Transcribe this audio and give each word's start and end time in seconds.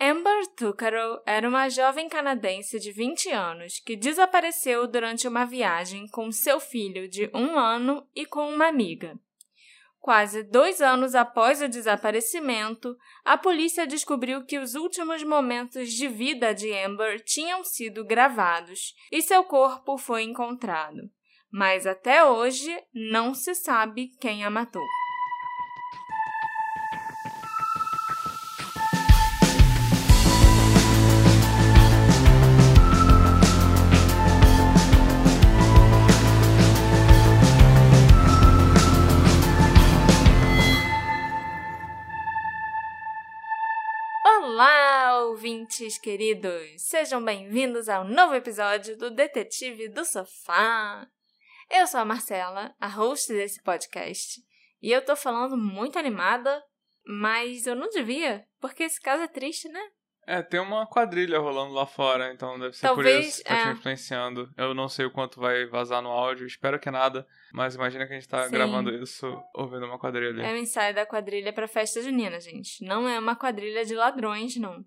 Amber 0.00 0.46
Tucaro 0.54 1.20
era 1.26 1.48
uma 1.48 1.68
jovem 1.68 2.08
canadense 2.08 2.78
de 2.78 2.92
20 2.92 3.30
anos 3.30 3.80
que 3.80 3.96
desapareceu 3.96 4.86
durante 4.86 5.26
uma 5.26 5.44
viagem 5.44 6.06
com 6.06 6.30
seu 6.30 6.60
filho 6.60 7.08
de 7.08 7.28
um 7.34 7.58
ano 7.58 8.06
e 8.14 8.24
com 8.24 8.48
uma 8.48 8.68
amiga. 8.68 9.18
Quase 9.98 10.44
dois 10.44 10.80
anos 10.80 11.16
após 11.16 11.60
o 11.60 11.68
desaparecimento, 11.68 12.96
a 13.24 13.36
polícia 13.36 13.88
descobriu 13.88 14.46
que 14.46 14.60
os 14.60 14.76
últimos 14.76 15.24
momentos 15.24 15.92
de 15.92 16.06
vida 16.06 16.54
de 16.54 16.72
Amber 16.72 17.20
tinham 17.24 17.64
sido 17.64 18.04
gravados 18.04 18.94
e 19.10 19.20
seu 19.20 19.42
corpo 19.42 19.98
foi 19.98 20.22
encontrado. 20.22 21.10
Mas 21.50 21.88
até 21.88 22.24
hoje 22.24 22.72
não 22.94 23.34
se 23.34 23.52
sabe 23.52 24.12
quem 24.20 24.44
a 24.44 24.50
matou. 24.50 24.86
Ouvintes 45.78 45.98
queridos! 45.98 46.82
Sejam 46.82 47.24
bem-vindos 47.24 47.88
ao 47.88 48.02
novo 48.02 48.34
episódio 48.34 48.96
do 48.96 49.10
Detetive 49.10 49.88
do 49.88 50.04
Sofá. 50.04 51.06
Eu 51.70 51.86
sou 51.86 52.00
a 52.00 52.04
Marcela, 52.04 52.74
a 52.80 52.88
host 52.88 53.32
desse 53.32 53.62
podcast, 53.62 54.42
e 54.82 54.90
eu 54.90 55.04
tô 55.04 55.14
falando 55.14 55.56
muito 55.56 55.96
animada, 55.96 56.60
mas 57.06 57.64
eu 57.64 57.76
não 57.76 57.88
devia, 57.90 58.44
porque 58.60 58.82
esse 58.82 59.00
caso 59.00 59.22
é 59.22 59.28
triste, 59.28 59.68
né? 59.68 59.80
É, 60.26 60.42
tem 60.42 60.58
uma 60.58 60.84
quadrilha 60.84 61.38
rolando 61.38 61.72
lá 61.72 61.86
fora, 61.86 62.32
então 62.32 62.58
deve 62.58 62.74
ser 62.74 62.88
Talvez, 62.88 63.16
por 63.16 63.28
isso 63.28 63.38
que 63.38 63.48
tá 63.48 63.54
é. 63.54 63.62
te 63.62 63.78
influenciando. 63.78 64.50
Eu 64.56 64.74
não 64.74 64.88
sei 64.88 65.06
o 65.06 65.12
quanto 65.12 65.38
vai 65.38 65.64
vazar 65.66 66.02
no 66.02 66.10
áudio, 66.10 66.46
espero 66.46 66.80
que 66.80 66.90
nada, 66.90 67.24
mas 67.52 67.76
imagina 67.76 68.04
que 68.04 68.14
a 68.14 68.16
gente 68.16 68.28
tá 68.28 68.46
Sim. 68.46 68.50
gravando 68.50 68.90
isso 68.90 69.26
ouvindo 69.54 69.86
uma 69.86 69.98
quadrilha. 69.98 70.42
É 70.42 70.52
o 70.52 70.56
ensaio 70.56 70.92
da 70.92 71.06
quadrilha 71.06 71.52
pra 71.52 71.68
festa 71.68 72.02
junina, 72.02 72.40
gente. 72.40 72.84
Não 72.84 73.08
é 73.08 73.16
uma 73.16 73.36
quadrilha 73.36 73.84
de 73.84 73.94
ladrões, 73.94 74.56
não. 74.56 74.84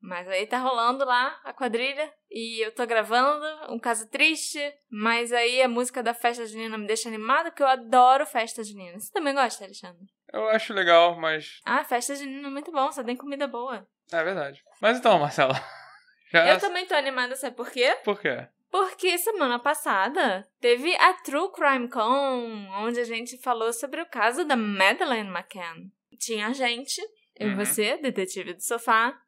Mas 0.00 0.28
aí 0.28 0.46
tá 0.46 0.58
rolando 0.58 1.04
lá 1.04 1.40
a 1.44 1.52
quadrilha 1.52 2.12
e 2.30 2.64
eu 2.64 2.72
tô 2.72 2.86
gravando 2.86 3.44
um 3.72 3.78
caso 3.78 4.08
triste, 4.08 4.60
mas 4.88 5.32
aí 5.32 5.60
a 5.60 5.68
música 5.68 6.02
da 6.02 6.14
festa 6.14 6.46
junina 6.46 6.78
me 6.78 6.86
deixa 6.86 7.08
animada 7.08 7.50
porque 7.50 7.62
eu 7.62 7.66
adoro 7.66 8.24
festa 8.24 8.62
junina. 8.62 8.98
Você 8.98 9.12
também 9.12 9.34
gosta, 9.34 9.64
Alexandre? 9.64 10.06
Eu 10.32 10.48
acho 10.50 10.72
legal, 10.72 11.16
mas 11.18 11.60
Ah, 11.64 11.82
festa 11.84 12.14
junina 12.14 12.46
é 12.48 12.50
muito 12.50 12.70
bom, 12.70 12.92
só 12.92 13.02
tem 13.02 13.16
comida 13.16 13.48
boa. 13.48 13.86
é 14.12 14.22
verdade. 14.22 14.62
Mas 14.80 14.98
então, 14.98 15.18
Marcela, 15.18 15.54
já 16.32 16.46
Eu 16.46 16.60
também 16.60 16.86
tô 16.86 16.94
animada, 16.94 17.34
sabe 17.34 17.56
por 17.56 17.70
quê? 17.70 17.96
por 18.04 18.20
quê? 18.20 18.46
Porque 18.70 19.16
semana 19.16 19.58
passada 19.58 20.46
teve 20.60 20.94
a 20.96 21.14
True 21.14 21.50
Crime 21.52 21.88
Con, 21.88 22.68
onde 22.82 23.00
a 23.00 23.04
gente 23.04 23.38
falou 23.38 23.72
sobre 23.72 24.00
o 24.02 24.06
caso 24.06 24.44
da 24.44 24.56
Madeleine 24.56 25.30
McCann. 25.30 25.90
Tinha 26.18 26.48
a 26.48 26.52
gente, 26.52 27.00
eu 27.34 27.48
e 27.48 27.50
Uhum. 27.52 27.56
você, 27.56 27.96
detetive 27.96 28.52
do 28.52 28.62
sofá. 28.62 29.18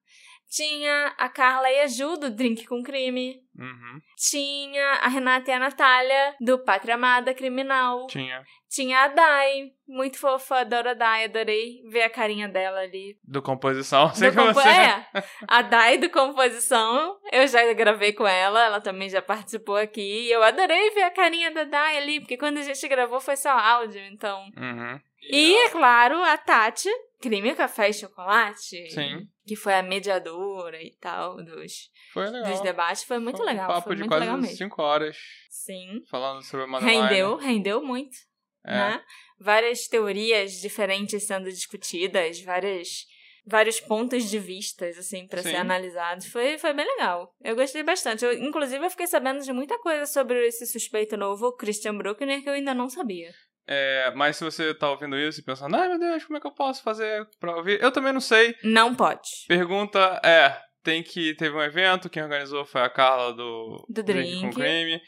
Tinha 0.50 1.14
a 1.16 1.28
Carla 1.28 1.70
e 1.70 1.80
a 1.80 1.86
Ju, 1.86 2.16
do 2.16 2.28
Drink 2.30 2.66
com 2.66 2.82
Crime. 2.82 3.40
Uhum, 3.56 4.00
Tinha 4.16 4.84
a 5.02 5.08
Renata 5.08 5.50
e 5.50 5.54
a 5.54 5.58
Natália, 5.58 6.34
do 6.40 6.58
Pátria 6.58 6.94
Amada 6.96 7.32
Criminal. 7.34 8.06
tinha. 8.08 8.42
Tinha 8.68 9.00
a 9.02 9.08
Dai, 9.08 9.72
muito 9.86 10.16
fofa, 10.18 10.60
adoro 10.60 10.90
a 10.90 10.94
Dai, 10.94 11.24
adorei 11.24 11.82
ver 11.90 12.02
a 12.02 12.10
carinha 12.10 12.48
dela 12.48 12.80
ali. 12.80 13.18
Do 13.24 13.42
composição, 13.42 14.08
sei 14.14 14.30
Do 14.30 14.36
que 14.36 14.42
compo- 14.46 14.54
você... 14.60 14.68
É, 14.68 15.06
a 15.48 15.62
Dai 15.62 15.98
do 15.98 16.08
Composição, 16.10 17.16
eu 17.32 17.46
já 17.48 17.72
gravei 17.74 18.12
com 18.12 18.26
ela, 18.26 18.64
ela 18.64 18.80
também 18.80 19.08
já 19.08 19.20
participou 19.20 19.76
aqui. 19.76 20.00
E 20.28 20.30
eu 20.32 20.42
adorei 20.42 20.90
ver 20.90 21.02
a 21.02 21.10
carinha 21.10 21.50
da 21.50 21.64
Dai 21.64 21.96
ali, 21.98 22.20
porque 22.20 22.36
quando 22.36 22.58
a 22.58 22.62
gente 22.62 22.88
gravou 22.88 23.20
foi 23.20 23.36
só 23.36 23.50
áudio, 23.50 24.00
então. 24.06 24.40
Uhum. 24.56 25.00
E, 25.22 25.54
é 25.66 25.68
claro, 25.68 26.22
a 26.22 26.36
Tati, 26.38 26.88
Crime, 27.20 27.54
Café 27.54 27.90
e 27.90 27.94
Chocolate. 27.94 28.90
Sim. 28.90 29.28
Que 29.46 29.54
foi 29.54 29.74
a 29.74 29.82
mediadora 29.82 30.82
e 30.82 30.96
tal 30.98 31.36
dos, 31.36 31.90
legal. 32.16 32.44
dos 32.44 32.60
debates. 32.62 33.02
Foi 33.04 33.18
muito 33.18 33.36
Foi 33.36 33.46
um 33.46 33.48
legal. 33.48 33.68
papo 33.68 33.88
foi 33.88 33.96
de 33.96 34.02
muito 34.02 34.14
legal 34.14 34.36
quase 34.36 34.42
mesmo. 34.42 34.56
5 34.56 34.82
horas 34.82 35.16
Sim. 35.50 36.02
falando 36.10 36.42
sobre 36.42 36.64
a. 36.74 36.78
Rendeu, 36.80 37.36
rendeu 37.36 37.82
muito. 37.82 38.16
É. 38.64 38.72
né? 38.72 39.04
Várias 39.38 39.86
teorias 39.86 40.52
diferentes 40.60 41.24
sendo 41.24 41.50
discutidas, 41.50 42.42
várias, 42.42 43.06
vários 43.46 43.80
pontos 43.80 44.28
de 44.28 44.38
vistas, 44.38 44.98
assim, 44.98 45.26
para 45.26 45.42
ser 45.42 45.56
analisados. 45.56 46.26
Foi, 46.26 46.58
foi 46.58 46.72
bem 46.74 46.86
legal. 46.86 47.34
Eu 47.42 47.56
gostei 47.56 47.82
bastante. 47.82 48.24
Eu, 48.24 48.32
inclusive, 48.34 48.84
eu 48.84 48.90
fiquei 48.90 49.06
sabendo 49.06 49.42
de 49.42 49.52
muita 49.52 49.78
coisa 49.78 50.04
sobre 50.06 50.46
esse 50.46 50.66
suspeito 50.66 51.16
novo, 51.16 51.56
Christian 51.56 51.96
Bruckner, 51.96 52.42
que 52.42 52.48
eu 52.48 52.54
ainda 52.54 52.74
não 52.74 52.88
sabia. 52.88 53.32
É, 53.66 54.12
mas 54.16 54.36
se 54.36 54.44
você 54.44 54.74
tá 54.74 54.90
ouvindo 54.90 55.16
isso 55.16 55.40
e 55.40 55.44
pensando, 55.44 55.76
ai 55.76 55.88
meu 55.88 55.98
Deus, 55.98 56.24
como 56.24 56.36
é 56.36 56.40
que 56.40 56.46
eu 56.46 56.54
posso 56.54 56.82
fazer 56.82 57.24
pra 57.38 57.56
ouvir? 57.56 57.80
Eu 57.80 57.92
também 57.92 58.12
não 58.12 58.20
sei. 58.20 58.54
Não 58.64 58.94
pode. 58.94 59.20
Pergunta 59.46 60.20
é, 60.24 60.56
tem 60.82 61.02
que 61.02 61.34
teve 61.36 61.54
um 61.56 61.62
evento, 61.62 62.10
quem 62.10 62.22
organizou 62.22 62.64
foi 62.64 62.80
a 62.82 62.90
Carla 62.90 63.32
do, 63.32 63.84
Do 63.88 64.00
com 64.02 64.06
Drink. 64.06 64.54
Crime. 64.54 65.00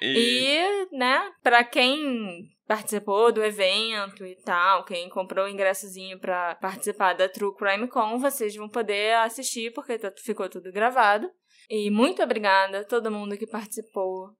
E, 0.00 0.58
E, 0.92 0.96
né, 0.96 1.30
pra 1.42 1.62
quem 1.64 2.48
participou 2.66 3.30
do 3.32 3.42
evento 3.42 4.24
e 4.26 4.34
tal, 4.42 4.84
quem 4.84 5.08
comprou 5.08 5.44
o 5.46 5.48
ingressozinho 5.48 6.18
pra 6.18 6.54
participar 6.56 7.12
da 7.14 7.28
True 7.28 7.54
Crime 7.54 7.86
Con, 7.88 8.18
vocês 8.18 8.54
vão 8.56 8.68
poder 8.68 9.14
assistir 9.16 9.72
porque 9.72 9.98
tá- 9.98 10.12
ficou 10.24 10.48
tudo 10.48 10.72
gravado. 10.72 11.30
E 11.70 11.90
muito 11.90 12.22
obrigada 12.22 12.80
a 12.80 12.84
todo 12.84 13.10
mundo 13.10 13.36
que 13.38 13.46
participou, 13.46 14.30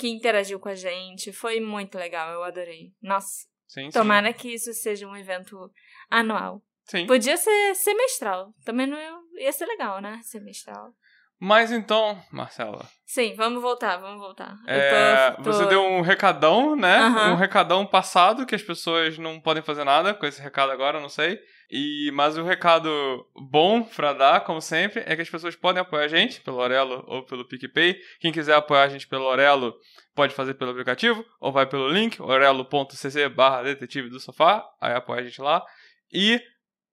que 0.00 0.08
interagiu 0.08 0.58
com 0.58 0.68
a 0.70 0.74
gente. 0.74 1.32
Foi 1.32 1.60
muito 1.60 1.98
legal, 1.98 2.32
eu 2.32 2.42
adorei. 2.42 2.92
Nossa, 3.02 3.44
sim, 3.66 3.84
sim. 3.84 3.90
tomara 3.90 4.32
que 4.32 4.48
isso 4.54 4.72
seja 4.72 5.06
um 5.06 5.16
evento 5.16 5.70
anual. 6.10 6.62
Sim. 6.84 7.06
Podia 7.06 7.36
ser 7.36 7.74
semestral. 7.74 8.52
Também 8.64 8.86
não 8.86 8.98
ia, 9.38 9.52
ser 9.52 9.66
legal, 9.66 10.00
né? 10.00 10.18
Semestral. 10.24 10.92
Mas 11.38 11.72
então, 11.72 12.22
Marcela, 12.30 12.86
Sim, 13.06 13.34
vamos 13.34 13.62
voltar, 13.62 13.96
vamos 13.96 14.20
voltar. 14.20 14.56
É, 14.66 15.30
tô- 15.30 15.42
tô- 15.42 15.52
você 15.52 15.66
deu 15.66 15.82
um 15.82 16.00
recadão, 16.02 16.76
né? 16.76 16.98
Um 17.30 17.34
recadão 17.36 17.86
passado 17.86 18.44
que 18.44 18.54
as 18.54 18.62
pessoas 18.62 19.16
não 19.18 19.40
podem 19.40 19.62
fazer 19.62 19.84
nada 19.84 20.12
com 20.12 20.26
esse 20.26 20.40
recado 20.42 20.70
agora, 20.70 21.00
não 21.00 21.08
sei. 21.08 21.38
E 21.70 22.10
mas 22.12 22.36
o 22.36 22.42
recado 22.42 22.90
bom 23.34 23.82
pra 23.82 24.12
dar, 24.12 24.44
como 24.44 24.60
sempre, 24.60 25.02
é 25.06 25.14
que 25.14 25.22
as 25.22 25.30
pessoas 25.30 25.54
podem 25.54 25.80
apoiar 25.80 26.04
a 26.04 26.08
gente 26.08 26.40
pelo 26.40 26.56
Orelo 26.56 27.04
ou 27.06 27.24
pelo 27.24 27.46
PicPay. 27.46 27.96
Quem 28.18 28.32
quiser 28.32 28.54
apoiar 28.54 28.82
a 28.82 28.88
gente 28.88 29.06
pelo 29.06 29.24
Orelo 29.24 29.74
pode 30.14 30.34
fazer 30.34 30.54
pelo 30.54 30.72
aplicativo 30.72 31.24
ou 31.40 31.52
vai 31.52 31.66
pelo 31.66 31.88
link 31.88 32.20
orelo.cc 32.20 33.28
barra 33.28 33.62
detetive 33.62 34.10
do 34.10 34.18
sofá, 34.18 34.64
aí 34.80 34.92
apoia 34.92 35.20
a 35.20 35.24
gente 35.24 35.40
lá. 35.40 35.64
E 36.12 36.42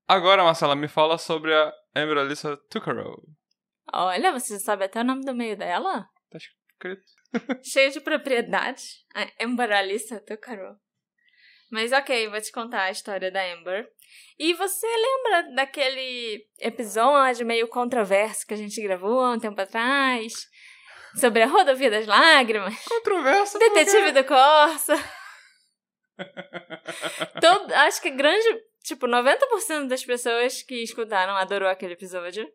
agora, 0.08 0.44
Marcela, 0.44 0.76
me 0.76 0.88
fala 0.88 1.18
sobre 1.18 1.54
a 1.54 1.74
Amber 1.96 2.20
Alyssa 2.20 2.56
Tucaro. 2.70 3.22
Olha, 3.92 4.32
você 4.32 4.60
sabe 4.60 4.86
até 4.86 5.02
o 5.02 5.04
nome 5.04 5.26
do 5.26 5.34
meio 5.34 5.58
dela? 5.58 6.08
Tá 6.30 6.38
escrito. 6.38 7.04
Cheio 7.64 7.92
de 7.92 8.02
propriedade. 8.02 8.84
A 9.16 9.28
Amber 9.44 9.72
Alissa 9.72 10.20
Tucaro. 10.20 10.78
Mas 11.70 11.92
ok, 11.92 12.30
vou 12.30 12.40
te 12.42 12.52
contar 12.52 12.84
a 12.84 12.92
história 12.92 13.30
da 13.32 13.44
Amber. 13.54 13.88
E 14.40 14.54
você 14.54 14.88
lembra 14.88 15.56
daquele 15.56 16.46
episódio 16.60 17.46
meio 17.46 17.68
controverso 17.68 18.46
que 18.46 18.54
a 18.54 18.58
gente 18.58 18.82
gravou 18.82 19.20
há 19.20 19.32
um 19.32 19.40
tempo 19.40 19.60
atrás? 19.60 20.34
Sobre 21.20 21.42
a 21.42 21.48
rodovia 21.48 21.90
das 21.90 22.06
lágrimas? 22.06 22.76
Controverso. 22.86 23.58
Detetive 23.58 24.12
do 24.12 24.24
Corsa. 24.24 24.96
Todo, 27.42 27.74
acho 27.74 28.02
que 28.02 28.12
grande, 28.12 28.62
tipo, 28.84 29.08
90% 29.08 29.88
das 29.88 30.04
pessoas 30.06 30.62
que 30.62 30.84
escutaram 30.84 31.36
adorou 31.36 31.68
aquele 31.68 31.94
episódio. 31.94 32.48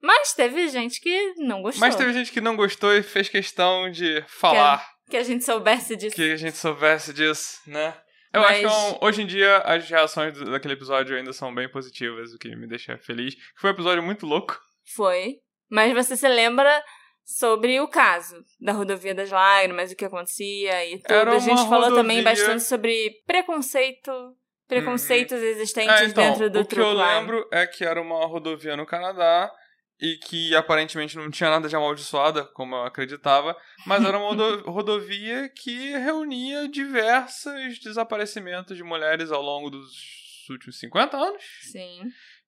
Mas 0.00 0.32
teve 0.34 0.68
gente 0.68 1.00
que 1.00 1.34
não 1.36 1.62
gostou. 1.62 1.80
Mas 1.80 1.94
teve 1.94 2.12
gente 2.12 2.32
que 2.32 2.40
não 2.40 2.56
gostou 2.56 2.92
e 2.92 3.02
fez 3.02 3.28
questão 3.28 3.88
de 3.90 4.22
falar 4.26 4.84
Que 5.08 5.16
a 5.16 5.22
gente 5.22 5.44
soubesse 5.44 5.94
disso. 5.94 6.16
que 6.16 6.32
a 6.32 6.36
gente 6.36 6.56
soubesse 6.56 7.12
disso, 7.14 7.60
né? 7.66 7.94
Eu 8.32 8.40
Mas- 8.40 8.64
acho 8.64 8.88
que 8.98 9.04
é 9.04 9.06
hoje 9.06 9.22
em 9.22 9.26
dia 9.26 9.58
as 9.58 9.88
reações 9.88 10.38
daquele 10.38 10.74
episódio 10.74 11.16
ainda 11.16 11.32
são 11.32 11.54
bem 11.54 11.68
positivas, 11.70 12.32
o 12.32 12.38
que 12.38 12.54
me 12.56 12.66
deixa 12.66 12.96
feliz. 12.98 13.34
Foi 13.56 13.70
um 13.70 13.74
episódio 13.74 14.02
muito 14.02 14.24
louco. 14.26 14.58
Foi. 14.94 15.36
Mas 15.70 15.92
você 15.92 16.16
se 16.16 16.28
lembra 16.28 16.82
sobre 17.24 17.80
o 17.80 17.88
caso 17.88 18.36
da 18.60 18.72
rodovia 18.72 19.14
das 19.14 19.30
lágrimas, 19.30 19.92
o 19.92 19.96
que 19.96 20.04
acontecia 20.04 20.84
e 20.86 20.98
tudo. 21.00 21.30
A 21.30 21.38
gente 21.38 21.68
falou 21.68 21.94
também 21.94 22.18
rodovia- 22.18 22.22
bastante 22.24 22.62
sobre 22.64 23.10
preconceito, 23.26 24.10
preconceitos 24.66 25.38
existentes 25.40 26.00
É, 26.00 26.04
então, 26.06 26.24
dentro 26.24 26.50
do 26.50 26.60
o 26.60 26.66
que 26.66 26.80
eu 26.80 26.92
lembro 26.92 27.46
é 27.52 27.66
que 27.66 27.84
era 27.84 28.00
uma 28.00 28.26
rodovia 28.26 28.76
no 28.76 28.86
Canadá 28.86 29.50
e 30.02 30.16
que 30.16 30.52
aparentemente 30.56 31.16
não 31.16 31.30
tinha 31.30 31.48
nada 31.48 31.68
de 31.68 31.76
amaldiçoada, 31.76 32.44
como 32.44 32.74
eu 32.74 32.82
acreditava, 32.82 33.56
mas 33.86 34.04
era 34.04 34.18
uma 34.18 34.30
rodo- 34.30 34.62
rodovia 34.68 35.48
que 35.48 35.92
reunia 35.96 36.68
diversos 36.68 37.78
desaparecimentos 37.78 38.76
de 38.76 38.82
mulheres 38.82 39.30
ao 39.30 39.40
longo 39.40 39.70
dos 39.70 39.92
últimos 40.50 40.76
50 40.80 41.16
anos. 41.16 41.44
Sim. 41.70 42.02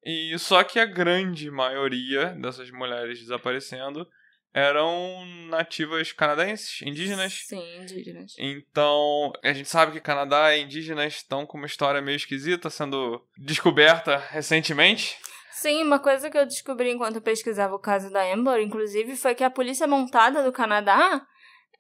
E 0.05 0.37
só 0.37 0.65
que 0.65 0.81
a 0.81 0.85
grande 0.85 1.49
maioria 1.49 2.31
dessas 2.31 2.73
mulheres 2.73 3.21
desaparecendo 3.21 4.05
eram 4.53 5.25
nativas 5.49 6.11
canadenses, 6.11 6.83
indígenas. 6.83 7.45
Sim, 7.47 7.83
indígenas. 7.83 8.35
Então, 8.37 9.33
a 9.45 9.53
gente 9.53 9.69
sabe 9.69 9.93
que 9.93 10.01
Canadá 10.01 10.57
e 10.57 10.63
indígenas 10.63 11.15
estão 11.15 11.47
com 11.47 11.57
uma 11.57 11.67
história 11.67 12.03
meio 12.03 12.17
esquisita, 12.17 12.69
sendo 12.69 13.25
descoberta 13.39 14.17
recentemente. 14.17 15.17
Sim, 15.55 15.83
uma 15.85 15.99
coisa 15.99 16.29
que 16.29 16.37
eu 16.37 16.45
descobri 16.45 16.91
enquanto 16.91 17.17
eu 17.17 17.23
pesquisava 17.23 17.75
o 17.75 17.79
caso 17.79 18.11
da 18.11 18.23
Amber, 18.33 18.61
inclusive, 18.61 19.17
foi 19.17 19.35
que 19.35 19.45
a 19.45 19.51
polícia 19.51 19.87
montada 19.87 20.43
do 20.43 20.53
Canadá 20.53 21.25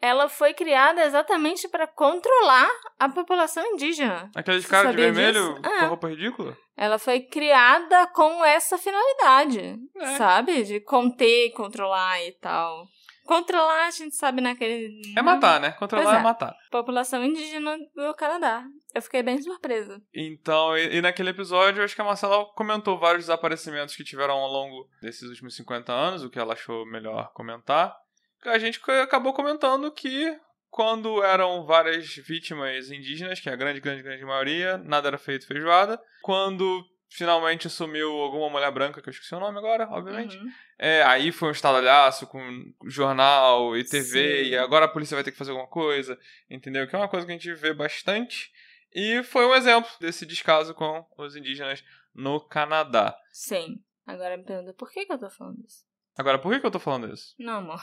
ela 0.00 0.29
foi 0.29 0.53
criada 0.53 1.03
exatamente 1.05 1.67
para 1.69 1.87
controlar 1.87 2.69
a 2.99 3.09
população 3.09 3.65
indígena. 3.67 4.31
Aqueles 4.35 4.67
caras 4.67 4.91
de 4.91 4.97
vermelho 5.00 5.55
disso? 5.55 5.62
com 5.62 5.69
É. 5.71 5.87
roupa 5.87 6.09
ridícula? 6.09 6.56
Ela 6.76 6.99
foi 6.99 7.21
criada 7.21 8.06
com 8.09 8.44
essa 8.44 8.76
finalidade, 8.76 9.77
É. 9.97 10.06
sabe? 10.17 10.62
De 10.62 10.81
conter, 10.81 11.50
controlar 11.53 12.23
e 12.23 12.32
tal. 12.32 12.87
Controlar, 13.25 13.87
a 13.87 13.91
gente 13.91 14.15
sabe 14.15 14.41
naquele. 14.41 15.00
É 15.17 15.23
matar, 15.23 15.59
né? 15.61 15.73
Controlar 15.73 16.17
é 16.17 16.19
é. 16.19 16.23
matar. 16.23 16.55
População 16.71 17.25
indígena 17.25 17.76
do 17.94 18.15
Canadá. 18.15 18.65
Eu 18.94 19.03
fiquei 19.03 19.23
bem 19.23 19.41
surpresa. 19.41 20.00
Então, 20.15 20.76
e, 20.76 20.97
e 20.97 21.00
naquele 21.00 21.31
episódio, 21.31 21.81
eu 21.81 21.85
acho 21.85 21.94
que 21.94 22.00
a 22.03 22.05
Marcela 22.05 22.44
comentou 22.55 22.99
vários 22.99 23.25
desaparecimentos 23.25 23.97
que 23.97 24.05
tiveram 24.05 24.35
ao 24.35 24.50
longo 24.50 24.88
desses 25.00 25.29
últimos 25.29 25.56
50 25.56 25.93
anos, 25.93 26.23
o 26.23 26.31
que 26.31 26.38
ela 26.38 26.53
achou 26.53 26.85
melhor 26.87 27.32
comentar. 27.32 27.97
A 28.44 28.59
gente 28.59 28.79
acabou 29.03 29.32
comentando 29.32 29.91
que 29.91 30.38
quando 30.69 31.23
eram 31.23 31.65
várias 31.65 32.17
vítimas 32.17 32.91
indígenas, 32.91 33.41
que 33.41 33.49
é 33.49 33.53
a 33.53 33.56
grande, 33.56 33.81
grande, 33.81 34.03
grande 34.03 34.25
maioria, 34.25 34.77
nada 34.79 35.09
era 35.09 35.19
feito 35.19 35.47
feijoada. 35.47 35.99
Quando 36.20 36.85
finalmente 37.14 37.70
sumiu 37.70 38.11
alguma 38.11 38.50
mulher 38.50 38.70
branca, 38.72 39.00
que 39.00 39.08
eu 39.08 39.12
esqueci 39.12 39.32
o 39.34 39.40
nome 39.40 39.56
agora, 39.56 39.88
obviamente. 39.88 40.37
Uhum. 40.37 40.50
É, 40.76 41.02
aí 41.05 41.31
foi 41.31 41.49
um 41.49 41.52
estadalhaço 41.52 42.26
com 42.26 42.75
jornal 42.87 43.76
e 43.76 43.84
TV, 43.84 44.44
Sim. 44.44 44.50
e 44.50 44.56
agora 44.56 44.87
a 44.87 44.88
polícia 44.88 45.14
vai 45.14 45.22
ter 45.22 45.31
que 45.31 45.38
fazer 45.38 45.52
alguma 45.52 45.69
coisa, 45.69 46.19
entendeu? 46.50 46.88
Que 46.88 46.96
é 46.96 46.99
uma 46.99 47.08
coisa 47.08 47.25
que 47.25 47.31
a 47.31 47.37
gente 47.37 47.55
vê 47.55 47.72
bastante. 47.72 48.50
E 48.93 49.22
foi 49.22 49.46
um 49.46 49.55
exemplo 49.55 49.88
desse 50.00 50.26
descaso 50.26 50.75
com 50.75 51.06
os 51.16 51.37
indígenas 51.37 51.84
no 52.12 52.40
Canadá. 52.40 53.17
Sim. 53.31 53.76
Agora 54.05 54.37
me 54.37 54.44
pergunta 54.44 54.75
por 54.75 54.90
que, 54.90 55.06
que 55.06 55.12
eu 55.12 55.19
tô 55.19 55.31
falando 55.31 55.64
isso? 55.64 55.84
Agora, 56.17 56.38
por 56.38 56.52
que, 56.52 56.60
que 56.60 56.67
eu 56.67 56.70
tô 56.70 56.81
falando 56.81 57.12
isso? 57.12 57.34
Não, 57.38 57.58
amor. 57.58 57.81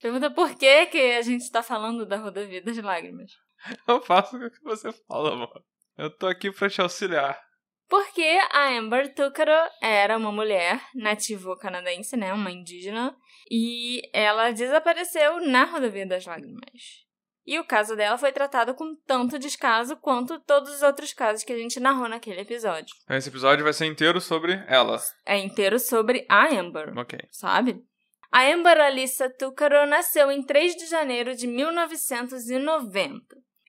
Pergunta 0.00 0.28
por 0.30 0.56
que, 0.56 0.86
que 0.86 1.12
a 1.12 1.22
gente 1.22 1.50
tá 1.50 1.62
falando 1.62 2.04
da 2.04 2.16
rodovia 2.16 2.62
das 2.62 2.76
lágrimas. 2.78 3.32
Eu 3.88 4.02
faço 4.02 4.36
o 4.36 4.50
que 4.50 4.62
você 4.62 4.92
fala, 4.92 5.32
amor. 5.32 5.64
Eu 5.96 6.10
tô 6.10 6.26
aqui 6.26 6.52
pra 6.52 6.68
te 6.68 6.80
auxiliar. 6.80 7.40
Porque 7.88 8.40
a 8.50 8.76
Amber 8.76 9.14
Tucaro 9.14 9.52
era 9.80 10.16
uma 10.16 10.32
mulher 10.32 10.80
nativo-canadense, 10.94 12.16
né? 12.16 12.32
Uma 12.32 12.50
indígena. 12.50 13.16
E 13.50 14.02
ela 14.12 14.50
desapareceu 14.50 15.40
na 15.46 15.64
rodovia 15.64 16.06
das 16.06 16.26
lágrimas. 16.26 17.06
E 17.46 17.60
o 17.60 17.64
caso 17.64 17.94
dela 17.94 18.18
foi 18.18 18.32
tratado 18.32 18.74
com 18.74 18.96
tanto 19.06 19.38
descaso 19.38 19.96
quanto 19.96 20.40
todos 20.40 20.74
os 20.74 20.82
outros 20.82 21.12
casos 21.12 21.44
que 21.44 21.52
a 21.52 21.56
gente 21.56 21.78
narrou 21.78 22.08
naquele 22.08 22.40
episódio. 22.40 22.92
Esse 23.08 23.28
episódio 23.28 23.62
vai 23.62 23.72
ser 23.72 23.86
inteiro 23.86 24.20
sobre 24.20 24.60
ela. 24.66 25.00
É 25.24 25.38
inteiro 25.38 25.78
sobre 25.78 26.26
a 26.28 26.48
Amber. 26.48 26.92
Ok. 26.98 27.20
sabe? 27.30 27.84
A 28.32 28.42
Amber 28.52 28.80
Alissa 28.80 29.30
Tucaro 29.30 29.86
nasceu 29.86 30.30
em 30.32 30.42
3 30.42 30.74
de 30.74 30.86
janeiro 30.86 31.36
de 31.36 31.46
1990, 31.46 33.22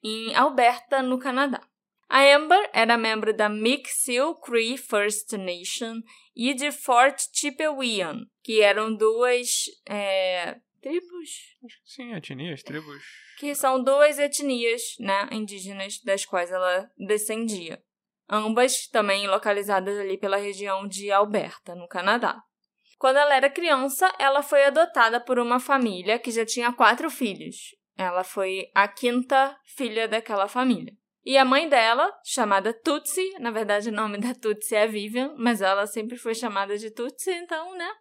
em 0.03 0.35
Alberta, 0.35 1.03
no 1.03 1.19
Canadá. 1.19 1.61
A 2.09 2.36
Amber 2.36 2.69
era 2.74 2.98
membro 2.98 3.33
da 3.33 3.50
Mi'kmaq 3.50 4.39
Cree 4.42 4.77
First 4.77 5.33
Nation 5.33 6.01
e 6.36 6.54
de 6.54 6.71
Fort 6.71 7.19
Chipewyan, 7.33 8.25
que 8.42 8.62
eram 8.62 8.95
duas 8.95 9.65
é, 9.86 10.57
tribos, 10.81 11.57
sim, 11.86 12.13
etnias, 12.13 12.63
tribos. 12.63 13.04
que 13.38 13.54
são 13.54 13.83
duas 13.83 14.18
etnias 14.18 14.81
né, 15.00 15.27
indígenas 15.31 16.00
das 16.01 16.25
quais 16.25 16.50
ela 16.50 16.89
descendia. 16.98 17.83
Ambas 18.30 18.88
também 18.88 19.27
localizadas 19.27 19.98
ali 19.98 20.18
pela 20.18 20.38
região 20.38 20.88
de 20.88 21.12
Alberta, 21.12 21.75
no 21.75 21.88
Canadá. 21.88 22.42
Quando 22.98 23.18
ela 23.18 23.36
era 23.36 23.50
criança, 23.50 24.12
ela 24.18 24.42
foi 24.42 24.63
adotada 24.63 25.19
por 25.19 25.39
uma 25.39 25.60
família 25.60 26.18
que 26.18 26.31
já 26.31 26.45
tinha 26.45 26.74
quatro 26.74 27.10
filhos. 27.10 27.75
Ela 27.98 28.24
foi 28.24 28.69
a 28.74 28.88
quinta 28.88 29.57
filha 29.65 30.07
daquela 30.07 30.48
família. 30.48 30.94
E 31.27 31.38
a 31.38 31.44
mãe 31.44 31.68
dela, 31.68 32.09
chamada 32.24 32.71
Tutsi, 32.71 33.38
na 33.41 33.51
verdade 33.51 33.89
o 33.89 33.91
nome 33.91 34.18
da 34.18 34.33
Tutsi 34.33 34.74
é 34.74 34.88
Vivian, 34.88 35.35
mas 35.38 35.62
ela 35.62 35.85
sempre 35.85 36.15
foi 36.15 36.33
chamada 36.33 36.77
de 36.77 36.89
Tutsi, 36.89 37.29
então, 37.31 37.75
né? 37.77 37.91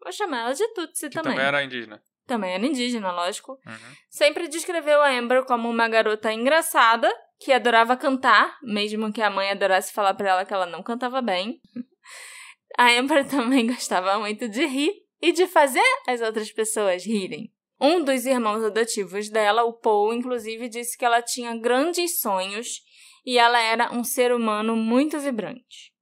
Vou 0.00 0.12
chamar 0.12 0.42
ela 0.42 0.52
de 0.52 0.68
Tutsi 0.68 1.08
Que 1.08 1.16
também. 1.16 1.32
também 1.32 1.46
era 1.46 1.64
indígena. 1.64 2.00
Também 2.28 2.54
era 2.54 2.64
indígena, 2.64 3.10
lógico. 3.10 3.58
Uhum. 3.66 3.94
Sempre 4.08 4.46
descreveu 4.46 5.02
a 5.02 5.10
Amber 5.10 5.44
como 5.46 5.68
uma 5.68 5.88
garota 5.88 6.32
engraçada, 6.32 7.12
que 7.40 7.52
adorava 7.52 7.96
cantar, 7.96 8.56
mesmo 8.62 9.12
que 9.12 9.20
a 9.20 9.30
mãe 9.30 9.50
adorasse 9.50 9.92
falar 9.92 10.14
pra 10.14 10.28
ela 10.28 10.44
que 10.44 10.54
ela 10.54 10.66
não 10.66 10.80
cantava 10.80 11.20
bem. 11.20 11.60
A 12.78 12.90
Amber 12.90 13.26
também 13.26 13.66
gostava 13.66 14.16
muito 14.20 14.48
de 14.48 14.64
rir 14.64 14.92
e 15.20 15.32
de 15.32 15.48
fazer 15.48 15.82
as 16.06 16.20
outras 16.20 16.52
pessoas 16.52 17.04
rirem. 17.04 17.50
Um 17.80 18.02
dos 18.02 18.24
irmãos 18.24 18.64
adotivos 18.64 19.28
dela, 19.28 19.64
o 19.64 19.72
Paul, 19.72 20.14
inclusive, 20.14 20.68
disse 20.68 20.96
que 20.96 21.04
ela 21.04 21.20
tinha 21.20 21.56
grandes 21.58 22.20
sonhos 22.20 22.80
e 23.24 23.38
ela 23.38 23.60
era 23.60 23.92
um 23.92 24.02
ser 24.02 24.32
humano 24.32 24.74
muito 24.74 25.18
vibrante. 25.18 25.92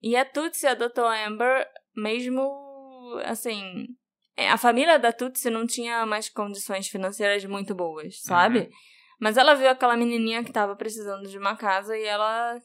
E 0.00 0.16
a 0.16 0.24
Tutsi 0.24 0.66
adotou 0.66 1.06
a 1.06 1.26
Amber 1.26 1.66
mesmo, 1.96 3.18
assim... 3.24 3.86
é, 4.36 4.50
A 4.50 4.58
família 4.58 4.98
da 4.98 5.12
Tutsi 5.12 5.50
não 5.50 5.66
tinha 5.66 6.04
mais 6.06 6.28
condições 6.28 6.88
financeiras 6.88 7.44
muito 7.44 7.74
boas, 7.74 8.20
sabe? 8.20 8.58
Uhum. 8.60 8.70
Mas 9.20 9.36
ela 9.36 9.54
viu 9.54 9.68
aquela 9.68 9.96
menininha 9.96 10.44
que 10.44 10.52
tava 10.52 10.76
precisando 10.76 11.28
de 11.28 11.38
uma 11.38 11.56
casa 11.56 11.96
e 11.96 12.04
ela 12.04 12.60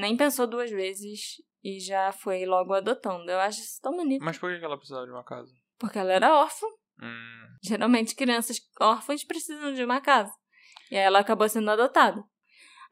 nem 0.00 0.16
pensou 0.16 0.46
duas 0.46 0.70
vezes 0.70 1.40
e 1.62 1.78
já 1.78 2.10
foi 2.12 2.44
logo 2.44 2.74
adotando. 2.74 3.30
Eu 3.30 3.38
acho 3.38 3.60
isso 3.60 3.80
tão 3.80 3.96
bonito. 3.96 4.24
Mas 4.24 4.36
por 4.38 4.50
que 4.58 4.64
ela 4.64 4.76
precisava 4.76 5.06
de 5.06 5.12
uma 5.12 5.22
casa? 5.22 5.52
Porque 5.78 5.98
ela 5.98 6.12
era 6.12 6.34
órfã. 6.40 6.66
Hum, 7.00 7.42
Geralmente 7.62 8.16
crianças 8.16 8.60
órfãs 8.80 9.22
precisam 9.22 9.72
de 9.72 9.84
uma 9.84 10.00
casa. 10.00 10.32
E 10.90 10.96
aí 10.96 11.02
ela 11.02 11.20
acabou 11.20 11.48
sendo 11.48 11.70
adotada. 11.70 12.22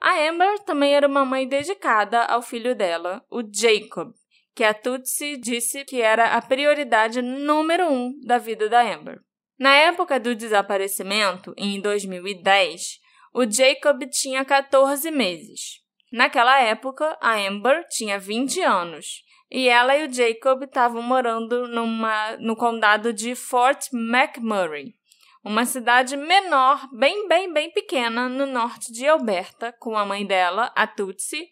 A 0.00 0.28
Amber 0.28 0.60
também 0.60 0.94
era 0.94 1.06
uma 1.06 1.24
mãe 1.24 1.46
dedicada 1.46 2.24
ao 2.24 2.40
filho 2.40 2.74
dela, 2.74 3.22
o 3.30 3.42
Jacob, 3.42 4.12
que 4.54 4.64
a 4.64 4.72
Tutsi 4.72 5.36
disse 5.36 5.84
que 5.84 6.00
era 6.00 6.36
a 6.36 6.40
prioridade 6.40 7.20
número 7.20 7.86
um 7.86 8.18
da 8.24 8.38
vida 8.38 8.68
da 8.68 8.80
Amber. 8.80 9.20
Na 9.58 9.74
época 9.74 10.18
do 10.18 10.34
desaparecimento, 10.34 11.52
em 11.56 11.80
2010, 11.80 12.98
o 13.34 13.44
Jacob 13.44 14.02
tinha 14.10 14.44
14 14.44 15.10
meses. 15.10 15.80
Naquela 16.10 16.60
época, 16.60 17.18
a 17.20 17.34
Amber 17.34 17.86
tinha 17.90 18.18
20 18.18 18.62
anos 18.62 19.22
e 19.50 19.68
ela 19.68 19.96
e 19.96 20.06
o 20.06 20.12
Jacob 20.12 20.62
estavam 20.62 21.02
morando 21.02 21.66
numa, 21.66 22.36
no 22.38 22.54
condado 22.54 23.12
de 23.12 23.34
Fort 23.34 23.88
McMurray, 23.92 24.94
uma 25.42 25.64
cidade 25.64 26.16
menor, 26.16 26.88
bem, 26.92 27.26
bem, 27.26 27.52
bem 27.52 27.70
pequena, 27.72 28.28
no 28.28 28.46
norte 28.46 28.92
de 28.92 29.06
Alberta, 29.06 29.72
com 29.72 29.96
a 29.96 30.04
mãe 30.04 30.24
dela, 30.26 30.70
a 30.76 30.86
Tutsi, 30.86 31.48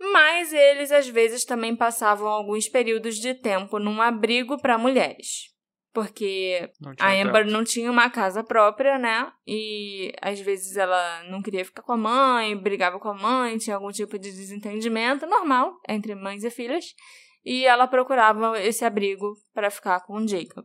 mas 0.00 0.52
eles 0.52 0.92
às 0.92 1.08
vezes 1.08 1.44
também 1.44 1.74
passavam 1.74 2.28
alguns 2.28 2.68
períodos 2.68 3.16
de 3.16 3.34
tempo 3.34 3.78
num 3.78 4.00
abrigo 4.00 4.56
para 4.56 4.78
mulheres. 4.78 5.57
Porque 5.92 6.70
a 7.00 7.12
Amber 7.12 7.44
teto. 7.44 7.52
não 7.52 7.64
tinha 7.64 7.90
uma 7.90 8.10
casa 8.10 8.44
própria, 8.44 8.98
né? 8.98 9.32
E 9.46 10.12
às 10.20 10.38
vezes 10.40 10.76
ela 10.76 11.24
não 11.24 11.42
queria 11.42 11.64
ficar 11.64 11.82
com 11.82 11.92
a 11.92 11.96
mãe, 11.96 12.56
brigava 12.56 12.98
com 13.00 13.08
a 13.08 13.14
mãe, 13.14 13.58
tinha 13.58 13.76
algum 13.76 13.90
tipo 13.90 14.18
de 14.18 14.30
desentendimento 14.30 15.26
normal 15.26 15.74
entre 15.88 16.14
mães 16.14 16.44
e 16.44 16.50
filhas. 16.50 16.94
E 17.44 17.64
ela 17.64 17.86
procurava 17.86 18.60
esse 18.60 18.84
abrigo 18.84 19.34
para 19.54 19.70
ficar 19.70 20.00
com 20.00 20.14
o 20.14 20.28
Jacob. 20.28 20.64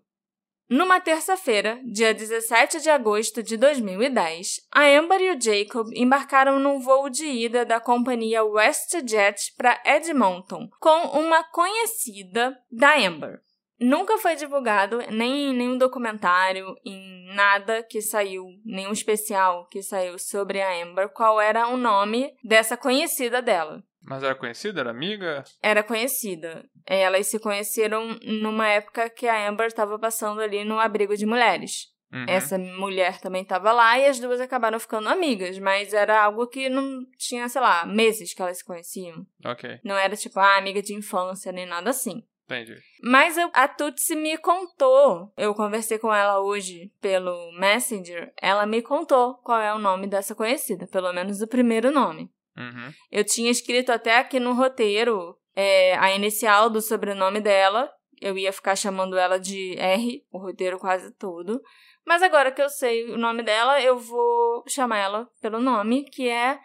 Numa 0.69 0.99
terça-feira, 0.99 1.79
dia 1.85 2.13
17 2.13 2.81
de 2.81 2.89
agosto 2.89 3.43
de 3.43 3.57
2010, 3.57 4.61
a 4.71 4.85
Amber 4.97 5.21
e 5.21 5.35
o 5.35 5.39
Jacob 5.39 5.87
embarcaram 5.93 6.59
num 6.59 6.79
voo 6.79 7.09
de 7.09 7.25
ida 7.25 7.65
da 7.65 7.79
companhia 7.79 8.43
WestJet 8.43 9.53
para 9.55 9.79
Edmonton 9.85 10.67
com 10.79 11.19
uma 11.19 11.43
conhecida 11.43 12.57
da 12.71 12.97
Amber. 12.97 13.41
Nunca 13.83 14.17
foi 14.17 14.37
divulgado 14.37 14.99
nem 15.11 15.49
em 15.49 15.53
nenhum 15.53 15.77
documentário, 15.77 16.73
em 16.85 17.25
nada 17.35 17.83
que 17.83 18.01
saiu, 18.01 18.47
nenhum 18.63 18.93
especial 18.93 19.67
que 19.67 19.83
saiu 19.83 20.17
sobre 20.17 20.61
a 20.61 20.81
Amber, 20.81 21.09
qual 21.09 21.41
era 21.41 21.67
o 21.67 21.75
nome 21.75 22.33
dessa 22.41 22.77
conhecida 22.77 23.41
dela. 23.41 23.83
Mas 24.01 24.23
era 24.23 24.35
conhecida? 24.35 24.79
Era 24.79 24.91
amiga? 24.91 25.43
Era 25.61 25.83
conhecida. 25.83 26.63
Elas 26.85 27.27
se 27.27 27.39
conheceram 27.39 28.17
numa 28.23 28.69
época 28.69 29.09
que 29.09 29.27
a 29.27 29.49
Amber 29.49 29.67
estava 29.67 29.99
passando 29.99 30.39
ali 30.39 30.63
no 30.63 30.79
abrigo 30.79 31.17
de 31.17 31.25
mulheres. 31.25 31.91
Uhum. 32.13 32.25
Essa 32.27 32.57
mulher 32.57 33.19
também 33.19 33.41
estava 33.41 33.73
lá 33.73 33.99
e 33.99 34.05
as 34.05 34.19
duas 34.19 34.39
acabaram 34.39 34.79
ficando 34.79 35.09
amigas, 35.09 35.59
mas 35.59 35.93
era 35.93 36.23
algo 36.23 36.47
que 36.47 36.69
não 36.69 36.99
tinha, 37.17 37.49
sei 37.49 37.59
lá, 37.59 37.85
meses 37.85 38.33
que 38.33 38.41
elas 38.41 38.59
se 38.59 38.65
conheciam. 38.65 39.25
Ok, 39.43 39.79
Não 39.83 39.97
era 39.97 40.15
tipo, 40.15 40.39
ah, 40.39 40.57
amiga 40.57 40.81
de 40.81 40.93
infância, 40.93 41.51
nem 41.51 41.65
nada 41.65 41.89
assim. 41.89 42.23
Entendi. 42.45 42.75
Mas 43.01 43.38
eu- 43.38 43.50
a 43.53 43.67
Tutsi 43.67 44.15
me 44.15 44.38
contou, 44.38 45.31
eu 45.38 45.53
conversei 45.53 45.97
com 45.97 46.13
ela 46.13 46.39
hoje 46.39 46.91
pelo 47.01 47.51
Messenger, 47.59 48.33
ela 48.41 48.65
me 48.65 48.81
contou 48.81 49.35
qual 49.35 49.59
é 49.62 49.73
o 49.73 49.79
nome 49.79 50.07
dessa 50.07 50.35
conhecida, 50.35 50.88
pelo 50.88 51.12
menos 51.13 51.41
o 51.41 51.47
primeiro 51.47 51.91
nome. 51.91 52.29
Uhum. 52.57 52.91
Eu 53.12 53.23
tinha 53.23 53.50
escrito 53.50 53.91
até 53.91 54.17
aqui 54.17 54.39
no 54.39 54.53
roteiro 54.53 55.38
é, 55.55 55.95
a 55.97 56.13
inicial 56.15 56.69
do 56.69 56.81
sobrenome 56.81 57.39
dela, 57.41 57.91
eu 58.21 58.38
ia 58.38 58.53
ficar 58.53 58.75
chamando 58.75 59.17
ela 59.17 59.39
de 59.39 59.75
R, 59.77 60.25
o 60.31 60.38
roteiro 60.38 60.79
quase 60.79 61.12
todo. 61.15 61.62
Mas 62.05 62.21
agora 62.21 62.51
que 62.51 62.62
eu 62.62 62.69
sei 62.69 63.12
o 63.12 63.17
nome 63.17 63.43
dela, 63.43 63.81
eu 63.81 63.97
vou 63.97 64.63
chamar 64.67 64.97
ela 64.97 65.29
pelo 65.41 65.59
nome, 65.59 66.05
que 66.05 66.27
é 66.29 66.59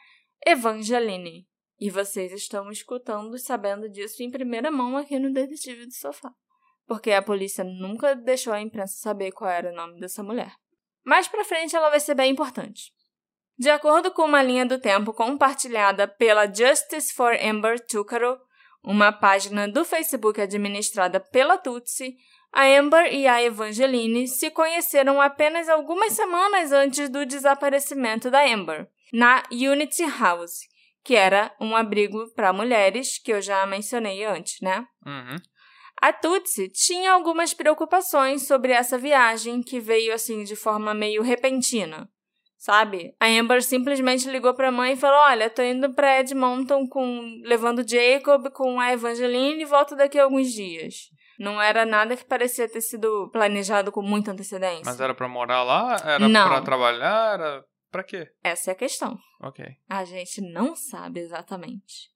Evangeline. 0.47 1.47
E 1.79 1.91
vocês 1.91 2.33
estão 2.33 2.71
escutando 2.71 3.37
e 3.37 3.39
sabendo 3.39 3.89
disso 3.89 4.23
em 4.23 4.31
primeira 4.31 4.71
mão 4.71 4.97
aqui 4.97 5.19
no 5.19 5.33
Detetive 5.33 5.87
do 5.87 5.95
Sofá. 5.95 6.33
Porque 6.87 7.13
a 7.13 7.23
polícia 7.23 7.63
nunca 7.63 8.17
deixou 8.17 8.53
a 8.53 8.61
imprensa 8.61 8.95
saber 8.97 9.31
qual 9.31 9.51
era 9.51 9.71
o 9.71 9.77
nome 9.77 10.01
dessa 10.01 10.23
mulher. 10.23 10.53
Mais 11.05 11.29
pra 11.29 11.45
frente 11.45 11.77
ela 11.77 11.91
vai 11.91 12.01
ser 12.01 12.15
bem 12.15 12.33
importante. 12.33 12.93
De 13.57 13.71
acordo 13.71 14.11
com 14.11 14.23
uma 14.23 14.43
linha 14.43 14.65
do 14.65 14.79
tempo 14.79 15.13
compartilhada 15.13 16.07
pela 16.07 16.47
Justice 16.47 17.13
for 17.13 17.37
Amber 17.43 17.79
Tucaro, 17.87 18.39
uma 18.83 19.13
página 19.13 19.69
do 19.69 19.85
Facebook 19.85 20.41
administrada 20.41 21.19
pela 21.21 21.59
Tutsi, 21.59 22.17
a 22.53 22.65
Amber 22.65 23.13
e 23.13 23.27
a 23.27 23.43
Evangeline 23.43 24.27
se 24.27 24.51
conheceram 24.51 25.21
apenas 25.21 25.69
algumas 25.69 26.13
semanas 26.13 26.73
antes 26.73 27.09
do 27.09 27.27
desaparecimento 27.27 28.31
da 28.31 28.45
Amber, 28.45 28.89
na 29.13 29.43
Unity 29.51 30.05
House, 30.05 30.61
que 31.09 31.17
era 31.17 31.51
um 31.59 31.75
abrigo 31.75 32.31
para 32.35 32.53
mulheres, 32.53 33.19
que 33.19 33.33
eu 33.33 33.41
já 33.41 33.65
mencionei 33.65 34.27
antes, 34.27 34.61
né? 34.61 34.85
Uhum. 35.07 35.37
A 36.03 36.13
Tutsi 36.13 36.69
tinha 36.69 37.13
algumas 37.13 37.55
preocupações 37.55 38.47
sobre 38.47 38.73
essa 38.73 38.99
viagem 38.99 39.63
que 39.63 39.81
veio 39.81 40.13
assim 40.13 40.45
de 40.45 40.55
forma 40.55 40.93
meio 40.93 41.23
repentina. 41.23 42.07
Sabe? 42.59 43.15
A 43.19 43.27
Amber 43.27 43.63
simplesmente 43.63 44.29
ligou 44.29 44.53
pra 44.53 44.71
mãe 44.71 44.93
e 44.93 44.97
falou: 44.97 45.19
Olha, 45.21 45.49
tô 45.49 45.63
indo 45.63 45.95
pra 45.95 46.21
Edmonton 46.21 46.87
com 46.87 47.41
levando 47.43 47.89
Jacob 47.89 48.51
com 48.51 48.79
a 48.79 48.93
Evangeline 48.93 49.63
e 49.63 49.65
volto 49.65 49.97
daqui 49.97 50.19
a 50.19 50.25
alguns 50.25 50.53
dias. 50.53 50.95
Não 51.39 51.63
era 51.63 51.87
nada 51.87 52.17
que 52.17 52.25
parecia 52.27 52.69
ter 52.69 52.83
sido 52.83 53.31
planejado 53.33 53.91
com 53.91 54.03
muita 54.03 54.33
antecedência. 54.33 54.83
Mas 54.85 55.01
era 55.01 55.15
pra 55.15 55.27
morar 55.27 55.63
lá? 55.63 55.97
Era 56.05 56.29
pra 56.29 56.61
trabalhar? 56.61 57.35
Era 57.35 57.65
pra 57.91 58.05
quê? 58.05 58.31
Essa 58.43 58.71
é 58.71 58.73
a 58.73 58.77
questão. 58.77 59.19
Ok. 59.41 59.65
A 59.89 60.05
gente 60.05 60.41
não 60.41 60.75
sabe 60.75 61.21
exatamente. 61.21 62.11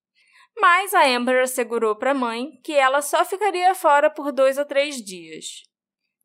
Mas 0.57 0.93
a 0.93 1.07
Amber 1.07 1.43
assegurou 1.43 1.97
para 1.97 2.11
a 2.11 2.15
mãe 2.15 2.61
que 2.63 2.73
ela 2.73 3.01
só 3.01 3.25
ficaria 3.25 3.75
fora 3.75 4.11
por 4.11 4.33
dois 4.33 4.59
ou 4.59 4.65
três 4.65 4.97
dias. 4.97 5.63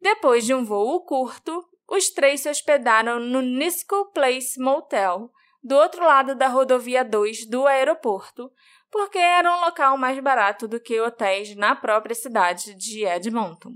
Depois 0.01 0.46
de 0.46 0.54
um 0.54 0.63
voo 0.63 1.06
curto, 1.06 1.63
os 1.88 2.10
três 2.10 2.42
se 2.42 2.50
hospedaram 2.50 3.20
no 3.20 3.42
Nisco 3.42 4.12
Place 4.12 4.60
Motel, 4.60 5.32
do 5.63 5.75
outro 5.75 6.06
lado 6.06 6.36
da 6.36 6.48
rodovia 6.48 7.04
2 7.04 7.50
do 7.50 7.66
aeroporto, 7.66 8.51
porque 8.92 9.18
era 9.18 9.51
um 9.54 9.62
local 9.62 9.98
mais 9.98 10.20
barato 10.20 10.68
do 10.68 10.80
que 10.80 11.00
hotéis 11.00 11.56
na 11.56 11.75
própria 11.75 12.16
cidade 12.16 12.74
de 12.75 13.06
Edmonton. 13.06 13.74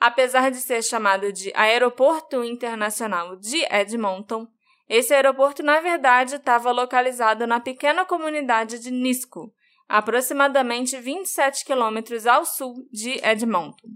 Apesar 0.00 0.50
de 0.50 0.58
ser 0.58 0.82
chamado 0.82 1.32
de 1.32 1.52
Aeroporto 1.54 2.44
Internacional 2.44 3.36
de 3.36 3.64
Edmonton, 3.64 4.46
esse 4.88 5.12
aeroporto, 5.12 5.62
na 5.62 5.80
verdade, 5.80 6.36
estava 6.36 6.70
localizado 6.72 7.46
na 7.46 7.60
pequena 7.60 8.04
comunidade 8.06 8.78
de 8.78 8.90
Nisco, 8.90 9.52
aproximadamente 9.88 10.96
27 10.98 11.64
quilômetros 11.64 12.26
ao 12.26 12.44
sul 12.44 12.86
de 12.90 13.20
Edmonton. 13.22 13.88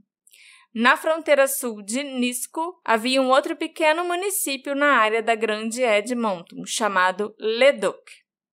Na 0.74 0.96
fronteira 0.96 1.46
sul 1.46 1.82
de 1.82 2.02
Nisco, 2.02 2.80
havia 2.84 3.20
um 3.20 3.28
outro 3.28 3.54
pequeno 3.54 4.04
município 4.04 4.74
na 4.74 4.96
área 4.96 5.22
da 5.22 5.34
Grande 5.34 5.82
Edmonton, 5.82 6.64
chamado 6.66 7.34
Leduc. 7.38 8.00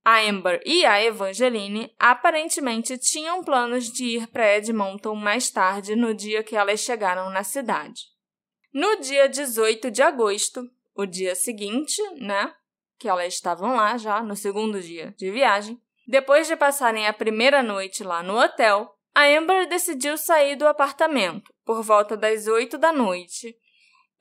A 0.03 0.21
Amber 0.21 0.61
e 0.65 0.85
a 0.85 1.01
Evangeline 1.03 1.93
aparentemente 1.99 2.97
tinham 2.97 3.43
planos 3.43 3.91
de 3.91 4.05
ir 4.05 4.27
para 4.27 4.55
Edmonton 4.55 5.13
mais 5.13 5.49
tarde, 5.49 5.95
no 5.95 6.13
dia 6.13 6.41
que 6.41 6.55
elas 6.55 6.79
chegaram 6.79 7.29
na 7.29 7.43
cidade. 7.43 8.01
No 8.73 8.99
dia 8.99 9.27
18 9.27 9.91
de 9.91 10.01
agosto, 10.01 10.69
o 11.01 11.05
dia 11.05 11.35
seguinte, 11.35 12.01
né? 12.17 12.53
Que 12.99 13.07
elas 13.07 13.33
estavam 13.33 13.75
lá 13.75 13.97
já, 13.97 14.21
no 14.21 14.35
segundo 14.35 14.81
dia 14.81 15.13
de 15.17 15.31
viagem. 15.31 15.79
Depois 16.07 16.47
de 16.47 16.55
passarem 16.55 17.07
a 17.07 17.13
primeira 17.13 17.63
noite 17.63 18.03
lá 18.03 18.21
no 18.21 18.37
hotel, 18.37 18.93
a 19.15 19.25
Amber 19.25 19.67
decidiu 19.67 20.17
sair 20.17 20.55
do 20.55 20.67
apartamento 20.67 21.53
por 21.65 21.83
volta 21.83 22.17
das 22.17 22.47
8 22.47 22.77
da 22.77 22.91
noite 22.91 23.55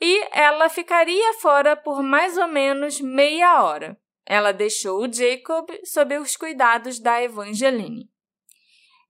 e 0.00 0.28
ela 0.32 0.68
ficaria 0.68 1.34
fora 1.34 1.76
por 1.76 2.02
mais 2.02 2.36
ou 2.36 2.46
menos 2.46 3.00
meia 3.00 3.62
hora. 3.62 3.98
Ela 4.24 4.52
deixou 4.52 5.02
o 5.02 5.12
Jacob 5.12 5.68
sob 5.84 6.16
os 6.18 6.36
cuidados 6.36 7.00
da 7.00 7.22
Evangeline. 7.22 8.08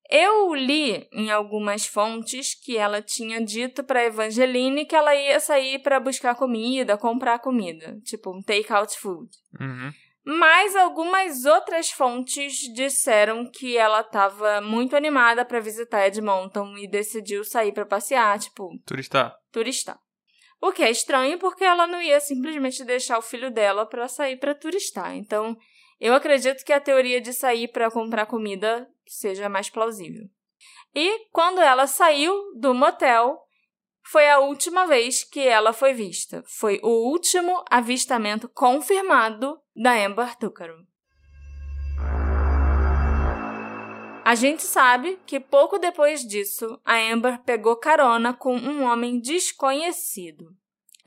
Eu 0.09 0.55
li 0.55 1.07
em 1.13 1.31
algumas 1.31 1.87
fontes 1.87 2.55
que 2.55 2.79
ela 2.79 3.03
tinha 3.03 3.45
dito 3.45 3.85
para 3.85 4.05
Evangeline 4.05 4.87
que 4.87 4.97
ela 4.97 5.15
ia 5.15 5.39
sair 5.39 5.81
para 5.81 6.01
buscar 6.01 6.35
comida, 6.35 6.97
comprar 6.97 7.39
comida, 7.41 7.99
tipo 8.05 8.31
um 8.31 8.43
take-out 8.43 8.97
food. 8.99 9.29
Uhum. 9.61 9.93
Mas 10.25 10.77
algumas 10.77 11.45
outras 11.45 11.91
fontes 11.91 12.59
disseram 12.75 13.51
que 13.51 13.77
ela 13.77 14.01
estava 14.01 14.61
muito 14.61 14.97
animada 14.97 15.45
para 15.45 15.61
visitar 15.61 16.07
Edmonton 16.07 16.77
e 16.77 16.87
decidiu 16.87 17.45
sair 17.45 17.73
para 17.73 17.87
passear, 17.87 18.39
tipo, 18.39 18.71
Turista. 18.87 19.35
turistar. 19.51 19.99
O 20.61 20.73
que 20.73 20.83
é 20.83 20.91
estranho 20.91 21.39
porque 21.39 21.65
ela 21.65 21.87
não 21.87 22.03
ia 22.03 22.21
simplesmente 22.21 22.85
deixar 22.85 23.19
o 23.19 23.23
filho 23.23 23.51
dela 23.51 23.87
para 23.87 24.09
sair 24.09 24.37
para 24.37 24.55
turistar. 24.55 25.15
Então, 25.17 25.57
eu 26.01 26.13
acredito 26.15 26.65
que 26.65 26.73
a 26.73 26.81
teoria 26.81 27.21
de 27.21 27.33
sair 27.33 27.69
para 27.69 27.91
comprar 27.91 28.27
comida 28.27 28.87
seja 29.09 29.49
mais 29.49 29.71
plausível. 29.71 30.29
E 30.95 31.27
quando 31.31 31.61
ela 31.61 31.87
saiu 31.87 32.35
do 32.55 32.75
motel, 32.75 33.39
foi 34.03 34.29
a 34.29 34.39
última 34.39 34.87
vez 34.87 35.23
que 35.23 35.41
ela 35.41 35.73
foi 35.73 35.93
vista. 35.93 36.43
Foi 36.47 36.81
o 36.83 37.11
último 37.11 37.63
avistamento 37.71 38.49
confirmado 38.49 39.61
da 39.77 39.93
Amber 39.93 40.35
Tucaro. 40.37 40.87
A 44.25 44.35
gente 44.35 44.63
sabe 44.63 45.19
que 45.25 45.41
pouco 45.41 45.79
depois 45.79 46.21
disso, 46.21 46.79
a 46.85 46.97
Amber 46.99 47.43
pegou 47.45 47.77
carona 47.77 48.35
com 48.35 48.55
um 48.57 48.85
homem 48.85 49.19
desconhecido. 49.21 50.55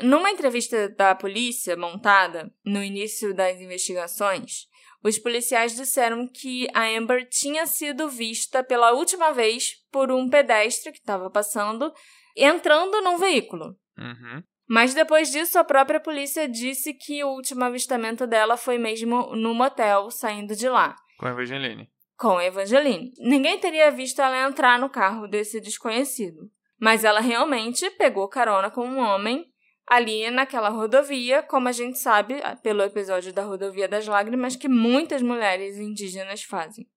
Numa 0.01 0.31
entrevista 0.31 0.89
da 0.89 1.13
polícia 1.13 1.77
montada 1.77 2.51
no 2.65 2.83
início 2.83 3.31
das 3.31 3.59
investigações, 3.61 4.67
os 5.03 5.17
policiais 5.17 5.75
disseram 5.75 6.27
que 6.27 6.67
a 6.73 6.83
Amber 6.85 7.27
tinha 7.29 7.65
sido 7.65 8.09
vista 8.09 8.63
pela 8.63 8.91
última 8.91 9.31
vez 9.31 9.73
por 9.91 10.11
um 10.11 10.29
pedestre 10.29 10.91
que 10.91 10.99
estava 10.99 11.29
passando 11.29 11.91
entrando 12.35 13.01
num 13.01 13.17
veículo. 13.17 13.75
Uhum. 13.97 14.43
Mas 14.69 14.93
depois 14.93 15.29
disso, 15.31 15.59
a 15.59 15.63
própria 15.63 15.99
polícia 15.99 16.47
disse 16.47 16.93
que 16.93 17.23
o 17.23 17.29
último 17.29 17.63
avistamento 17.63 18.25
dela 18.25 18.55
foi 18.55 18.77
mesmo 18.77 19.35
no 19.35 19.53
motel, 19.53 20.09
saindo 20.09 20.55
de 20.55 20.69
lá, 20.69 20.95
Com 21.19 21.25
a 21.27 21.31
Evangeline. 21.31 21.89
com 22.17 22.37
a 22.37 22.45
Evangeline. 22.45 23.11
Ninguém 23.19 23.59
teria 23.59 23.91
visto 23.91 24.21
ela 24.21 24.47
entrar 24.47 24.79
no 24.79 24.89
carro 24.89 25.27
desse 25.27 25.59
desconhecido. 25.59 26.49
Mas 26.79 27.03
ela 27.03 27.19
realmente 27.19 27.87
pegou 27.91 28.27
carona 28.29 28.71
com 28.71 28.87
um 28.87 28.97
homem 28.99 29.45
ali 29.91 30.31
naquela 30.31 30.69
rodovia, 30.69 31.43
como 31.43 31.67
a 31.67 31.71
gente 31.73 31.99
sabe 31.99 32.35
pelo 32.63 32.81
episódio 32.81 33.33
da 33.33 33.43
Rodovia 33.43 33.89
das 33.89 34.07
Lágrimas, 34.07 34.55
que 34.55 34.69
muitas 34.69 35.21
mulheres 35.21 35.77
indígenas 35.77 36.43
fazem. 36.43 36.87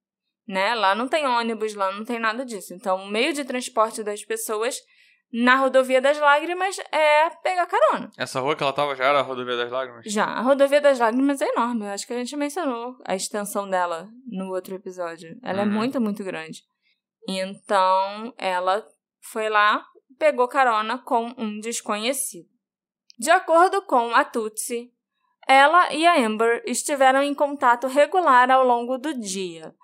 Né? 0.46 0.74
Lá 0.76 0.94
não 0.94 1.08
tem 1.08 1.26
ônibus, 1.26 1.74
lá 1.74 1.90
não 1.90 2.04
tem 2.04 2.20
nada 2.20 2.44
disso. 2.44 2.72
Então, 2.72 2.96
o 3.02 3.08
meio 3.08 3.32
de 3.32 3.44
transporte 3.44 4.04
das 4.04 4.24
pessoas 4.24 4.76
na 5.32 5.56
Rodovia 5.56 6.00
das 6.00 6.16
Lágrimas 6.20 6.76
é 6.92 7.30
pegar 7.42 7.66
carona. 7.66 8.10
Essa 8.16 8.38
rua 8.38 8.54
que 8.54 8.62
ela 8.62 8.72
tava 8.72 8.94
já 8.94 9.06
era 9.06 9.18
a 9.18 9.22
Rodovia 9.22 9.56
das 9.56 9.72
Lágrimas? 9.72 10.04
Já, 10.06 10.26
a 10.26 10.42
Rodovia 10.42 10.80
das 10.80 11.00
Lágrimas 11.00 11.40
é 11.40 11.48
enorme. 11.48 11.86
Eu 11.86 11.90
acho 11.90 12.06
que 12.06 12.12
a 12.12 12.18
gente 12.18 12.36
mencionou 12.36 12.94
a 13.04 13.16
extensão 13.16 13.68
dela 13.68 14.06
no 14.28 14.52
outro 14.54 14.72
episódio. 14.76 15.36
Ela 15.42 15.62
é 15.62 15.64
Uhum. 15.64 15.72
muito, 15.72 16.00
muito 16.00 16.22
grande. 16.22 16.60
Então, 17.28 18.32
ela 18.38 18.86
foi 19.32 19.48
lá, 19.48 19.84
pegou 20.16 20.46
carona 20.46 20.98
com 20.98 21.34
um 21.36 21.58
desconhecido. 21.58 22.53
De 23.18 23.30
acordo 23.30 23.82
com 23.82 24.14
a 24.14 24.24
Tutsi, 24.24 24.92
ela 25.46 25.92
e 25.92 26.06
a 26.06 26.16
Amber 26.18 26.62
estiveram 26.66 27.22
em 27.22 27.34
contato 27.34 27.86
regular 27.86 28.50
ao 28.50 28.64
longo 28.64 28.98
do 28.98 29.14
dia. 29.14 29.74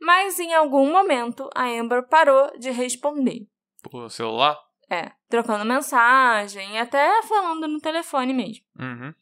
Mas 0.00 0.38
em 0.38 0.54
algum 0.54 0.90
momento 0.90 1.48
a 1.54 1.66
Amber 1.66 2.08
parou 2.08 2.50
de 2.58 2.70
responder. 2.70 3.46
Por 3.82 4.10
celular? 4.10 4.58
É, 4.90 5.12
trocando 5.28 5.64
mensagem, 5.64 6.80
até 6.80 7.22
falando 7.22 7.68
no 7.68 7.80
telefone 7.80 8.32
mesmo. 8.32 8.64
Uhum. 8.78 9.14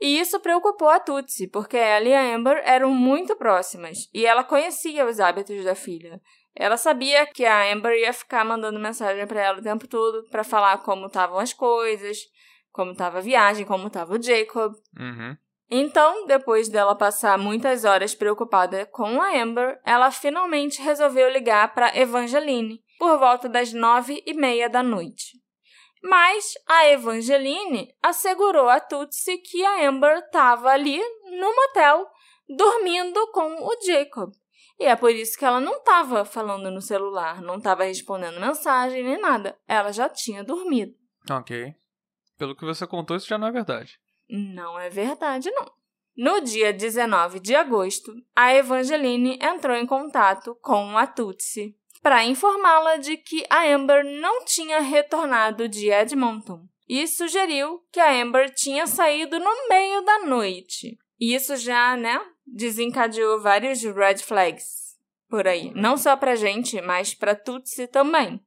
E 0.00 0.18
isso 0.18 0.40
preocupou 0.40 0.88
a 0.88 1.00
Tutsi, 1.00 1.46
porque 1.46 1.76
ela 1.76 2.06
e 2.06 2.14
a 2.14 2.34
Amber 2.34 2.60
eram 2.64 2.90
muito 2.90 3.36
próximas 3.36 4.10
e 4.12 4.26
ela 4.26 4.44
conhecia 4.44 5.06
os 5.06 5.20
hábitos 5.20 5.64
da 5.64 5.74
filha. 5.74 6.20
Ela 6.54 6.76
sabia 6.76 7.26
que 7.26 7.44
a 7.44 7.72
Amber 7.72 7.92
ia 7.92 8.12
ficar 8.12 8.44
mandando 8.44 8.80
mensagem 8.80 9.26
para 9.26 9.42
ela 9.42 9.58
o 9.58 9.62
tempo 9.62 9.86
todo 9.86 10.26
para 10.30 10.42
falar 10.42 10.78
como 10.78 11.06
estavam 11.06 11.38
as 11.38 11.52
coisas, 11.52 12.18
como 12.76 12.92
estava 12.92 13.18
a 13.18 13.22
viagem, 13.22 13.64
como 13.64 13.86
estava 13.86 14.14
o 14.14 14.22
Jacob. 14.22 14.74
Uhum. 14.96 15.36
Então, 15.68 16.26
depois 16.26 16.68
dela 16.68 16.94
passar 16.94 17.36
muitas 17.36 17.84
horas 17.84 18.14
preocupada 18.14 18.86
com 18.86 19.20
a 19.20 19.34
Amber, 19.42 19.80
ela 19.84 20.12
finalmente 20.12 20.80
resolveu 20.80 21.28
ligar 21.28 21.74
para 21.74 21.96
Evangeline 21.98 22.80
por 22.98 23.18
volta 23.18 23.48
das 23.48 23.72
nove 23.72 24.22
e 24.24 24.34
meia 24.34 24.68
da 24.68 24.82
noite. 24.82 25.40
Mas 26.02 26.52
a 26.68 26.86
Evangeline 26.88 27.92
assegurou 28.00 28.68
a 28.68 28.78
Tutsi 28.78 29.38
que 29.38 29.64
a 29.64 29.88
Amber 29.88 30.18
estava 30.18 30.68
ali 30.68 31.00
no 31.30 31.56
motel, 31.56 32.06
dormindo 32.48 33.26
com 33.32 33.66
o 33.66 33.76
Jacob. 33.84 34.32
E 34.78 34.84
é 34.84 34.94
por 34.94 35.10
isso 35.10 35.36
que 35.36 35.44
ela 35.44 35.58
não 35.58 35.78
estava 35.78 36.24
falando 36.24 36.70
no 36.70 36.82
celular, 36.82 37.40
não 37.40 37.56
estava 37.56 37.84
respondendo 37.84 38.38
mensagem 38.38 39.02
nem 39.02 39.18
nada. 39.18 39.58
Ela 39.66 39.90
já 39.90 40.08
tinha 40.08 40.44
dormido. 40.44 40.94
Ok. 41.28 41.74
Pelo 42.38 42.54
que 42.54 42.64
você 42.64 42.86
contou, 42.86 43.16
isso 43.16 43.28
já 43.28 43.38
não 43.38 43.48
é 43.48 43.52
verdade. 43.52 43.98
Não 44.28 44.78
é 44.78 44.88
verdade, 44.90 45.50
não. 45.50 45.70
No 46.16 46.40
dia 46.40 46.72
19 46.72 47.40
de 47.40 47.54
agosto, 47.54 48.12
a 48.34 48.54
Evangeline 48.54 49.38
entrou 49.40 49.76
em 49.76 49.86
contato 49.86 50.54
com 50.62 50.96
a 50.96 51.06
Tutsi 51.06 51.76
para 52.02 52.24
informá-la 52.24 52.96
de 52.96 53.16
que 53.16 53.44
a 53.50 53.64
Amber 53.64 54.04
não 54.04 54.44
tinha 54.44 54.80
retornado 54.80 55.68
de 55.68 55.90
Edmonton 55.90 56.66
e 56.88 57.06
sugeriu 57.06 57.82
que 57.92 58.00
a 58.00 58.22
Amber 58.22 58.48
tinha 58.54 58.86
saído 58.86 59.38
no 59.38 59.68
meio 59.68 60.02
da 60.02 60.20
noite. 60.20 60.96
E 61.18 61.34
isso 61.34 61.56
já, 61.56 61.96
né, 61.96 62.18
desencadeou 62.46 63.40
vários 63.40 63.82
red 63.82 64.18
flags 64.18 64.96
por 65.28 65.46
aí. 65.46 65.72
Não 65.74 65.96
só 65.96 66.16
pra 66.16 66.36
gente, 66.36 66.80
mas 66.80 67.12
pra 67.12 67.34
Tutsi 67.34 67.86
também. 67.86 68.40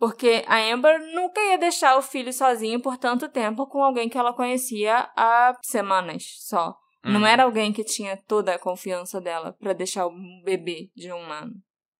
Porque 0.00 0.42
a 0.46 0.56
Amber 0.72 0.98
nunca 1.12 1.38
ia 1.42 1.58
deixar 1.58 1.98
o 1.98 2.02
filho 2.02 2.32
sozinho 2.32 2.80
por 2.80 2.96
tanto 2.96 3.28
tempo 3.28 3.66
com 3.66 3.84
alguém 3.84 4.08
que 4.08 4.16
ela 4.16 4.32
conhecia 4.32 5.10
há 5.14 5.54
semanas 5.62 6.24
só. 6.38 6.74
Uhum. 7.04 7.12
Não 7.12 7.26
era 7.26 7.44
alguém 7.44 7.70
que 7.70 7.84
tinha 7.84 8.16
toda 8.16 8.54
a 8.54 8.58
confiança 8.58 9.20
dela 9.20 9.54
para 9.60 9.74
deixar 9.74 10.06
o 10.06 10.42
bebê 10.42 10.90
de 10.96 11.12
um 11.12 11.30
ano. 11.30 11.52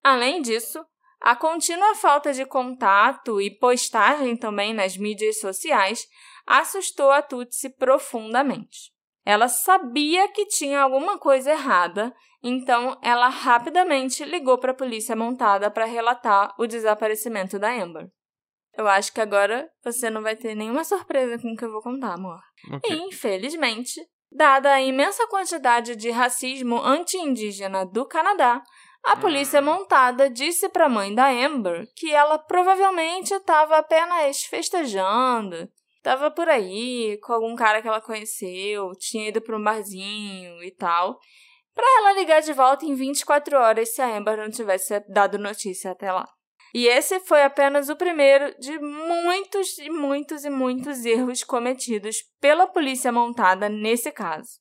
Além 0.03 0.41
disso, 0.41 0.83
a 1.21 1.37
contínua 1.37 1.95
falta 1.95 2.33
de 2.33 2.47
contato 2.47 3.39
e 3.39 3.51
postagem 3.51 4.35
também 4.35 4.73
nas 4.73 4.97
mídias 4.97 5.39
sociais 5.39 6.09
assustou 6.47 7.11
a 7.11 7.21
Tutsi 7.21 7.69
profundamente. 7.69 8.95
Ela 9.25 9.49
sabia 9.49 10.29
que 10.29 10.47
tinha 10.47 10.81
alguma 10.81 11.19
coisa 11.19 11.51
errada, 11.51 12.15
então 12.43 12.99
ela 13.03 13.29
rapidamente 13.29 14.25
ligou 14.25 14.59
para 14.59 14.73
a 14.73 14.77
polícia 14.77 15.15
montada 15.15 15.71
para 15.71 15.85
relatar 15.85 16.55
o 16.59 16.67
desaparecimento 16.67 17.59
da 17.59 17.71
Amber. 17.71 18.09
Eu 18.77 18.89
acho 18.89 19.13
que 19.13 19.21
agora 19.21 19.69
você 19.85 20.09
não 20.09 20.23
vai 20.23 20.37
ter 20.37 20.55
nenhuma 20.55 20.85
surpresa 20.85 21.39
com 21.39 21.53
o 21.53 21.57
que 21.57 21.65
eu 21.65 21.73
vou 21.73 21.83
contar, 21.83 22.15
amor. 22.15 22.41
Ok. 22.73 22.91
E, 22.91 23.03
infelizmente, 23.03 24.01
dada 24.31 24.73
a 24.73 24.81
imensa 24.81 25.27
quantidade 25.27 25.97
de 25.97 26.11
racismo 26.11 26.81
anti-indígena 26.81 27.85
do 27.85 28.07
Canadá, 28.07 28.63
a 29.05 29.17
polícia 29.17 29.61
montada 29.61 30.31
disse 30.31 30.69
para 30.69 30.87
a 30.87 30.89
mãe 30.89 31.15
da 31.15 31.29
Amber 31.29 31.87
que 31.97 32.13
ela 32.13 32.39
provavelmente 32.39 33.33
estava 33.33 33.79
apenas 33.79 34.43
festejando, 34.45 35.69
estava 36.01 36.31
por 36.31 36.49
aí 36.49 37.19
com 37.23 37.33
algum 37.33 37.55
cara 37.55 37.81
que 37.81 37.89
ela 37.89 38.01
conheceu, 38.01 38.93
tinha 38.99 39.29
ido 39.29 39.41
para 39.41 39.57
um 39.57 39.63
barzinho 39.63 40.63
e 40.65 40.71
tal, 40.73 41.19
para 41.75 41.87
ela 41.99 42.13
ligar 42.19 42.41
de 42.41 42.53
volta 42.53 42.85
em 42.85 42.95
24 42.95 43.57
horas 43.57 43.95
se 43.95 44.03
a 44.03 44.17
Amber 44.17 44.37
não 44.37 44.51
tivesse 44.51 44.99
dado 45.09 45.39
notícia 45.39 45.91
até 45.93 46.11
lá. 46.11 46.27
E 46.73 46.87
esse 46.87 47.19
foi 47.21 47.43
apenas 47.43 47.89
o 47.89 47.97
primeiro 47.97 48.55
de 48.59 48.79
muitos 48.79 49.77
e 49.79 49.91
muitos 49.91 50.45
e 50.45 50.51
muitos 50.51 51.05
erros 51.05 51.43
cometidos 51.43 52.17
pela 52.41 52.67
polícia 52.67 53.11
montada 53.11 53.69
nesse 53.69 54.11
caso. 54.13 54.61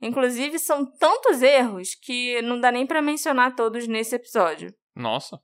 Inclusive, 0.00 0.58
são 0.60 0.86
tantos 0.86 1.42
erros 1.42 1.96
que 1.96 2.40
não 2.42 2.60
dá 2.60 2.70
nem 2.70 2.86
para 2.86 3.02
mencionar 3.02 3.56
todos 3.56 3.88
nesse 3.88 4.14
episódio. 4.14 4.72
Nossa. 4.94 5.40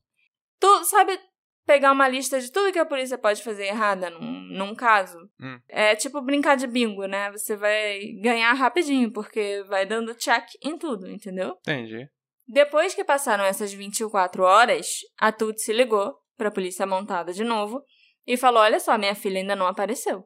Tu 0.61 0.85
sabe 0.85 1.19
pegar 1.67 1.93
uma 1.93 2.09
lista 2.09 2.41
de 2.41 2.51
tudo 2.51 2.73
que 2.73 2.79
a 2.79 2.87
polícia 2.87 3.19
pode 3.19 3.43
fazer 3.43 3.67
errada 3.67 4.11
num, 4.11 4.41
num 4.51 4.75
caso? 4.75 5.19
Hum. 5.41 5.59
É 5.69 5.95
tipo 5.97 6.21
brincar 6.21 6.57
de 6.57 6.67
bingo, 6.67 7.07
né? 7.07 7.31
Você 7.33 7.57
vai 7.57 8.01
ganhar 8.21 8.53
rapidinho, 8.53 9.13
porque 9.13 9.65
vai 9.69 9.87
dando 9.87 10.15
check 10.15 10.45
em 10.63 10.77
tudo, 10.79 11.09
entendeu? 11.09 11.57
Entendi. 11.61 12.09
Depois 12.47 12.95
que 12.95 13.05
passaram 13.05 13.45
essas 13.45 13.73
24 13.73 14.43
horas, 14.43 14.99
a 15.19 15.33
Tutsi 15.33 15.73
ligou 15.73 16.15
para 16.37 16.49
a 16.49 16.53
polícia 16.53 16.87
montada 16.87 17.33
de 17.33 17.43
novo 17.43 17.83
e 18.27 18.37
falou: 18.37 18.63
Olha 18.63 18.79
só, 18.79 18.99
minha 18.99 19.15
filha 19.15 19.41
ainda 19.41 19.57
não 19.57 19.67
apareceu. 19.67 20.25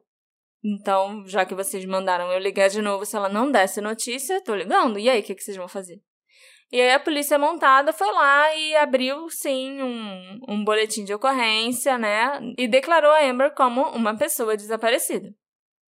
Então, 0.63 1.25
já 1.25 1.45
que 1.45 1.55
vocês 1.55 1.85
mandaram 1.85 2.31
eu 2.31 2.39
ligar 2.39 2.69
de 2.69 2.81
novo, 2.81 3.05
se 3.05 3.15
ela 3.15 3.29
não 3.29 3.49
desse 3.49 3.79
notícia, 3.79 4.43
tô 4.43 4.53
ligando. 4.53 4.99
E 4.99 5.09
aí, 5.09 5.21
o 5.21 5.23
que, 5.23 5.33
que 5.33 5.41
vocês 5.41 5.55
vão 5.55 5.69
fazer? 5.69 6.01
E 6.71 6.79
aí 6.79 6.91
a 6.91 6.99
polícia 6.99 7.39
montada 7.39 7.91
foi 7.91 8.11
lá 8.11 8.55
e 8.55 8.75
abriu, 8.75 9.27
sim, 9.29 9.81
um, 9.81 10.39
um 10.47 10.63
boletim 10.63 11.03
de 11.03 11.13
ocorrência, 11.13 11.97
né? 11.97 12.39
E 12.57 12.67
declarou 12.67 13.11
a 13.11 13.23
Amber 13.23 13.53
como 13.55 13.81
uma 13.89 14.15
pessoa 14.15 14.55
desaparecida. 14.55 15.33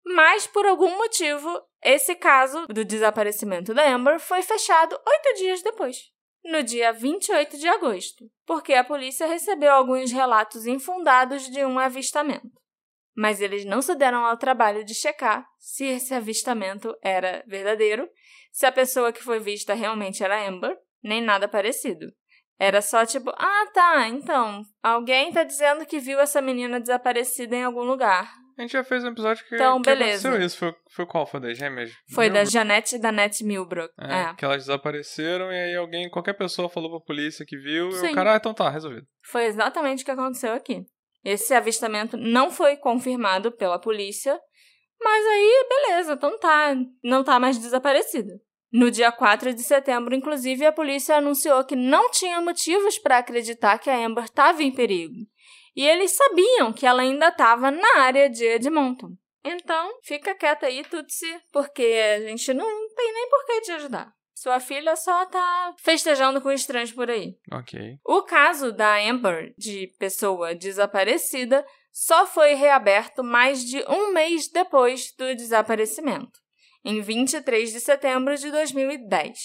Mas, 0.06 0.46
por 0.46 0.66
algum 0.66 0.98
motivo, 0.98 1.62
esse 1.84 2.16
caso 2.16 2.66
do 2.68 2.86
desaparecimento 2.86 3.74
da 3.74 3.92
Amber 3.92 4.20
foi 4.20 4.42
fechado 4.42 4.94
oito 4.94 5.38
dias 5.38 5.62
depois, 5.62 5.98
no 6.46 6.64
dia 6.64 6.94
28 6.94 7.58
de 7.58 7.68
agosto, 7.68 8.26
porque 8.46 8.74
a 8.74 8.84
polícia 8.84 9.28
recebeu 9.28 9.74
alguns 9.74 10.12
relatos 10.12 10.66
infundados 10.66 11.50
de 11.50 11.66
um 11.66 11.78
avistamento. 11.78 12.52
Mas 13.18 13.42
eles 13.42 13.66
não 13.66 13.82
se 13.82 13.96
deram 13.96 14.24
ao 14.24 14.38
trabalho 14.38 14.84
de 14.86 14.94
checar 14.94 15.44
se 15.58 15.86
esse 15.86 16.14
avistamento 16.14 16.96
era 17.02 17.44
verdadeiro, 17.48 18.08
se 18.52 18.64
a 18.64 18.72
pessoa 18.72 19.12
que 19.12 19.24
foi 19.24 19.40
vista 19.40 19.74
realmente 19.74 20.24
era 20.24 20.48
Amber, 20.48 20.78
nem 21.04 21.20
nada 21.20 21.48
parecido. 21.48 22.06
Era 22.60 22.80
só 22.80 23.06
tipo, 23.08 23.32
ah 23.36 23.72
tá, 23.74 24.08
então, 24.08 24.62
alguém 24.84 25.32
tá 25.32 25.44
dizendo 25.44 25.84
que 25.86 26.00
viu 26.00 26.20
essa 26.20 26.42
menina 26.42 26.80
desaparecida 26.80 27.56
em 27.56 27.64
algum 27.64 27.84
lugar. 27.84 28.32
A 28.58 28.62
gente 28.62 28.72
já 28.72 28.84
fez 28.84 29.04
um 29.04 29.10
episódio 29.10 29.46
que, 29.48 29.56
Então, 29.56 29.80
que 29.82 29.90
beleza. 29.90 30.28
aconteceu 30.30 30.46
isso. 30.46 30.58
Foi, 30.58 30.76
foi 30.92 31.06
qual? 31.06 31.28
Foi 31.28 31.40
das 31.40 31.56
gêmeas? 31.58 31.92
Foi 32.14 32.26
da 32.28 32.40
Milbrook? 32.40 32.54
Janete 32.54 32.96
e 32.96 33.00
da 33.00 33.12
Nete 33.12 33.44
Milbrook. 33.44 33.94
É, 34.00 34.22
É. 34.32 34.34
que 34.36 34.44
elas 34.44 34.64
desapareceram 34.64 35.52
e 35.52 35.56
aí 35.56 35.76
alguém, 35.76 36.10
qualquer 36.10 36.34
pessoa 36.34 36.68
falou 36.68 36.90
pra 36.90 37.00
polícia 37.06 37.46
que 37.46 37.56
viu 37.58 37.90
e 37.90 37.94
Sim. 37.94 38.12
o 38.12 38.16
cara, 38.16 38.34
ah, 38.34 38.38
então 38.38 38.54
tá, 38.56 38.68
resolvido. 38.70 39.06
Foi 39.24 39.46
exatamente 39.46 40.02
o 40.02 40.06
que 40.06 40.12
aconteceu 40.12 40.54
aqui. 40.54 40.84
Esse 41.24 41.54
avistamento 41.54 42.16
não 42.16 42.50
foi 42.52 42.78
confirmado 42.78 43.52
pela 43.52 43.80
polícia, 43.80 44.40
mas 45.00 45.26
aí, 45.26 45.68
beleza, 45.70 46.14
então 46.14 46.40
tá, 46.40 46.76
não 47.04 47.24
tá 47.24 47.40
mais 47.40 47.58
desaparecido. 47.58 48.32
No 48.72 48.92
dia 48.92 49.12
4 49.12 49.54
de 49.54 49.64
setembro, 49.64 50.14
inclusive, 50.14 50.66
a 50.66 50.74
polícia 50.74 51.16
anunciou 51.16 51.64
que 51.64 51.76
não 51.76 52.12
tinha 52.12 52.42
motivos 52.42 53.00
para 53.00 53.20
acreditar 53.20 53.80
que 53.80 53.90
a 53.90 54.06
Amber 54.06 54.26
estava 54.26 54.62
em 54.62 54.72
perigo. 54.72 55.16
E 55.76 55.88
eles 55.88 56.12
sabiam 56.16 56.74
que 56.74 56.86
ela 56.86 57.02
ainda 57.02 57.30
estava 57.30 57.72
na 57.72 58.00
área 58.00 58.30
de 58.30 58.44
Edmonton. 58.44 59.12
Então, 59.46 60.00
fica 60.04 60.36
quieta 60.36 60.66
aí, 60.66 60.84
Tutsi, 60.84 61.40
porque 61.54 61.84
a 62.16 62.20
gente 62.28 62.54
não 62.54 62.66
tem 62.96 63.14
nem 63.14 63.30
por 63.30 63.46
que 63.46 63.62
te 63.62 63.72
ajudar. 63.72 64.17
Sua 64.40 64.60
filha 64.60 64.96
só 64.96 65.26
tá 65.26 65.74
festejando 65.80 66.40
com 66.40 66.52
estranhos 66.52 66.92
por 66.92 67.10
aí. 67.10 67.36
Ok. 67.52 67.98
O 68.06 68.22
caso 68.22 68.72
da 68.72 69.00
Amber, 69.00 69.52
de 69.58 69.88
pessoa 69.98 70.54
desaparecida, 70.54 71.66
só 71.92 72.28
foi 72.28 72.54
reaberto 72.54 73.24
mais 73.24 73.66
de 73.66 73.84
um 73.90 74.14
mês 74.14 74.48
depois 74.48 75.12
do 75.18 75.36
desaparecimento, 75.36 76.40
em 76.86 77.02
23 77.02 77.72
de 77.72 77.80
setembro 77.80 78.38
de 78.38 78.52
2010. 78.52 79.40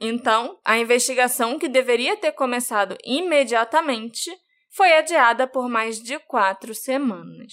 Então, 0.00 0.60
a 0.64 0.78
investigação, 0.78 1.58
que 1.58 1.68
deveria 1.68 2.16
ter 2.16 2.30
começado 2.30 2.96
imediatamente, 3.02 4.30
foi 4.70 4.92
adiada 4.92 5.44
por 5.48 5.68
mais 5.68 6.00
de 6.00 6.20
quatro 6.20 6.72
semanas. 6.72 7.52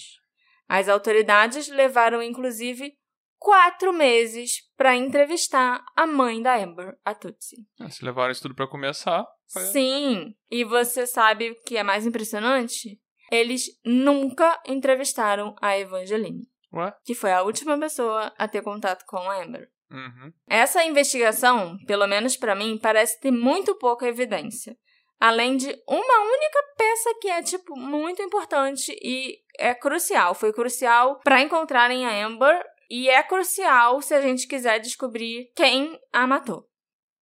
As 0.68 0.88
autoridades 0.88 1.66
levaram, 1.66 2.22
inclusive, 2.22 2.96
quatro 3.38 3.92
meses 3.92 4.62
para 4.76 4.96
entrevistar 4.96 5.84
a 5.96 6.06
mãe 6.06 6.42
da 6.42 6.56
Amber, 6.56 6.94
a 7.04 7.14
Tutsi. 7.14 7.56
Ah, 7.80 7.88
Se 7.90 8.04
levaram 8.04 8.32
isso 8.32 8.42
tudo 8.42 8.54
pra 8.54 8.66
começar. 8.66 9.24
foi- 9.52 9.62
Sim, 9.62 10.34
e 10.50 10.64
você 10.64 11.06
sabe 11.06 11.50
o 11.50 11.62
que 11.64 11.76
é 11.76 11.82
mais 11.82 12.06
impressionante? 12.06 13.00
Eles 13.30 13.64
nunca 13.84 14.60
entrevistaram 14.66 15.54
a 15.60 15.78
Evangeline, 15.78 16.46
Ué? 16.72 16.92
que 17.04 17.14
foi 17.14 17.32
a 17.32 17.42
última 17.42 17.78
pessoa 17.78 18.32
a 18.38 18.48
ter 18.48 18.62
contato 18.62 19.04
com 19.06 19.18
a 19.18 19.42
Amber. 19.42 19.68
Uhum. 19.90 20.32
Essa 20.48 20.84
investigação, 20.84 21.78
pelo 21.86 22.06
menos 22.06 22.36
para 22.36 22.54
mim, 22.54 22.78
parece 22.78 23.18
ter 23.20 23.30
muito 23.30 23.74
pouca 23.76 24.06
evidência. 24.06 24.76
Além 25.20 25.56
de 25.56 25.66
uma 25.88 26.20
única 26.22 26.62
peça 26.76 27.14
que 27.20 27.28
é, 27.28 27.42
tipo, 27.42 27.74
muito 27.76 28.22
importante 28.22 28.92
e 29.02 29.38
é 29.58 29.74
crucial. 29.74 30.32
Foi 30.34 30.52
crucial 30.52 31.18
para 31.24 31.40
encontrarem 31.42 32.06
a 32.06 32.24
Amber 32.26 32.62
e 32.88 33.08
é 33.08 33.22
crucial 33.22 34.00
se 34.00 34.14
a 34.14 34.20
gente 34.20 34.46
quiser 34.46 34.78
descobrir 34.80 35.50
quem 35.54 35.98
a 36.12 36.26
matou. 36.26 36.68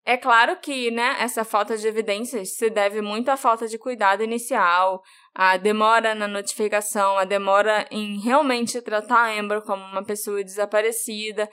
É 0.05 0.17
claro 0.17 0.57
que, 0.61 0.89
né, 0.93 1.17
essa 1.19 1.45
falta 1.45 1.77
de 1.77 1.89
evidências 1.89 2.57
se 2.57 2.71
deve 2.71 3.03
muito 3.03 3.29
à 3.29 3.37
falta 3.37 3.67
de 3.67 3.77
cuidado 3.77 4.23
inicial, 4.23 5.03
à 5.35 5.57
demora 5.57 6.15
na 6.15 6.29
notificação, 6.29 7.19
à 7.19 7.25
demora 7.25 7.89
em 7.91 8.21
realmente 8.21 8.81
tratar 8.81 9.31
a 9.31 9.41
Amber 9.41 9.63
como 9.63 9.83
uma 9.83 10.05
pessoa 10.05 10.45
desaparecida 10.45 11.51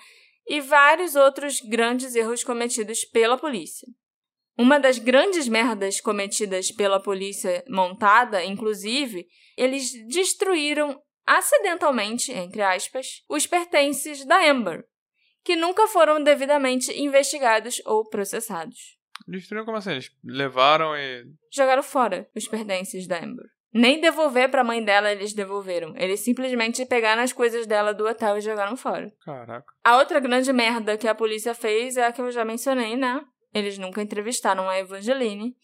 e 0.47 0.61
vários 0.61 1.15
outros 1.15 1.61
grandes 1.61 2.13
erros 2.13 2.43
cometidos 2.43 3.03
pela 3.05 3.39
polícia. 3.39 3.87
Uma 4.55 4.79
das 4.79 4.99
grandes 4.99 5.47
merdas 5.47 5.99
cometidas 5.99 6.71
pela 6.71 7.01
polícia 7.01 7.63
montada, 7.67 8.45
inclusive, 8.45 9.25
eles 9.57 9.91
destruíram 10.07 11.01
acidentalmente, 11.25 12.31
entre 12.31 12.61
aspas, 12.61 13.23
os 13.29 13.47
pertences 13.47 14.25
da 14.25 14.49
Amber, 14.49 14.83
que 15.43 15.55
nunca 15.55 15.87
foram 15.87 16.23
devidamente 16.23 16.91
investigados 16.99 17.81
ou 17.85 18.07
processados. 18.07 18.97
Destruíram 19.27 19.65
como 19.65 19.77
assim? 19.77 19.91
Eles 19.91 20.09
levaram 20.23 20.95
e. 20.95 21.23
Jogaram 21.51 21.83
fora 21.83 22.27
os 22.35 22.47
pertences 22.47 23.07
da 23.07 23.17
Amber. 23.17 23.45
Nem 23.73 23.99
devolver 23.99 24.49
para 24.51 24.61
a 24.61 24.63
mãe 24.63 24.83
dela 24.83 25.11
eles 25.11 25.33
devolveram. 25.33 25.95
Eles 25.97 26.19
simplesmente 26.19 26.85
pegaram 26.85 27.23
as 27.23 27.33
coisas 27.33 27.65
dela 27.65 27.91
do 27.91 28.05
hotel 28.05 28.37
e 28.37 28.41
jogaram 28.41 28.77
fora. 28.77 29.11
Caraca. 29.25 29.65
A 29.83 29.97
outra 29.97 30.19
grande 30.19 30.53
merda 30.53 30.95
que 30.95 31.07
a 31.07 31.15
polícia 31.15 31.55
fez 31.55 31.97
é 31.97 32.05
a 32.05 32.11
que 32.11 32.21
eu 32.21 32.31
já 32.31 32.45
mencionei, 32.45 32.95
né? 32.95 33.19
Eles 33.51 33.79
nunca 33.79 34.01
entrevistaram 34.01 34.69
a 34.69 34.77
Evangeline. 34.77 35.55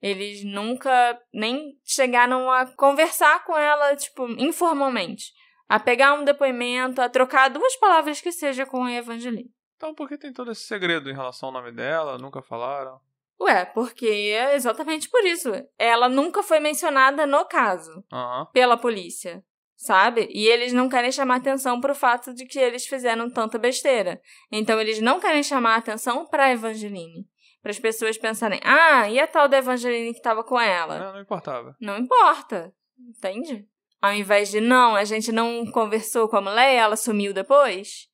Eles 0.00 0.44
nunca 0.44 1.20
nem 1.32 1.76
chegaram 1.84 2.50
a 2.50 2.66
conversar 2.66 3.44
com 3.44 3.56
ela, 3.56 3.96
tipo, 3.96 4.28
informalmente 4.40 5.32
a 5.68 5.78
pegar 5.78 6.14
um 6.14 6.24
depoimento, 6.24 7.00
a 7.00 7.08
trocar 7.08 7.50
duas 7.50 7.76
palavras 7.76 8.20
que 8.20 8.32
seja 8.32 8.64
com 8.64 8.84
a 8.84 8.92
Evangeline. 8.92 9.52
Então 9.76 9.94
por 9.94 10.08
que 10.08 10.16
tem 10.16 10.32
todo 10.32 10.50
esse 10.50 10.62
segredo 10.62 11.10
em 11.10 11.14
relação 11.14 11.48
ao 11.50 11.52
nome 11.52 11.70
dela? 11.70 12.18
Nunca 12.18 12.40
falaram? 12.40 12.98
Ué, 13.40 13.66
porque 13.66 14.06
é 14.06 14.56
exatamente 14.56 15.08
por 15.08 15.24
isso. 15.24 15.50
Ela 15.78 16.08
nunca 16.08 16.42
foi 16.42 16.58
mencionada 16.58 17.26
no 17.26 17.44
caso 17.44 18.02
uhum. 18.12 18.46
pela 18.52 18.76
polícia, 18.76 19.44
sabe? 19.76 20.26
E 20.32 20.48
eles 20.48 20.72
não 20.72 20.88
querem 20.88 21.12
chamar 21.12 21.36
atenção 21.36 21.80
pro 21.80 21.94
fato 21.94 22.34
de 22.34 22.46
que 22.46 22.58
eles 22.58 22.86
fizeram 22.86 23.30
tanta 23.30 23.58
besteira. 23.58 24.20
Então 24.50 24.80
eles 24.80 25.00
não 25.00 25.20
querem 25.20 25.42
chamar 25.42 25.76
atenção 25.76 26.26
pra 26.26 26.50
Evangeline. 26.50 27.28
Para 27.68 27.72
as 27.72 27.78
pessoas 27.78 28.16
pensarem, 28.16 28.58
ah, 28.64 29.10
e 29.10 29.20
a 29.20 29.26
tal 29.26 29.46
da 29.46 29.58
Evangeline 29.58 30.14
que 30.14 30.22
tava 30.22 30.42
com 30.42 30.58
ela? 30.58 30.98
Não, 30.98 31.12
não 31.12 31.20
importava. 31.20 31.76
Não 31.78 31.98
importa. 31.98 32.72
Entende? 32.98 33.68
Ao 34.00 34.14
invés 34.14 34.48
de, 34.48 34.58
não, 34.58 34.96
a 34.96 35.04
gente 35.04 35.30
não 35.30 35.66
conversou 35.70 36.30
com 36.30 36.38
a 36.38 36.40
mulher, 36.40 36.76
ela 36.76 36.96
sumiu 36.96 37.34
depois. 37.34 38.08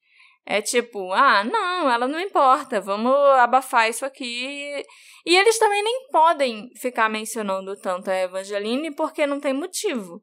É 0.45 0.61
tipo, 0.61 1.13
ah, 1.13 1.45
não, 1.45 1.89
ela 1.89 2.09
não 2.09 2.19
importa, 2.19 2.81
vamos 2.81 3.15
abafar 3.39 3.89
isso 3.89 4.05
aqui. 4.05 4.83
E 5.25 5.37
eles 5.37 5.57
também 5.57 5.85
nem 5.85 6.09
podem 6.11 6.71
ficar 6.75 7.09
mencionando 7.09 7.81
tanto 7.81 8.11
a 8.11 8.23
Evangeline 8.23 8.93
porque 8.93 9.25
não 9.25 9.39
tem 9.39 9.53
motivo. 9.53 10.21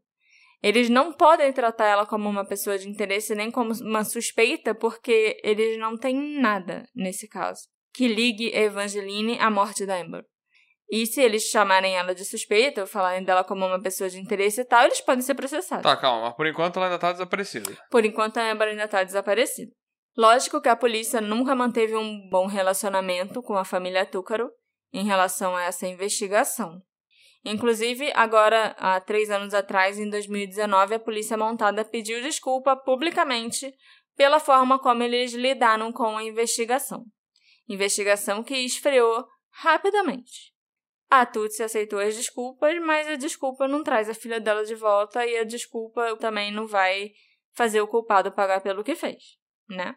Eles 0.62 0.90
não 0.90 1.14
podem 1.14 1.54
tratar 1.54 1.86
ela 1.86 2.06
como 2.06 2.28
uma 2.28 2.46
pessoa 2.46 2.78
de 2.78 2.90
interesse 2.90 3.34
nem 3.34 3.50
como 3.50 3.72
uma 3.76 4.04
suspeita 4.04 4.76
porque 4.76 5.40
eles 5.42 5.80
não 5.80 5.96
têm 5.96 6.38
nada 6.42 6.86
nesse 6.94 7.30
caso 7.30 7.72
que 7.94 8.08
ligue 8.08 8.54
a 8.56 8.62
Evangeline 8.62 9.38
à 9.40 9.50
morte 9.50 9.86
da 9.86 10.00
Amber. 10.00 10.24
E 10.90 11.06
se 11.06 11.22
eles 11.22 11.44
chamarem 11.44 11.96
ela 11.96 12.14
de 12.14 12.26
suspeita 12.26 12.82
ou 12.82 12.88
falarem 12.88 13.24
dela 13.24 13.46
como 13.46 13.66
uma 13.66 13.82
pessoa 13.82 14.10
de 14.10 14.20
interesse 14.20 14.62
e 14.62 14.66
tal, 14.66 14.84
eles 14.84 15.00
podem 15.00 15.22
ser 15.22 15.36
processados. 15.36 15.84
Tá, 15.84 15.96
calma, 15.96 16.28
mas 16.28 16.36
por 16.36 16.46
enquanto 16.46 16.76
ela 16.78 16.88
ainda 16.88 17.00
tá 17.00 17.14
desaparecida. 17.14 17.78
Por 17.90 18.04
enquanto 18.04 18.38
a 18.38 18.52
Amber 18.52 18.68
ainda 18.68 18.88
tá 18.90 19.02
desaparecida. 19.02 19.72
Lógico 20.18 20.60
que 20.60 20.68
a 20.68 20.76
polícia 20.76 21.22
nunca 21.22 21.56
manteve 21.56 21.96
um 21.96 22.28
bom 22.30 22.46
relacionamento 22.46 23.42
com 23.42 23.56
a 23.56 23.64
família 23.64 24.06
Túcaro 24.06 24.52
em 24.92 25.06
relação 25.06 25.56
a 25.56 25.64
essa 25.64 25.88
investigação. 25.88 26.82
Inclusive, 27.46 28.12
agora, 28.14 28.76
há 28.78 29.00
três 29.00 29.32
anos 29.32 29.54
atrás, 29.54 29.98
em 29.98 30.10
2019, 30.10 30.96
a 30.96 31.00
polícia 31.00 31.38
montada 31.38 31.86
pediu 31.86 32.22
desculpa 32.22 32.76
publicamente 32.76 33.74
pela 34.16 34.40
forma 34.40 34.78
como 34.78 35.02
eles 35.02 35.34
lidaram 35.34 35.92
com 35.92 36.18
a 36.18 36.24
investigação. 36.24 37.06
Investigação 37.72 38.44
que 38.44 38.54
esfriou 38.54 39.26
rapidamente. 39.50 40.54
A 41.10 41.26
Tutsi 41.26 41.64
aceitou 41.64 42.00
as 42.00 42.18
desculpas, 42.18 42.78
mas 42.82 43.08
a 43.08 43.16
desculpa 43.16 43.66
não 43.66 43.82
traz 43.82 44.10
a 44.10 44.14
filha 44.14 44.42
dela 44.42 44.66
de 44.66 44.76
volta 44.76 45.26
e 45.26 45.38
a 45.38 45.46
desculpa 45.46 46.18
também 46.18 46.52
não 46.52 46.68
vai 46.68 47.12
fazer 47.54 47.80
o 47.80 47.88
culpado 47.88 48.30
pagar 48.30 48.60
pelo 48.60 48.84
que 48.84 48.94
fez, 48.94 49.38
né? 49.70 49.96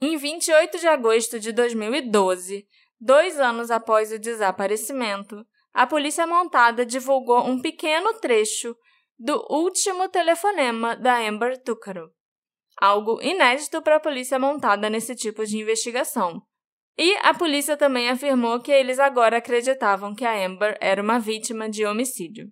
Em 0.00 0.16
28 0.16 0.78
de 0.78 0.86
agosto 0.86 1.40
de 1.40 1.50
2012, 1.50 2.64
dois 3.00 3.40
anos 3.40 3.72
após 3.72 4.12
o 4.12 4.18
desaparecimento, 4.18 5.44
a 5.72 5.88
polícia 5.88 6.28
montada 6.28 6.86
divulgou 6.86 7.44
um 7.44 7.60
pequeno 7.60 8.14
trecho 8.20 8.76
do 9.18 9.44
último 9.50 10.08
telefonema 10.08 10.94
da 10.94 11.18
Amber 11.18 11.60
Tucaro. 11.60 12.12
Algo 12.80 13.20
inédito 13.20 13.82
para 13.82 13.96
a 13.96 14.00
polícia 14.00 14.38
montada 14.38 14.88
nesse 14.88 15.16
tipo 15.16 15.44
de 15.44 15.58
investigação, 15.58 16.40
e 16.96 17.16
a 17.22 17.32
polícia 17.32 17.76
também 17.76 18.08
afirmou 18.08 18.60
que 18.60 18.72
eles 18.72 18.98
agora 18.98 19.38
acreditavam 19.38 20.14
que 20.14 20.24
a 20.24 20.44
Amber 20.44 20.76
era 20.80 21.02
uma 21.02 21.18
vítima 21.18 21.68
de 21.68 21.86
homicídio. 21.86 22.48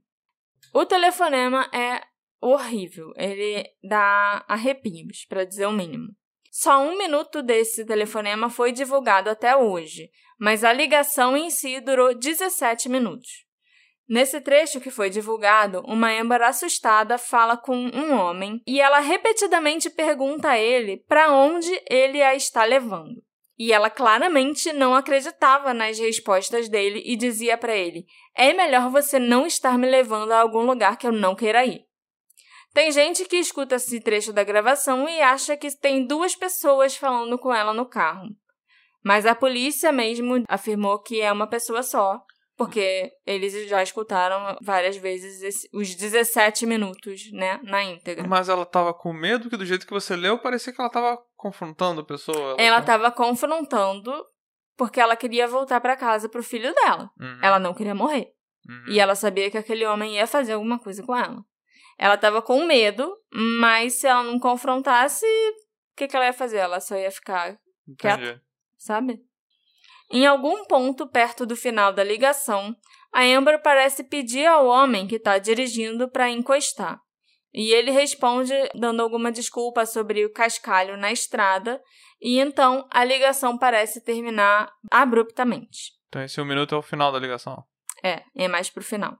O 0.72 0.86
telefonema 0.86 1.68
é 1.72 2.00
horrível, 2.40 3.12
ele 3.16 3.64
dá 3.82 4.44
arrepios, 4.48 5.24
para 5.28 5.44
dizer 5.44 5.66
o 5.66 5.72
mínimo. 5.72 6.08
Só 6.50 6.80
um 6.80 6.96
minuto 6.96 7.42
desse 7.42 7.84
telefonema 7.84 8.48
foi 8.48 8.72
divulgado 8.72 9.30
até 9.30 9.56
hoje, 9.56 10.10
mas 10.38 10.64
a 10.64 10.72
ligação 10.72 11.36
em 11.36 11.50
si 11.50 11.80
durou 11.80 12.14
17 12.14 12.88
minutos. 12.88 13.46
Nesse 14.08 14.40
trecho 14.40 14.80
que 14.80 14.90
foi 14.90 15.10
divulgado, 15.10 15.82
uma 15.86 16.10
Amber 16.10 16.40
assustada 16.40 17.18
fala 17.18 17.58
com 17.58 17.76
um 17.76 18.14
homem 18.14 18.62
e 18.66 18.80
ela 18.80 19.00
repetidamente 19.00 19.90
pergunta 19.90 20.48
a 20.48 20.58
ele 20.58 21.04
para 21.06 21.30
onde 21.30 21.70
ele 21.90 22.22
a 22.22 22.34
está 22.34 22.64
levando. 22.64 23.22
E 23.58 23.72
ela 23.72 23.90
claramente 23.90 24.72
não 24.72 24.94
acreditava 24.94 25.74
nas 25.74 25.98
respostas 25.98 26.68
dele 26.68 27.02
e 27.04 27.16
dizia 27.16 27.58
para 27.58 27.74
ele: 27.74 28.06
É 28.36 28.52
melhor 28.52 28.88
você 28.88 29.18
não 29.18 29.46
estar 29.46 29.76
me 29.76 29.90
levando 29.90 30.32
a 30.32 30.40
algum 30.40 30.62
lugar 30.62 30.96
que 30.96 31.06
eu 31.06 31.12
não 31.12 31.34
queira 31.34 31.66
ir. 31.66 31.84
Tem 32.72 32.92
gente 32.92 33.24
que 33.24 33.36
escuta 33.36 33.74
esse 33.74 34.00
trecho 34.00 34.32
da 34.32 34.44
gravação 34.44 35.08
e 35.08 35.20
acha 35.20 35.56
que 35.56 35.74
tem 35.76 36.06
duas 36.06 36.36
pessoas 36.36 36.96
falando 36.96 37.36
com 37.38 37.52
ela 37.52 37.72
no 37.72 37.86
carro. 37.86 38.28
Mas 39.02 39.26
a 39.26 39.34
polícia 39.34 39.90
mesmo 39.90 40.44
afirmou 40.48 41.00
que 41.00 41.20
é 41.20 41.32
uma 41.32 41.48
pessoa 41.48 41.82
só 41.82 42.22
porque 42.58 43.12
eles 43.24 43.68
já 43.68 43.80
escutaram 43.80 44.58
várias 44.60 44.96
vezes 44.96 45.40
esse, 45.42 45.70
os 45.72 45.94
17 45.94 46.66
minutos, 46.66 47.30
né, 47.30 47.60
na 47.62 47.84
íntegra. 47.84 48.26
Mas 48.26 48.48
ela 48.48 48.66
tava 48.66 48.92
com 48.92 49.12
medo 49.12 49.48
que 49.48 49.56
do 49.56 49.64
jeito 49.64 49.86
que 49.86 49.92
você 49.92 50.16
leu, 50.16 50.40
parecia 50.40 50.72
que 50.72 50.80
ela 50.80 50.90
tava 50.90 51.16
confrontando 51.36 52.00
a 52.00 52.04
pessoa. 52.04 52.56
Ela, 52.58 52.62
ela 52.62 52.82
tava 52.82 53.12
confrontando 53.12 54.12
porque 54.76 55.00
ela 55.00 55.14
queria 55.14 55.46
voltar 55.46 55.80
para 55.80 55.96
casa 55.96 56.28
pro 56.28 56.42
filho 56.42 56.74
dela. 56.74 57.08
Uhum. 57.20 57.38
Ela 57.40 57.60
não 57.60 57.72
queria 57.72 57.94
morrer. 57.94 58.26
Uhum. 58.68 58.84
E 58.88 58.98
ela 58.98 59.14
sabia 59.14 59.48
que 59.52 59.56
aquele 59.56 59.86
homem 59.86 60.16
ia 60.16 60.26
fazer 60.26 60.54
alguma 60.54 60.80
coisa 60.80 61.00
com 61.04 61.16
ela. 61.16 61.44
Ela 61.96 62.16
tava 62.16 62.42
com 62.42 62.64
medo, 62.66 63.16
mas 63.60 64.00
se 64.00 64.08
ela 64.08 64.24
não 64.24 64.38
confrontasse, 64.40 65.24
o 65.24 65.96
que, 65.96 66.08
que 66.08 66.16
ela 66.16 66.26
ia 66.26 66.32
fazer? 66.32 66.56
Ela 66.56 66.80
só 66.80 66.96
ia 66.96 67.10
ficar 67.10 67.56
Entendi. 67.86 67.96
quieta, 67.96 68.42
sabe? 68.76 69.20
Em 70.10 70.26
algum 70.26 70.64
ponto 70.64 71.06
perto 71.06 71.44
do 71.44 71.54
final 71.54 71.92
da 71.92 72.02
ligação, 72.02 72.74
a 73.12 73.22
Amber 73.22 73.60
parece 73.62 74.04
pedir 74.04 74.46
ao 74.46 74.66
homem 74.66 75.06
que 75.06 75.16
está 75.16 75.38
dirigindo 75.38 76.10
para 76.10 76.30
encostar. 76.30 77.00
E 77.52 77.72
ele 77.72 77.90
responde 77.90 78.52
dando 78.74 79.02
alguma 79.02 79.32
desculpa 79.32 79.86
sobre 79.86 80.24
o 80.24 80.32
cascalho 80.32 80.96
na 80.96 81.10
estrada, 81.10 81.80
e 82.20 82.38
então 82.38 82.86
a 82.90 83.04
ligação 83.04 83.58
parece 83.58 84.02
terminar 84.02 84.70
abruptamente. 84.90 85.92
Então 86.08 86.22
esse 86.22 86.40
um 86.40 86.44
minuto 86.44 86.74
é 86.74 86.78
o 86.78 86.82
final 86.82 87.10
da 87.12 87.18
ligação? 87.18 87.64
É, 88.02 88.22
é 88.34 88.48
mais 88.48 88.70
pro 88.70 88.82
final. 88.82 89.18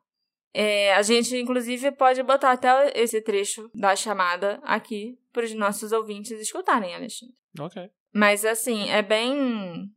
É, 0.55 0.94
a 0.94 1.03
gente, 1.03 1.37
inclusive, 1.37 1.92
pode 1.92 2.22
botar 2.22 2.53
até 2.53 2.90
esse 2.94 3.20
trecho 3.20 3.70
da 3.74 3.94
chamada 3.94 4.61
aqui 4.64 5.18
para 5.33 5.44
os 5.44 5.55
nossos 5.55 5.92
ouvintes 5.92 6.33
escutarem, 6.40 6.94
Alexandre. 6.94 7.35
Ok. 7.61 7.90
Mas, 8.12 8.44
assim, 8.44 8.88
é 8.88 9.03
bem 9.03 9.90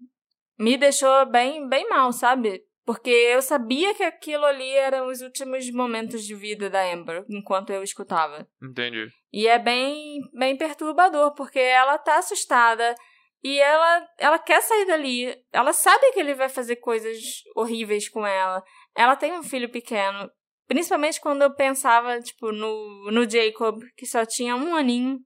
me 0.61 0.77
deixou 0.77 1.25
bem, 1.25 1.67
bem 1.67 1.89
mal, 1.89 2.13
sabe? 2.13 2.63
Porque 2.85 3.09
eu 3.09 3.41
sabia 3.41 3.95
que 3.95 4.03
aquilo 4.03 4.45
ali 4.45 4.69
eram 4.69 5.07
os 5.07 5.21
últimos 5.21 5.69
momentos 5.71 6.23
de 6.23 6.35
vida 6.35 6.69
da 6.69 6.83
Amber, 6.93 7.25
enquanto 7.29 7.71
eu 7.71 7.81
escutava. 7.81 8.47
Entendi. 8.61 9.07
E 9.33 9.47
é 9.47 9.57
bem, 9.57 10.19
bem 10.33 10.55
perturbador, 10.55 11.33
porque 11.33 11.59
ela 11.59 11.97
tá 11.97 12.17
assustada 12.17 12.95
e 13.43 13.59
ela, 13.59 14.07
ela 14.19 14.39
quer 14.39 14.61
sair 14.61 14.85
dali. 14.85 15.35
Ela 15.51 15.73
sabe 15.73 16.11
que 16.11 16.19
ele 16.19 16.35
vai 16.35 16.47
fazer 16.47 16.75
coisas 16.75 17.17
horríveis 17.55 18.07
com 18.07 18.25
ela. 18.25 18.63
Ela 18.95 19.15
tem 19.15 19.33
um 19.33 19.43
filho 19.43 19.69
pequeno. 19.69 20.29
Principalmente 20.67 21.19
quando 21.19 21.41
eu 21.41 21.55
pensava, 21.55 22.19
tipo, 22.19 22.51
no, 22.51 23.11
no 23.11 23.29
Jacob, 23.29 23.81
que 23.97 24.05
só 24.05 24.25
tinha 24.25 24.55
um 24.55 24.75
aninho, 24.75 25.19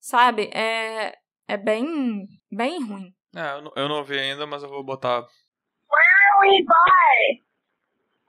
sabe? 0.00 0.50
É, 0.52 1.14
é 1.48 1.56
bem, 1.56 2.26
bem 2.50 2.82
ruim. 2.82 3.15
É, 3.36 3.52
eu 3.52 3.60
não, 3.60 3.72
eu 3.76 3.86
não 3.86 3.96
ouvi 3.98 4.18
ainda, 4.18 4.46
mas 4.46 4.62
eu 4.62 4.68
vou 4.70 4.82
botar. 4.82 5.20
Where 5.20 6.14
are 6.32 6.40
we 6.40 6.64
by? 6.64 7.44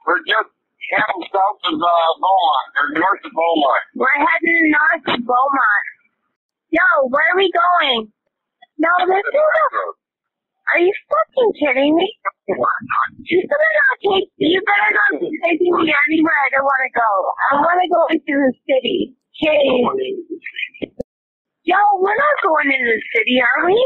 We're 0.04 0.20
just 0.20 0.52
heading 0.92 1.24
south 1.32 1.64
of 1.64 1.80
uh, 1.80 2.12
Beaumont, 2.20 2.68
or 2.76 2.92
north 2.92 3.24
of 3.24 3.32
Beaumont. 3.32 3.84
We're 3.96 4.20
heading 4.20 4.68
north 4.68 5.08
of 5.08 5.24
Beaumont. 5.24 5.86
Yo, 6.68 6.84
where 7.08 7.24
are 7.32 7.40
we 7.40 7.48
going? 7.48 8.12
No, 8.76 8.92
this 9.08 9.24
is 9.24 9.32
a... 9.32 9.96
Are 10.76 10.80
you 10.84 10.92
fucking 11.08 11.52
kidding 11.56 11.96
me? 11.96 12.04
You 13.24 13.40
better 13.48 13.72
not 13.80 13.96
take. 14.04 14.28
You 14.36 14.60
better 14.60 14.92
not 14.92 15.20
be 15.24 15.32
taking 15.40 15.72
me 15.72 15.88
anywhere 15.88 16.36
I 16.36 16.48
don't 16.52 16.68
want 16.68 16.84
to 16.84 16.92
go. 16.92 17.10
I 17.48 17.52
want 17.64 17.80
to 17.80 17.88
go 17.88 18.02
into 18.12 18.34
the 18.44 18.52
city. 18.68 19.16
Hey. 19.40 20.92
Yo, 21.64 21.80
we're 21.96 22.16
not 22.16 22.36
going 22.44 22.68
into 22.68 22.92
the 22.92 23.02
city, 23.16 23.40
are 23.40 23.64
we? 23.64 23.76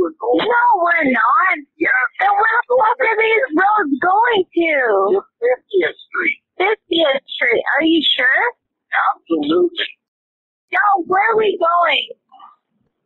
No, 0.00 0.64
we're 0.80 1.12
not. 1.12 1.56
Then 1.76 2.32
where 2.32 2.60
the 2.64 2.74
fuck 2.80 3.00
are 3.04 3.18
these 3.20 3.46
roads 3.52 3.94
going 4.00 4.44
to? 4.48 5.20
50th 5.44 5.98
Street. 6.08 6.40
50th 6.56 7.20
Street. 7.28 7.64
Are 7.76 7.84
you 7.84 8.00
sure? 8.00 8.42
Absolutely. 9.12 9.92
No, 10.72 11.04
where 11.04 11.20
are 11.32 11.36
we 11.36 11.58
going? 11.60 12.06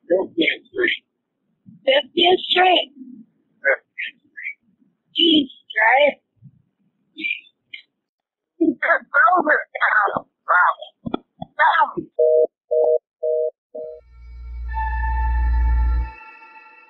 50th 0.06 0.66
Street. 0.70 1.04
50th 1.82 2.40
Street. 2.46 2.92
50th 2.94 4.22
Street. 4.22 4.58
East, 5.18 5.54
right? 5.74 6.14
East. 7.18 7.50
Over 8.62 9.58
town. 10.14 10.26
Bravo. 10.46 10.86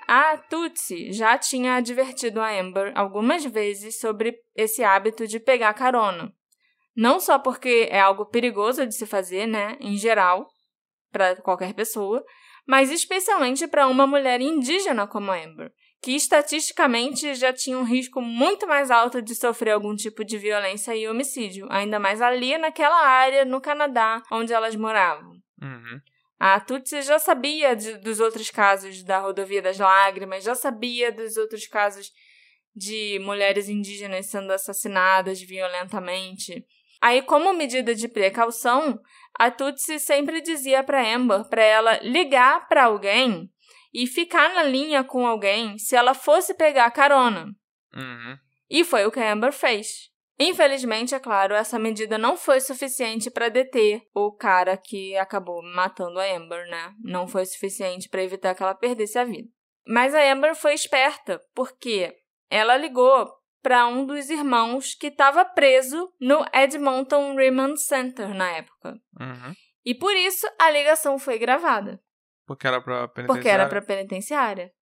A 0.07 0.37
Tutsi 0.37 1.13
já 1.13 1.39
tinha 1.39 1.77
advertido 1.77 2.41
a 2.41 2.51
Amber 2.51 2.93
algumas 2.95 3.45
vezes 3.45 3.99
sobre 3.99 4.37
esse 4.55 4.85
hábito 4.85 5.27
de 5.27 5.41
pegar 5.41 5.73
carona. 5.75 6.33
Não 6.97 7.19
só 7.19 7.39
porque 7.39 7.89
é 7.91 8.01
algo 8.01 8.27
perigoso 8.27 8.87
de 8.87 8.95
se 8.95 9.07
fazer, 9.07 9.47
né, 9.47 9.77
em 9.81 9.97
geral, 9.97 10.47
para 11.11 11.37
qualquer 11.37 11.75
pessoa, 11.75 12.25
mas 12.67 12.91
especialmente 12.91 13.67
para 13.67 13.87
uma 13.89 14.07
mulher 14.07 14.41
indígena 14.41 15.07
como 15.07 15.31
a 15.31 15.37
Amber, 15.37 15.71
que 16.03 16.13
estatisticamente 16.13 17.35
já 17.35 17.53
tinha 17.53 17.79
um 17.79 17.85
risco 17.85 18.21
muito 18.21 18.67
mais 18.67 18.91
alto 18.91 19.23
de 19.23 19.35
sofrer 19.35 19.73
algum 19.73 19.95
tipo 19.95 20.25
de 20.25 20.37
violência 20.39 20.95
e 20.95 21.09
homicídio, 21.09 21.67
ainda 21.71 21.99
mais 21.99 22.21
ali 22.21 22.57
naquela 22.59 23.07
área 23.07 23.45
no 23.45 23.61
Canadá 23.61 24.23
onde 24.31 24.53
elas 24.53 24.77
moravam. 24.77 25.33
Uhum. 25.63 26.01
A 26.47 26.61
Tutsi 26.61 27.01
já 27.01 27.19
sabia 27.19 27.75
de, 27.75 27.97
dos 27.97 28.21
outros 28.21 28.51
casos 28.51 29.03
da 29.03 29.19
rodovia 29.19 29.63
das 29.63 29.79
lágrimas, 29.79 30.45
já 30.45 30.55
sabia 30.55 31.11
dos 31.11 31.39
outros 31.39 31.67
casos 31.67 32.13
de 32.77 33.19
mulheres 33.21 33.67
indígenas 33.67 34.27
sendo 34.27 34.53
assassinadas 34.53 35.41
violentamente. 35.41 36.63
Aí, 37.01 37.23
como 37.23 37.55
medida 37.55 37.95
de 37.95 38.07
precaução, 38.09 39.01
a 39.39 39.51
Tutsi 39.51 39.99
sempre 39.99 40.43
dizia 40.43 40.85
para 40.85 41.15
Amber 41.15 41.49
para 41.49 41.63
ela 41.63 41.99
ligar 42.03 42.69
para 42.69 42.85
alguém 42.85 43.51
e 43.91 44.07
ficar 44.07 44.53
na 44.53 44.65
linha 44.65 45.03
com 45.03 45.27
alguém 45.27 45.79
se 45.79 45.97
ela 45.97 46.13
fosse 46.13 46.53
pegar 46.53 46.91
carona. 46.91 47.47
Uhum. 47.95 48.39
E 48.69 48.85
foi 48.85 49.07
o 49.07 49.11
que 49.11 49.19
a 49.19 49.33
Amber 49.33 49.51
fez. 49.51 50.11
Infelizmente, 50.39 51.15
é 51.15 51.21
claro, 51.21 51.55
essa 51.55 51.79
medida 51.79 52.19
não 52.19 52.37
foi 52.37 52.61
suficiente 52.61 53.31
para 53.31 53.49
deter 53.49 54.03
o 54.13 54.33
cara 54.33 54.77
que 54.77 55.17
acabou 55.17 55.63
matando 55.63 56.19
a 56.19 56.25
Amber, 56.25 56.69
né? 56.69 56.93
Não 57.03 57.29
foi 57.29 57.47
suficiente 57.47 58.09
para 58.09 58.23
evitar 58.23 58.55
que 58.55 58.63
ela 58.63 58.75
perdesse 58.75 59.19
a 59.19 59.25
vida. 59.25 59.49
Mas 59.87 60.15
a 60.15 60.33
Amber 60.33 60.57
foi 60.57 60.75
esperta, 60.75 61.41
porque 61.55 62.13
ela 62.51 62.77
ligou 62.77 63.31
para 63.63 63.87
um 63.87 64.05
dos 64.05 64.29
irmãos 64.29 64.95
que 64.95 65.07
estava 65.07 65.45
preso 65.45 66.13
no 66.21 66.45
Edmonton 66.53 67.35
Remand 67.35 67.77
Center 67.77 68.35
na 68.35 68.51
época. 68.51 68.99
Uhum. 69.19 69.55
E 69.85 69.95
por 69.95 70.15
isso 70.15 70.47
a 70.61 70.71
ligação 70.71 71.19
foi 71.19 71.39
gravada, 71.39 72.01
Porque 72.47 72.67
era 72.67 72.81
pra 72.81 73.07
penitenciária. 73.09 73.27
porque 73.27 73.49
era 73.49 73.69
para 73.69 73.83
penitenciária. 73.83 74.73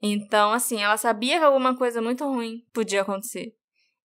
Então, 0.00 0.52
assim, 0.52 0.82
ela 0.82 0.96
sabia 0.96 1.38
que 1.38 1.44
alguma 1.44 1.76
coisa 1.76 2.00
muito 2.02 2.24
ruim 2.24 2.66
podia 2.72 3.02
acontecer. 3.02 3.52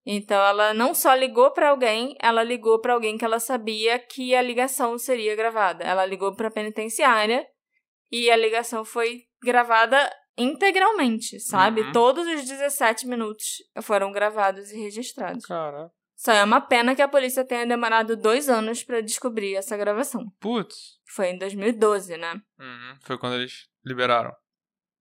Então, 0.09 0.41
ela 0.41 0.73
não 0.73 0.93
só 0.93 1.13
ligou 1.13 1.51
para 1.51 1.69
alguém, 1.69 2.15
ela 2.21 2.41
ligou 2.41 2.79
para 2.79 2.93
alguém 2.93 3.17
que 3.17 3.25
ela 3.25 3.41
sabia 3.41 3.99
que 3.99 4.33
a 4.33 4.41
ligação 4.41 4.97
seria 4.97 5.35
gravada. 5.35 5.83
Ela 5.83 6.05
ligou 6.05 6.33
para 6.33 6.47
a 6.47 6.51
penitenciária 6.51 7.45
e 8.09 8.31
a 8.31 8.37
ligação 8.37 8.85
foi 8.85 9.23
gravada 9.43 10.09
integralmente, 10.37 11.41
sabe? 11.41 11.81
Uhum. 11.81 11.91
Todos 11.91 12.25
os 12.25 12.47
17 12.47 13.05
minutos 13.05 13.57
foram 13.81 14.13
gravados 14.13 14.71
e 14.71 14.79
registrados. 14.79 15.45
Cara. 15.45 15.91
Só 16.15 16.31
é 16.31 16.41
uma 16.41 16.61
pena 16.61 16.95
que 16.95 17.01
a 17.01 17.07
polícia 17.09 17.45
tenha 17.45 17.65
demorado 17.65 18.15
dois 18.15 18.47
anos 18.47 18.83
para 18.83 19.01
descobrir 19.01 19.55
essa 19.55 19.75
gravação. 19.75 20.23
Putz. 20.39 20.99
Foi 21.13 21.31
em 21.31 21.37
2012, 21.37 22.15
né? 22.15 22.41
Uhum. 22.57 22.97
Foi 23.01 23.17
quando 23.17 23.35
eles 23.35 23.67
liberaram. 23.85 24.31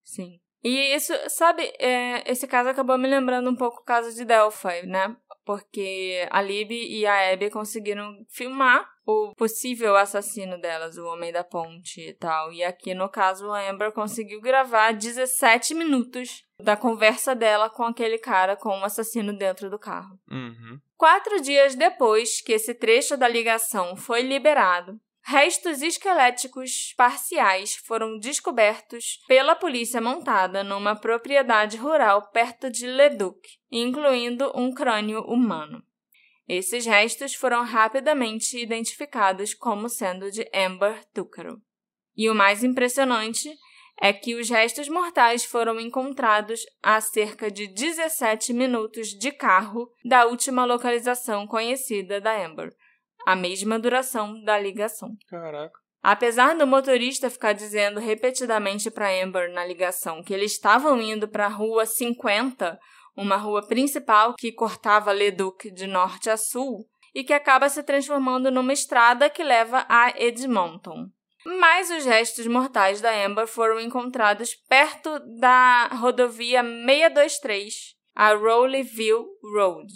Sim. 0.03 0.37
E 0.63 0.95
isso, 0.95 1.13
sabe, 1.29 1.63
é, 1.79 2.29
esse 2.29 2.47
caso 2.47 2.69
acabou 2.69 2.97
me 2.97 3.07
lembrando 3.07 3.49
um 3.49 3.55
pouco 3.55 3.81
o 3.81 3.85
caso 3.85 4.13
de 4.15 4.25
Delphi, 4.25 4.85
né? 4.85 5.15
Porque 5.45 6.27
a 6.29 6.41
Lib 6.41 6.71
e 6.71 7.05
a 7.05 7.31
Abby 7.31 7.49
conseguiram 7.49 8.25
filmar 8.27 8.85
o 9.05 9.33
possível 9.35 9.95
assassino 9.95 10.59
delas, 10.59 10.97
o 10.97 11.05
homem 11.05 11.31
da 11.31 11.41
ponte 11.41 12.01
e 12.01 12.13
tal. 12.13 12.51
E 12.51 12.61
aqui, 12.61 12.93
no 12.93 13.07
caso, 13.07 13.49
a 13.51 13.69
Amber 13.69 13.93
conseguiu 13.93 14.41
gravar 14.41 14.91
17 14.91 15.73
minutos 15.73 16.43
da 16.61 16.75
conversa 16.75 17.33
dela 17.33 17.69
com 17.69 17.83
aquele 17.85 18.17
cara, 18.17 18.57
com 18.57 18.69
o 18.69 18.83
assassino 18.83 19.31
dentro 19.31 19.69
do 19.69 19.79
carro. 19.79 20.19
Uhum. 20.29 20.81
Quatro 20.97 21.39
dias 21.39 21.75
depois 21.75 22.41
que 22.41 22.51
esse 22.51 22.73
trecho 22.73 23.15
da 23.15 23.29
ligação 23.29 23.95
foi 23.95 24.23
liberado, 24.23 24.99
restos 25.29 25.81
esqueléticos 25.81 26.93
parciais 26.95 27.75
foram 27.75 28.17
descobertos 28.17 29.19
pela 29.27 29.57
polícia 29.57 29.99
montada 29.99 30.63
numa 30.63 30.95
propriedade 30.95 31.75
rural 31.75 32.31
perto 32.31 32.71
de 32.71 32.87
Leduc, 32.87 33.37
incluindo 33.69 34.49
um 34.55 34.73
crânio 34.73 35.19
humano. 35.23 35.83
Esses 36.47 36.85
restos 36.85 37.35
foram 37.35 37.65
rapidamente 37.65 38.57
identificados 38.57 39.53
como 39.53 39.89
sendo 39.89 40.31
de 40.31 40.49
Amber 40.55 41.03
Tucaro. 41.13 41.61
E 42.15 42.29
o 42.29 42.33
mais 42.33 42.63
impressionante 42.63 43.53
é 43.99 44.13
que 44.13 44.33
os 44.33 44.49
restos 44.49 44.87
mortais 44.87 45.43
foram 45.43 45.77
encontrados 45.77 46.61
a 46.81 47.01
cerca 47.01 47.51
de 47.51 47.67
17 47.67 48.53
minutos 48.53 49.09
de 49.09 49.33
carro 49.33 49.91
da 50.05 50.25
última 50.25 50.63
localização 50.63 51.45
conhecida 51.45 52.21
da 52.21 52.45
Amber, 52.45 52.73
a 53.25 53.35
mesma 53.35 53.79
duração 53.79 54.43
da 54.43 54.59
ligação. 54.59 55.15
Caraca. 55.29 55.79
Apesar 56.01 56.55
do 56.55 56.65
motorista 56.65 57.29
ficar 57.29 57.53
dizendo 57.53 57.99
repetidamente 57.99 58.89
para 58.89 59.11
Amber 59.21 59.51
na 59.51 59.65
ligação 59.65 60.23
que 60.23 60.33
eles 60.33 60.53
estavam 60.53 61.01
indo 61.01 61.27
para 61.27 61.47
a 61.47 61.49
rua 61.49 61.85
50, 61.85 62.79
uma 63.15 63.35
rua 63.35 63.67
principal 63.67 64.35
que 64.35 64.51
cortava 64.51 65.11
Leduc 65.11 65.69
de 65.71 65.87
norte 65.87 66.29
a 66.29 66.37
sul 66.37 66.87
e 67.13 67.23
que 67.23 67.33
acaba 67.33 67.67
se 67.67 67.81
transformando 67.81 68.51
numa 68.51 68.71
estrada 68.71 69.29
que 69.29 69.43
leva 69.43 69.85
a 69.89 70.13
Edmonton. 70.15 71.09
Mas 71.45 71.89
os 71.89 72.05
restos 72.05 72.45
mortais 72.45 73.01
da 73.01 73.25
Amber 73.25 73.47
foram 73.47 73.79
encontrados 73.79 74.53
perto 74.69 75.19
da 75.39 75.87
rodovia 75.87 76.61
623, 76.61 77.95
a 78.13 78.33
Rowleyville 78.33 79.25
Road. 79.41 79.91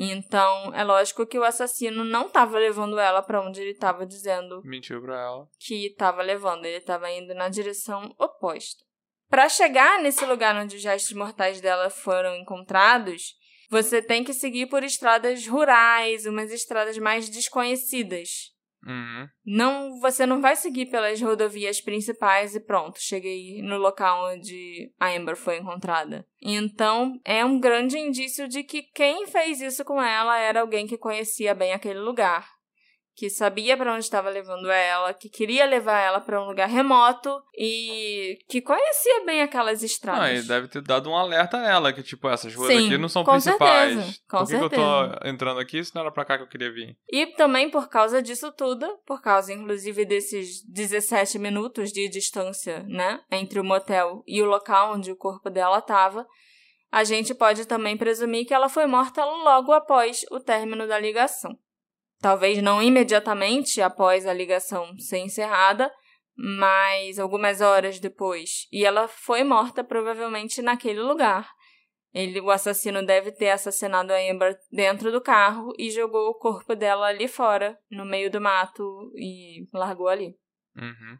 Então, 0.00 0.72
é 0.74 0.84
lógico 0.84 1.26
que 1.26 1.36
o 1.36 1.42
assassino 1.42 2.04
não 2.04 2.28
estava 2.28 2.56
levando 2.56 3.00
ela 3.00 3.20
para 3.20 3.42
onde 3.42 3.60
ele 3.60 3.72
estava 3.72 4.06
dizendo 4.06 4.62
Mentiu 4.64 5.02
pra 5.02 5.20
ela. 5.20 5.48
que 5.58 5.86
estava 5.86 6.22
levando, 6.22 6.64
ele 6.64 6.76
estava 6.76 7.10
indo 7.10 7.34
na 7.34 7.48
direção 7.48 8.14
oposta. 8.16 8.84
Para 9.28 9.48
chegar 9.48 10.00
nesse 10.00 10.24
lugar 10.24 10.54
onde 10.54 10.76
os 10.76 10.84
restos 10.84 11.16
mortais 11.16 11.60
dela 11.60 11.90
foram 11.90 12.36
encontrados, 12.36 13.34
você 13.68 14.00
tem 14.00 14.22
que 14.22 14.32
seguir 14.32 14.66
por 14.66 14.84
estradas 14.84 15.48
rurais, 15.48 16.26
umas 16.26 16.52
estradas 16.52 16.96
mais 16.96 17.28
desconhecidas. 17.28 18.56
Uhum. 18.88 19.28
Não, 19.44 20.00
você 20.00 20.24
não 20.24 20.40
vai 20.40 20.56
seguir 20.56 20.86
pelas 20.86 21.20
rodovias 21.20 21.78
principais 21.78 22.54
e 22.54 22.60
pronto, 22.60 22.98
cheguei 22.98 23.60
no 23.60 23.76
local 23.76 24.32
onde 24.32 24.90
a 24.98 25.10
Amber 25.10 25.36
foi 25.36 25.58
encontrada. 25.58 26.26
Então, 26.40 27.20
é 27.24 27.44
um 27.44 27.60
grande 27.60 27.98
indício 27.98 28.48
de 28.48 28.62
que 28.62 28.82
quem 28.82 29.26
fez 29.26 29.60
isso 29.60 29.84
com 29.84 30.00
ela 30.00 30.38
era 30.38 30.62
alguém 30.62 30.86
que 30.86 30.96
conhecia 30.96 31.54
bem 31.54 31.72
aquele 31.72 31.98
lugar, 31.98 32.48
que 33.18 33.28
sabia 33.28 33.76
para 33.76 33.92
onde 33.92 34.04
estava 34.04 34.30
levando 34.30 34.70
ela, 34.70 35.12
que 35.12 35.28
queria 35.28 35.66
levar 35.66 35.98
ela 35.98 36.20
para 36.20 36.40
um 36.40 36.46
lugar 36.46 36.68
remoto 36.68 37.42
e 37.52 38.38
que 38.48 38.62
conhecia 38.62 39.24
bem 39.26 39.42
aquelas 39.42 39.82
estradas. 39.82 40.22
Ah, 40.22 40.32
e 40.32 40.42
deve 40.42 40.68
ter 40.68 40.80
dado 40.82 41.10
um 41.10 41.16
alerta 41.16 41.58
nela, 41.60 41.92
que 41.92 42.00
tipo, 42.00 42.28
essas 42.28 42.54
ruas 42.54 42.68
Sim, 42.68 42.86
aqui 42.86 42.96
não 42.96 43.08
são 43.08 43.24
com 43.24 43.32
principais. 43.32 43.94
certeza, 43.94 44.18
com 44.30 44.38
por 44.38 44.46
que, 44.46 44.52
que 44.52 44.64
eu 44.64 44.68
certeza. 44.68 45.18
tô 45.20 45.28
entrando 45.28 45.58
aqui 45.58 45.82
se 45.82 45.92
não 45.96 46.02
era 46.02 46.12
pra 46.12 46.24
cá 46.24 46.36
que 46.36 46.44
eu 46.44 46.48
queria 46.48 46.72
vir? 46.72 46.96
E 47.10 47.26
também 47.26 47.68
por 47.68 47.88
causa 47.88 48.22
disso 48.22 48.52
tudo, 48.52 48.86
por 49.04 49.20
causa 49.20 49.52
inclusive 49.52 50.04
desses 50.04 50.62
17 50.72 51.40
minutos 51.40 51.90
de 51.90 52.08
distância, 52.08 52.84
né, 52.84 53.18
entre 53.32 53.58
o 53.58 53.64
motel 53.64 54.22
e 54.28 54.40
o 54.40 54.46
local 54.46 54.94
onde 54.94 55.10
o 55.10 55.16
corpo 55.16 55.50
dela 55.50 55.78
estava, 55.78 56.24
a 56.92 57.02
gente 57.02 57.34
pode 57.34 57.66
também 57.66 57.96
presumir 57.96 58.46
que 58.46 58.54
ela 58.54 58.68
foi 58.68 58.86
morta 58.86 59.24
logo 59.24 59.72
após 59.72 60.24
o 60.30 60.38
término 60.38 60.86
da 60.86 61.00
ligação. 61.00 61.58
Talvez 62.20 62.60
não 62.60 62.82
imediatamente 62.82 63.80
após 63.80 64.26
a 64.26 64.32
ligação 64.32 64.98
ser 64.98 65.18
encerrada, 65.18 65.92
mas 66.36 67.18
algumas 67.18 67.60
horas 67.60 68.00
depois. 68.00 68.66
E 68.72 68.84
ela 68.84 69.06
foi 69.08 69.44
morta 69.44 69.84
provavelmente 69.84 70.60
naquele 70.60 71.00
lugar. 71.00 71.48
Ele, 72.12 72.40
o 72.40 72.50
assassino 72.50 73.04
deve 73.04 73.30
ter 73.32 73.50
assassinado 73.50 74.12
a 74.12 74.16
Amber 74.16 74.56
dentro 74.72 75.12
do 75.12 75.20
carro 75.20 75.72
e 75.78 75.90
jogou 75.90 76.30
o 76.30 76.34
corpo 76.34 76.74
dela 76.74 77.06
ali 77.06 77.28
fora, 77.28 77.78
no 77.90 78.04
meio 78.04 78.30
do 78.30 78.40
mato, 78.40 79.12
e 79.14 79.68
largou 79.72 80.08
ali. 80.08 80.34
Uhum. 80.76 81.18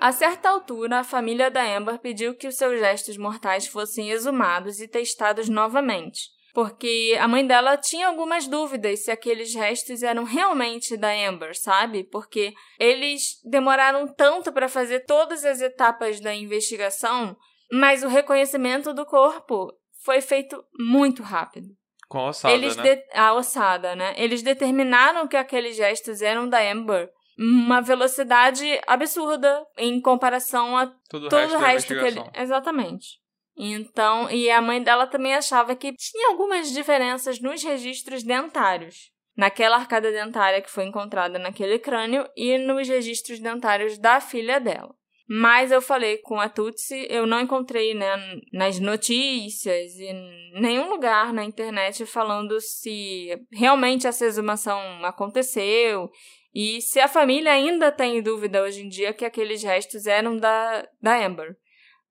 A 0.00 0.12
certa 0.12 0.50
altura, 0.50 1.00
a 1.00 1.04
família 1.04 1.50
da 1.50 1.64
Amber 1.76 1.98
pediu 1.98 2.36
que 2.36 2.46
os 2.46 2.56
seus 2.56 2.78
restos 2.78 3.16
mortais 3.16 3.66
fossem 3.66 4.10
exumados 4.10 4.78
e 4.78 4.86
testados 4.86 5.48
novamente, 5.48 6.28
porque 6.54 7.18
a 7.20 7.26
mãe 7.26 7.44
dela 7.44 7.76
tinha 7.76 8.06
algumas 8.06 8.46
dúvidas 8.46 9.00
se 9.00 9.10
aqueles 9.10 9.52
restos 9.54 10.02
eram 10.04 10.22
realmente 10.22 10.96
da 10.96 11.10
Amber, 11.10 11.58
sabe? 11.58 12.04
Porque 12.04 12.54
eles 12.78 13.40
demoraram 13.44 14.06
tanto 14.06 14.52
para 14.52 14.68
fazer 14.68 15.00
todas 15.00 15.44
as 15.44 15.60
etapas 15.60 16.20
da 16.20 16.32
investigação, 16.32 17.36
mas 17.72 18.04
o 18.04 18.08
reconhecimento 18.08 18.94
do 18.94 19.04
corpo 19.04 19.72
foi 20.04 20.20
feito 20.20 20.64
muito 20.78 21.22
rápido. 21.22 21.68
Com 22.08 22.18
a 22.18 22.28
ossada, 22.28 22.54
Eles 22.54 22.76
né? 22.76 22.82
de- 22.96 23.04
A 23.14 23.34
ossada, 23.34 23.96
né? 23.96 24.14
Eles 24.16 24.42
determinaram 24.42 25.26
que 25.26 25.36
aqueles 25.36 25.74
gestos 25.74 26.22
eram 26.22 26.48
da 26.48 26.60
Amber 26.70 27.10
uma 27.36 27.80
velocidade 27.80 28.80
absurda 28.86 29.66
em 29.76 30.00
comparação 30.00 30.76
a 30.78 30.86
Todo 31.10 31.26
o 31.26 31.28
resto, 31.58 31.58
resto 31.58 31.88
que 31.88 31.94
ele. 31.94 32.22
Exatamente. 32.36 33.23
Então, 33.56 34.30
e 34.30 34.50
a 34.50 34.60
mãe 34.60 34.82
dela 34.82 35.06
também 35.06 35.34
achava 35.34 35.76
que 35.76 35.92
tinha 35.92 36.28
algumas 36.28 36.72
diferenças 36.72 37.40
nos 37.40 37.62
registros 37.62 38.22
dentários. 38.22 39.12
Naquela 39.36 39.76
arcada 39.76 40.12
dentária 40.12 40.62
que 40.62 40.70
foi 40.70 40.84
encontrada 40.84 41.38
naquele 41.38 41.78
crânio 41.78 42.28
e 42.36 42.56
nos 42.58 42.88
registros 42.88 43.40
dentários 43.40 43.98
da 43.98 44.20
filha 44.20 44.60
dela. 44.60 44.94
Mas 45.26 45.72
eu 45.72 45.80
falei 45.80 46.18
com 46.18 46.38
a 46.38 46.48
Tutsi, 46.48 47.06
eu 47.08 47.26
não 47.26 47.40
encontrei 47.40 47.94
né, 47.94 48.14
nas 48.52 48.78
notícias 48.78 49.94
e 49.98 50.12
nenhum 50.60 50.90
lugar 50.90 51.32
na 51.32 51.44
internet 51.44 52.04
falando 52.04 52.60
se 52.60 53.28
realmente 53.50 54.06
essa 54.06 54.26
exumação 54.26 54.78
aconteceu 55.02 56.10
e 56.54 56.80
se 56.82 57.00
a 57.00 57.08
família 57.08 57.52
ainda 57.52 57.90
tem 57.90 58.22
dúvida 58.22 58.62
hoje 58.62 58.82
em 58.82 58.88
dia 58.88 59.14
que 59.14 59.24
aqueles 59.24 59.62
restos 59.62 60.06
eram 60.06 60.36
da, 60.36 60.86
da 61.00 61.26
Amber. 61.26 61.56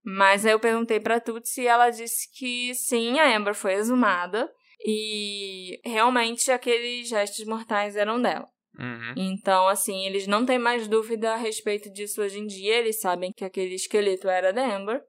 Mas 0.04 0.46
aí 0.46 0.52
eu 0.52 0.60
perguntei 0.60 1.00
pra 1.00 1.20
Tutsi 1.20 1.62
e 1.62 1.68
ela 1.68 1.90
disse 1.90 2.30
que 2.34 2.74
sim, 2.76 3.20
a 3.20 3.36
Amber 3.36 3.54
foi 3.54 3.74
exumada 3.74 4.52
e 4.86 5.80
realmente 5.86 6.52
aqueles 6.52 7.10
restos 7.10 7.46
mortais 7.46 7.96
eram 7.96 8.22
dela. 8.22 8.48
Uhum. 8.78 9.14
Então, 9.16 9.68
assim, 9.68 10.06
eles 10.06 10.28
não 10.28 10.46
têm 10.46 10.60
mais 10.60 10.88
dúvida 10.88 11.34
a 11.34 11.38
respeito 11.38 11.92
disso 11.92 12.22
hoje 12.22 12.40
em 12.40 12.48
dia. 12.48 12.80
Eles 12.80 13.00
sabem 13.00 13.32
que 13.32 13.46
aquele 13.46 13.76
esqueleto 13.76 14.28
era 14.28 14.52
da 14.52 14.76
Amber. 14.76 15.02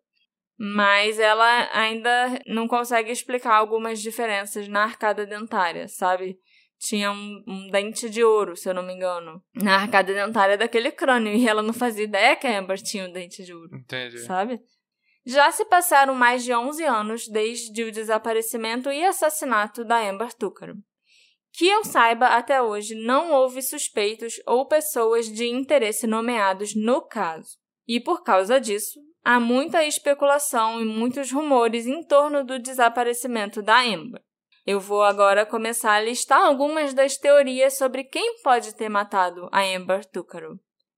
Mas 0.57 1.19
ela 1.19 1.69
ainda 1.73 2.41
não 2.47 2.69
consegue 2.69 3.11
explicar 3.11 3.57
algumas 3.57 4.01
diferenças 4.01 4.69
na 4.69 4.85
arcada 4.85 5.27
dentária, 5.27 5.89
sabe? 5.89 6.39
Tinha 6.79 7.11
um, 7.11 7.43
um 7.49 7.69
dente 7.71 8.09
de 8.09 8.23
ouro, 8.23 8.55
se 8.55 8.69
eu 8.69 8.75
não 8.75 8.83
me 8.83 8.93
engano, 8.93 9.43
na 9.55 9.77
arcada 9.77 10.15
dentária 10.15 10.57
daquele 10.57 10.93
crânio. 10.93 11.35
E 11.35 11.49
ela 11.49 11.63
não 11.63 11.73
fazia 11.73 12.05
ideia 12.05 12.37
que 12.37 12.47
a 12.47 12.59
Amber 12.59 12.81
tinha 12.81 13.05
um 13.09 13.13
dente 13.13 13.43
de 13.43 13.53
ouro 13.53 13.75
Entendi. 13.75 14.19
sabe? 14.19 14.61
Já 15.27 15.51
se 15.51 15.65
passaram 15.65 16.15
mais 16.15 16.45
de 16.45 16.53
11 16.53 16.85
anos 16.85 17.29
desde 17.29 17.85
o 17.85 17.93
desaparecimento 17.93 18.91
e 18.91 19.05
assassinato 19.05 19.85
da 19.85 19.99
Amber 20.09 20.33
Tucker. 20.35 20.75
Que 21.53 21.67
eu 21.67 21.85
saiba, 21.85 22.27
até 22.27 22.61
hoje 22.61 22.95
não 22.95 23.33
houve 23.33 23.63
suspeitos 23.63 24.35
ou 24.47 24.67
pessoas 24.67 25.27
de 25.27 25.47
interesse 25.47 26.07
nomeados 26.07 26.75
no 26.75 27.01
caso. 27.01 27.57
E 27.87 28.01
por 28.01 28.23
causa 28.23 28.61
disso, 28.61 29.01
há 29.25 29.39
muita 29.39 29.85
especulação 29.85 30.81
e 30.81 30.85
muitos 30.85 31.31
rumores 31.31 31.87
em 31.87 32.03
torno 32.03 32.45
do 32.45 32.59
desaparecimento 32.59 33.63
da 33.63 33.81
Amber. 33.81 34.21
Eu 34.67 34.81
vou 34.81 35.03
agora 35.03 35.47
começar 35.47 35.93
a 35.93 36.01
listar 36.01 36.41
algumas 36.41 36.93
das 36.93 37.17
teorias 37.17 37.77
sobre 37.77 38.05
quem 38.05 38.43
pode 38.43 38.75
ter 38.75 38.89
matado 38.89 39.49
a 39.53 39.63
Amber 39.63 40.05
Tucker. 40.07 40.49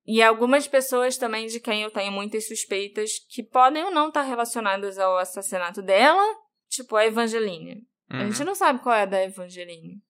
E 0.07 0.23
algumas 0.23 0.69
pessoas 0.69 1.17
também 1.17 1.47
de 1.49 1.59
quem 1.59 1.83
eu 1.83 1.91
tenho 1.91 2.13
muitas 2.13 2.47
suspeitas 2.47 3.11
que 3.29 3.43
podem 3.43 3.83
ou 3.85 3.91
não 3.91 4.09
estar 4.09 4.23
relacionadas 4.23 4.99
ao 4.99 5.19
assassinato 5.19 5.83
dela, 5.83 6.23
tipo 6.69 6.95
a 6.97 7.05
Evangeline. 7.05 7.83
A 8.09 8.19
Uhum. 8.19 8.27
gente 8.31 8.45
não 8.45 8.55
sabe 8.55 8.79
qual 8.79 8.95
é 8.95 9.03
a 9.03 9.07
da 9.07 9.23
Evangeline. 9.25 10.01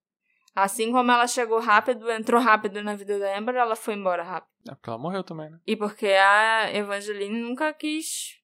Assim 0.55 0.91
como 0.93 1.11
ela 1.11 1.27
chegou 1.27 1.61
rápido, 1.61 2.11
entrou 2.11 2.41
rápido 2.41 2.83
na 2.83 2.95
vida 2.95 3.19
da 3.19 3.39
Amber, 3.39 3.55
ela 3.57 3.77
foi 3.77 3.95
embora 3.95 4.23
rápido. 4.23 4.51
É 4.69 4.75
porque 4.75 4.89
ela 4.91 4.99
morreu 4.99 5.23
também, 5.23 5.51
né? 5.51 5.59
E 5.67 5.77
porque 5.77 6.07
a 6.09 6.71
Evangeline 6.75 7.41
nunca 7.41 7.73
quis. 7.73 8.37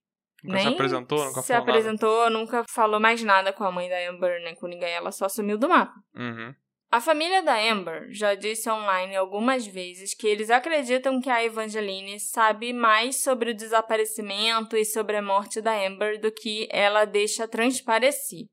Nunca 0.42 0.56
nem 0.56 0.68
se 0.68 0.74
apresentou, 0.74 1.24
nunca 1.24 1.40
se 1.42 1.48
falou 1.48 1.62
apresentou, 1.62 2.30
nunca 2.30 2.64
falou 2.68 2.98
mais 3.00 3.22
nada 3.22 3.52
com 3.52 3.62
a 3.64 3.70
mãe 3.70 3.88
da 3.88 4.10
Amber, 4.10 4.42
nem 4.42 4.54
com 4.56 4.66
ninguém. 4.66 4.92
Ela 4.92 5.12
só 5.12 5.28
sumiu 5.28 5.56
do 5.56 5.68
mapa. 5.68 5.92
nada. 6.14 6.30
Uhum. 6.48 6.54
A 6.92 7.00
família 7.00 7.42
da 7.42 7.56
Amber 7.56 8.08
já 8.10 8.34
disse 8.34 8.68
online 8.68 9.16
algumas 9.16 9.66
vezes 9.66 10.12
que 10.12 10.26
eles 10.26 10.50
acreditam 10.50 11.22
que 11.22 11.30
a 11.30 11.42
Evangeline 11.42 12.20
sabe 12.20 12.70
mais 12.74 13.22
sobre 13.22 13.52
o 13.52 13.54
desaparecimento 13.54 14.76
e 14.76 14.84
sobre 14.84 15.16
a 15.16 15.22
morte 15.22 15.62
da 15.62 15.72
Amber 15.72 16.20
do 16.20 16.30
que 16.30 16.68
ela 16.70 17.06
deixa 17.06 17.48
transparecer. 17.48 18.44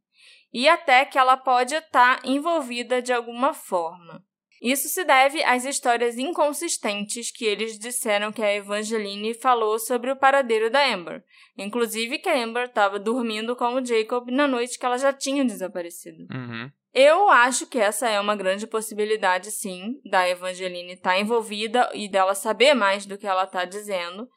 E 0.54 0.69
até 0.69 1.04
que 1.04 1.17
ela 1.19 1.36
pode 1.36 1.75
estar 1.75 2.21
envolvida 2.23 3.02
de 3.02 3.12
alguma 3.12 3.54
forma. 3.54 4.23
Isso 4.62 4.88
se 4.88 5.04
deve 5.04 5.43
às 5.43 5.65
histórias 5.65 6.17
inconsistentes 6.17 7.32
que 7.32 7.43
eles 7.43 7.78
disseram 7.78 8.32
que 8.32 8.41
a 8.41 8.56
Evangeline 8.56 9.34
falou 9.34 9.78
sobre 9.78 10.12
o 10.12 10.15
paradeiro 10.15 10.69
da 10.69 10.86
Amber. 10.86 11.25
Inclusive 11.58 12.19
que 12.19 12.30
a 12.30 12.41
Amber 12.41 12.67
estava 12.67 12.97
dormindo 12.97 13.54
com 13.54 13.73
o 13.73 13.86
Jacob 13.86 14.30
na 14.32 14.47
noite 14.47 14.80
que 14.80 14.86
ela 14.86 14.97
já 14.97 15.12
tinha 15.12 15.43
desaparecido. 15.43 16.25
Uhum. 16.32 16.71
Eu 16.93 17.30
acho 17.30 17.67
que 17.67 17.80
essa 17.80 18.10
é 18.10 18.19
uma 18.19 18.36
grande 18.36 18.65
possibilidade, 18.65 19.52
sim, 19.52 19.99
da 20.10 20.28
Evangeline 20.28 20.93
estar 20.93 21.19
envolvida 21.19 21.89
e 21.93 22.10
dela 22.10 22.34
saber 22.34 22.73
mais 22.73 23.06
do 23.06 23.17
que 23.17 23.28
ela 23.28 23.43
está 23.43 23.63
dizendo. 23.65 24.28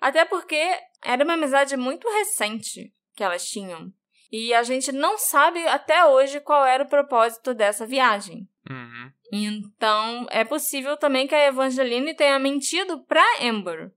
Até 0.00 0.24
porque 0.24 0.60
era 1.04 1.22
uma 1.22 1.34
amizade 1.34 1.76
muito 1.76 2.08
recente 2.08 2.92
que 3.14 3.22
elas 3.22 3.44
tinham. 3.46 3.92
E 4.30 4.54
a 4.54 4.62
gente 4.62 4.90
não 4.90 5.18
sabe 5.18 5.64
até 5.66 6.06
hoje 6.06 6.40
qual 6.40 6.64
era 6.64 6.84
o 6.84 6.88
propósito 6.88 7.52
dessa 7.52 7.86
viagem. 7.86 8.48
Uhum. 8.68 9.12
Então, 9.30 10.26
é 10.30 10.44
possível 10.44 10.96
também 10.96 11.26
que 11.26 11.34
a 11.34 11.46
Evangeline 11.46 12.14
tenha 12.14 12.38
mentido 12.38 13.04
pra 13.04 13.24
Amber. 13.42 13.92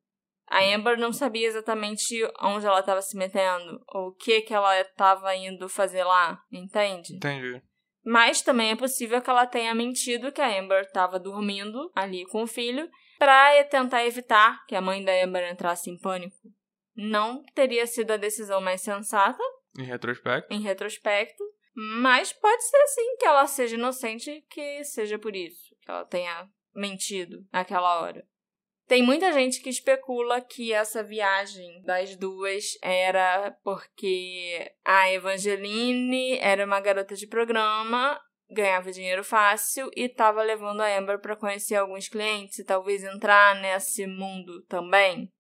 A 0.47 0.62
Amber 0.75 0.99
não 0.99 1.13
sabia 1.13 1.47
exatamente 1.47 2.03
onde 2.41 2.65
ela 2.65 2.81
estava 2.81 3.01
se 3.01 3.17
metendo, 3.17 3.81
ou 3.88 4.10
o 4.10 4.13
que 4.13 4.41
que 4.41 4.53
ela 4.53 4.79
estava 4.79 5.34
indo 5.36 5.67
fazer 5.69 6.03
lá, 6.03 6.39
entende? 6.51 7.15
Entendi. 7.15 7.62
Mas 8.05 8.41
também 8.41 8.69
é 8.71 8.75
possível 8.75 9.19
que 9.21 9.29
ela 9.29 9.47
tenha 9.47 9.73
mentido 9.73 10.31
que 10.31 10.41
a 10.41 10.59
Amber 10.59 10.81
estava 10.81 11.19
dormindo 11.19 11.91
ali 11.95 12.23
com 12.27 12.43
o 12.43 12.47
filho 12.47 12.87
para 13.17 13.63
tentar 13.63 14.05
evitar 14.05 14.63
que 14.67 14.75
a 14.75 14.81
mãe 14.81 15.03
da 15.03 15.11
Amber 15.23 15.51
entrasse 15.51 15.89
em 15.89 15.97
pânico. 15.97 16.37
Não 16.95 17.43
teria 17.55 17.87
sido 17.87 18.11
a 18.11 18.17
decisão 18.17 18.61
mais 18.61 18.81
sensata, 18.81 19.41
Em 19.77 19.83
retrospecto. 19.83 20.53
em 20.53 20.61
retrospecto, 20.61 21.43
mas 21.73 22.31
pode 22.31 22.63
ser 22.63 22.87
sim 22.87 23.17
que 23.17 23.25
ela 23.25 23.47
seja 23.47 23.75
inocente 23.75 24.45
que 24.49 24.83
seja 24.83 25.17
por 25.17 25.35
isso, 25.35 25.75
que 25.81 25.89
ela 25.89 26.05
tenha 26.05 26.47
mentido 26.75 27.45
naquela 27.51 28.01
hora. 28.01 28.25
Tem 28.87 29.01
muita 29.01 29.31
gente 29.33 29.61
que 29.61 29.69
especula 29.69 30.41
que 30.41 30.71
essa 30.71 31.03
viagem 31.03 31.81
das 31.83 32.15
duas 32.15 32.77
era 32.83 33.55
porque 33.63 34.71
a 34.86 35.11
Evangeline 35.11 36.38
era 36.38 36.65
uma 36.65 36.79
garota 36.79 37.15
de 37.15 37.25
programa, 37.27 38.19
ganhava 38.49 38.91
dinheiro 38.91 39.23
fácil 39.23 39.89
e 39.95 40.03
estava 40.03 40.43
levando 40.43 40.81
a 40.81 40.97
Amber 40.97 41.19
para 41.19 41.36
conhecer 41.36 41.75
alguns 41.75 42.07
clientes 42.07 42.59
e 42.59 42.63
talvez 42.65 43.03
entrar 43.03 43.59
nesse 43.59 44.05
mundo 44.05 44.63
também. 44.67 45.31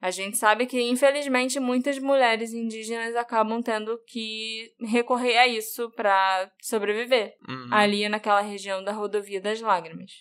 A 0.00 0.10
gente 0.10 0.36
sabe 0.36 0.66
que, 0.66 0.80
infelizmente, 0.80 1.58
muitas 1.58 1.98
mulheres 1.98 2.52
indígenas 2.52 3.16
acabam 3.16 3.62
tendo 3.62 3.98
que 4.06 4.70
recorrer 4.80 5.38
a 5.38 5.46
isso 5.48 5.90
para 5.92 6.52
sobreviver, 6.62 7.34
Uhum. 7.48 7.68
ali 7.72 8.08
naquela 8.08 8.42
região 8.42 8.84
da 8.84 8.92
Rodovia 8.92 9.40
das 9.40 9.60
Lágrimas. 9.60 10.12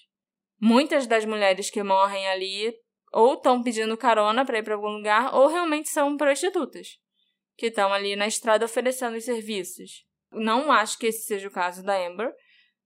Muitas 0.67 1.05
das 1.05 1.25
mulheres 1.25 1.69
que 1.69 1.83
morrem 1.83 2.27
ali 2.27 2.73
ou 3.13 3.35
estão 3.35 3.61
pedindo 3.61 3.95
carona 3.95 4.43
para 4.43 4.57
ir 4.57 4.63
para 4.63 4.73
algum 4.73 4.89
lugar, 4.89 5.33
ou 5.35 5.47
realmente 5.47 5.89
são 5.89 6.17
prostitutas, 6.17 6.97
que 7.55 7.67
estão 7.67 7.93
ali 7.93 8.15
na 8.15 8.25
estrada 8.27 8.65
oferecendo 8.65 9.15
os 9.15 9.23
serviços. 9.23 10.03
Não 10.31 10.71
acho 10.71 10.97
que 10.97 11.05
esse 11.05 11.23
seja 11.25 11.47
o 11.47 11.51
caso 11.51 11.83
da 11.83 11.95
Amber. 11.95 12.31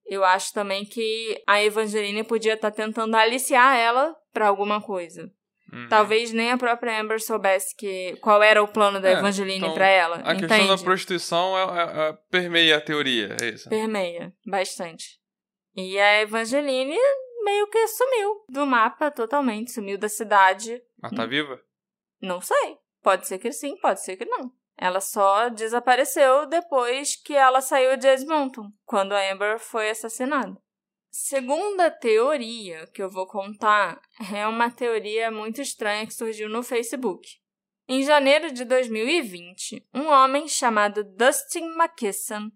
Eu 0.05 0.25
acho 0.25 0.53
também 0.53 0.83
que 0.85 1.41
a 1.47 1.63
Evangeline 1.63 2.23
podia 2.23 2.55
estar 2.55 2.69
tentando 2.69 3.15
aliciar 3.15 3.77
ela 3.77 4.13
para 4.33 4.47
alguma 4.49 4.81
coisa. 4.81 5.31
Uhum. 5.71 5.87
Talvez 5.87 6.33
nem 6.33 6.51
a 6.51 6.57
própria 6.57 6.99
Amber 6.99 7.21
soubesse 7.21 7.73
que 7.75 8.15
qual 8.17 8.43
era 8.43 8.61
o 8.61 8.67
plano 8.67 8.99
da 8.99 9.09
É, 9.09 9.13
Evangeline 9.13 9.57
então, 9.57 9.73
para 9.73 9.87
ela. 9.87 10.17
A 10.25 10.33
entende? 10.33 10.47
questão 10.47 10.67
da 10.67 10.83
prostituição 10.83 11.57
é, 11.57 11.61
é- 11.61 12.09
é- 12.09 12.17
permeia 12.29 12.77
a 12.77 12.81
teoria, 12.81 13.37
é 13.41 13.49
isso. 13.49 13.69
Permeia 13.69 14.33
bastante. 14.45 15.17
E 15.75 15.97
a 15.97 16.21
Evangeline 16.21 16.97
meio 17.43 17.67
que 17.67 17.87
sumiu 17.87 18.45
do 18.49 18.65
mapa 18.65 19.11
totalmente, 19.11 19.71
sumiu 19.71 19.97
da 19.97 20.09
cidade. 20.09 20.81
Mas 21.01 21.11
tá 21.11 21.25
viva? 21.25 21.59
Não 22.21 22.41
sei. 22.41 22.77
Pode 23.01 23.27
ser 23.27 23.39
que 23.39 23.51
sim, 23.51 23.77
pode 23.77 24.01
ser 24.03 24.17
que 24.17 24.25
não. 24.25 24.51
Ela 24.77 25.01
só 25.01 25.49
desapareceu 25.49 26.45
depois 26.45 27.15
que 27.15 27.33
ela 27.33 27.61
saiu 27.61 27.97
de 27.97 28.07
Edmonton, 28.07 28.71
quando 28.85 29.13
a 29.13 29.31
Amber 29.31 29.59
foi 29.59 29.89
assassinada. 29.89 30.57
Segunda 31.11 31.89
teoria 31.89 32.87
que 32.93 33.01
eu 33.01 33.09
vou 33.09 33.27
contar 33.27 33.99
é 34.33 34.47
uma 34.47 34.69
teoria 34.69 35.31
muito 35.31 35.61
estranha 35.61 36.05
que 36.05 36.13
surgiu 36.13 36.47
no 36.47 36.63
Facebook. 36.63 37.27
Em 37.87 38.03
janeiro 38.03 38.53
de 38.53 38.63
2020, 38.63 39.87
um 39.93 40.07
homem 40.07 40.47
chamado 40.47 41.03
Dustin 41.03 41.65
McKisson 41.75 42.51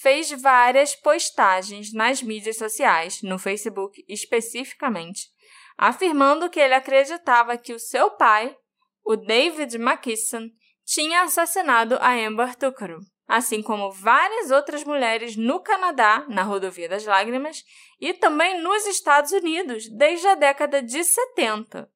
fez 0.00 0.30
várias 0.30 0.94
postagens 0.94 1.92
nas 1.92 2.22
mídias 2.22 2.56
sociais, 2.56 3.22
no 3.22 3.38
Facebook 3.38 4.04
especificamente, 4.08 5.28
afirmando 5.76 6.50
que 6.50 6.60
ele 6.60 6.74
acreditava 6.74 7.56
que 7.56 7.72
o 7.72 7.78
seu 7.78 8.10
pai, 8.10 8.56
o 9.04 9.16
David 9.16 9.76
McKisson, 9.76 10.48
tinha 10.84 11.22
assassinado 11.22 11.96
a 12.00 12.12
Amber 12.12 12.54
Tucaro, 12.56 12.98
assim 13.26 13.62
como 13.62 13.90
várias 13.90 14.50
outras 14.50 14.84
mulheres 14.84 15.36
no 15.36 15.60
Canadá, 15.60 16.24
na 16.28 16.42
Rodovia 16.42 16.88
das 16.88 17.04
Lágrimas, 17.04 17.62
e 18.00 18.12
também 18.12 18.60
nos 18.60 18.86
Estados 18.86 19.32
Unidos, 19.32 19.88
desde 19.88 20.26
a 20.26 20.34
década 20.34 20.82
de 20.82 21.02
70. 21.02 21.88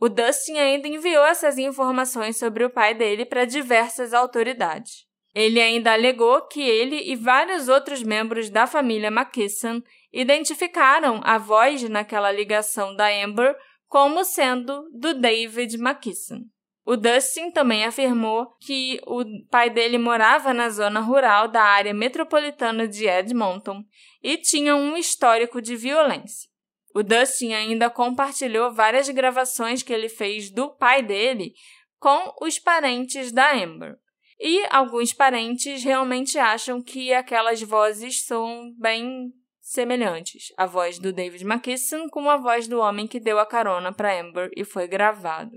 O 0.00 0.08
Dustin 0.08 0.58
ainda 0.58 0.88
enviou 0.88 1.24
essas 1.24 1.58
informações 1.58 2.36
sobre 2.36 2.64
o 2.64 2.70
pai 2.70 2.94
dele 2.94 3.24
para 3.24 3.44
diversas 3.44 4.12
autoridades. 4.12 5.06
Ele 5.34 5.60
ainda 5.60 5.92
alegou 5.92 6.42
que 6.46 6.60
ele 6.60 7.10
e 7.10 7.16
vários 7.16 7.68
outros 7.68 8.02
membros 8.02 8.50
da 8.50 8.66
família 8.66 9.08
McKisson 9.08 9.82
identificaram 10.12 11.20
a 11.24 11.38
voz 11.38 11.82
naquela 11.88 12.30
ligação 12.30 12.94
da 12.94 13.08
Amber 13.08 13.56
como 13.88 14.24
sendo 14.24 14.88
do 14.92 15.14
David 15.14 15.76
McKisson. 15.76 16.40
O 16.84 16.96
Dustin 16.96 17.50
também 17.50 17.84
afirmou 17.84 18.56
que 18.60 19.00
o 19.06 19.22
pai 19.48 19.70
dele 19.70 19.98
morava 19.98 20.52
na 20.52 20.68
zona 20.68 21.00
rural 21.00 21.46
da 21.46 21.62
área 21.62 21.94
metropolitana 21.94 22.88
de 22.88 23.06
Edmonton 23.06 23.84
e 24.22 24.36
tinha 24.36 24.74
um 24.74 24.96
histórico 24.96 25.62
de 25.62 25.76
violência. 25.76 26.50
O 26.94 27.02
Dustin 27.02 27.54
ainda 27.54 27.88
compartilhou 27.88 28.72
várias 28.72 29.08
gravações 29.08 29.82
que 29.82 29.92
ele 29.92 30.08
fez 30.08 30.50
do 30.50 30.70
pai 30.70 31.02
dele 31.02 31.52
com 31.98 32.34
os 32.42 32.58
parentes 32.58 33.30
da 33.30 33.54
Amber. 33.54 33.96
E 34.44 34.66
alguns 34.70 35.12
parentes 35.12 35.84
realmente 35.84 36.36
acham 36.36 36.82
que 36.82 37.14
aquelas 37.14 37.62
vozes 37.62 38.24
são 38.24 38.74
bem 38.76 39.32
semelhantes. 39.60 40.52
A 40.58 40.66
voz 40.66 40.98
do 40.98 41.12
David 41.12 41.44
McKisson 41.44 42.08
com 42.08 42.28
a 42.28 42.36
voz 42.36 42.66
do 42.66 42.80
homem 42.80 43.06
que 43.06 43.20
deu 43.20 43.38
a 43.38 43.46
carona 43.46 43.92
para 43.92 44.20
Amber 44.20 44.50
e 44.56 44.64
foi 44.64 44.88
gravado. 44.88 45.52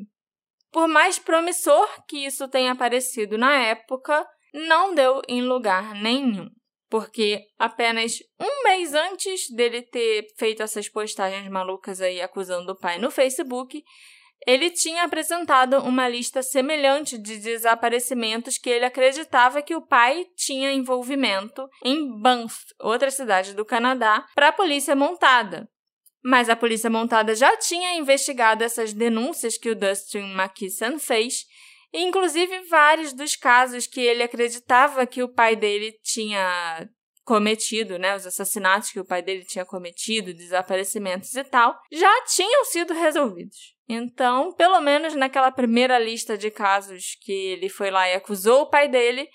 Por 0.71 0.87
mais 0.87 1.17
promissor 1.17 1.87
que 2.07 2.27
isso 2.27 2.47
tenha 2.47 2.75
parecido 2.75 3.39
na 3.39 3.57
época, 3.57 4.23
não 4.53 4.93
deu 4.93 5.19
em 5.27 5.41
lugar 5.41 5.95
nenhum. 5.95 6.47
Porque 6.87 7.41
apenas 7.57 8.19
um 8.39 8.63
mês 8.65 8.93
antes 8.93 9.49
dele 9.49 9.81
ter 9.81 10.27
feito 10.37 10.61
essas 10.61 10.87
postagens 10.87 11.49
malucas 11.49 12.01
aí 12.01 12.21
acusando 12.21 12.73
o 12.73 12.79
pai 12.79 12.99
no 12.99 13.09
Facebook, 13.09 13.83
ele 14.45 14.69
tinha 14.69 15.03
apresentado 15.03 15.77
uma 15.79 16.07
lista 16.07 16.43
semelhante 16.43 17.17
de 17.17 17.37
desaparecimentos 17.37 18.57
que 18.57 18.69
ele 18.69 18.85
acreditava 18.85 19.61
que 19.61 19.75
o 19.75 19.81
pai 19.81 20.25
tinha 20.35 20.71
envolvimento 20.71 21.67
em 21.83 22.19
Banff, 22.19 22.55
outra 22.79 23.09
cidade 23.09 23.53
do 23.53 23.65
Canadá, 23.65 24.25
para 24.35 24.49
a 24.49 24.53
polícia 24.53 24.95
montada. 24.95 25.67
Mas 26.23 26.49
a 26.49 26.55
polícia 26.55 26.89
montada 26.89 27.35
já 27.35 27.55
tinha 27.57 27.97
investigado 27.97 28.63
essas 28.63 28.93
denúncias 28.93 29.57
que 29.57 29.69
o 29.69 29.75
Dustin 29.75 30.33
McKisson 30.33 30.97
fez, 30.97 31.45
inclusive 31.93 32.61
vários 32.67 33.13
dos 33.13 33.35
casos 33.35 33.87
que 33.87 34.01
ele 34.01 34.23
acreditava 34.23 35.05
que 35.05 35.21
o 35.21 35.29
pai 35.29 35.55
dele 35.55 35.93
tinha 36.03 36.87
cometido, 37.23 37.97
né, 37.97 38.15
os 38.15 38.25
assassinatos 38.27 38.91
que 38.91 38.99
o 38.99 39.05
pai 39.05 39.21
dele 39.21 39.43
tinha 39.43 39.65
cometido, 39.65 40.33
desaparecimentos 40.33 41.33
e 41.33 41.43
tal, 41.43 41.75
já 41.91 42.23
tinham 42.25 42.63
sido 42.65 42.93
resolvidos. 42.93 43.74
Então, 43.87 44.51
pelo 44.53 44.81
menos 44.81 45.13
naquela 45.15 45.51
primeira 45.51 45.99
lista 45.99 46.37
de 46.37 46.49
casos 46.49 47.15
que 47.21 47.31
ele 47.31 47.69
foi 47.69 47.91
lá 47.91 48.09
e 48.09 48.13
acusou 48.15 48.61
o 48.61 48.69
pai 48.69 48.87
dele, 48.89 49.27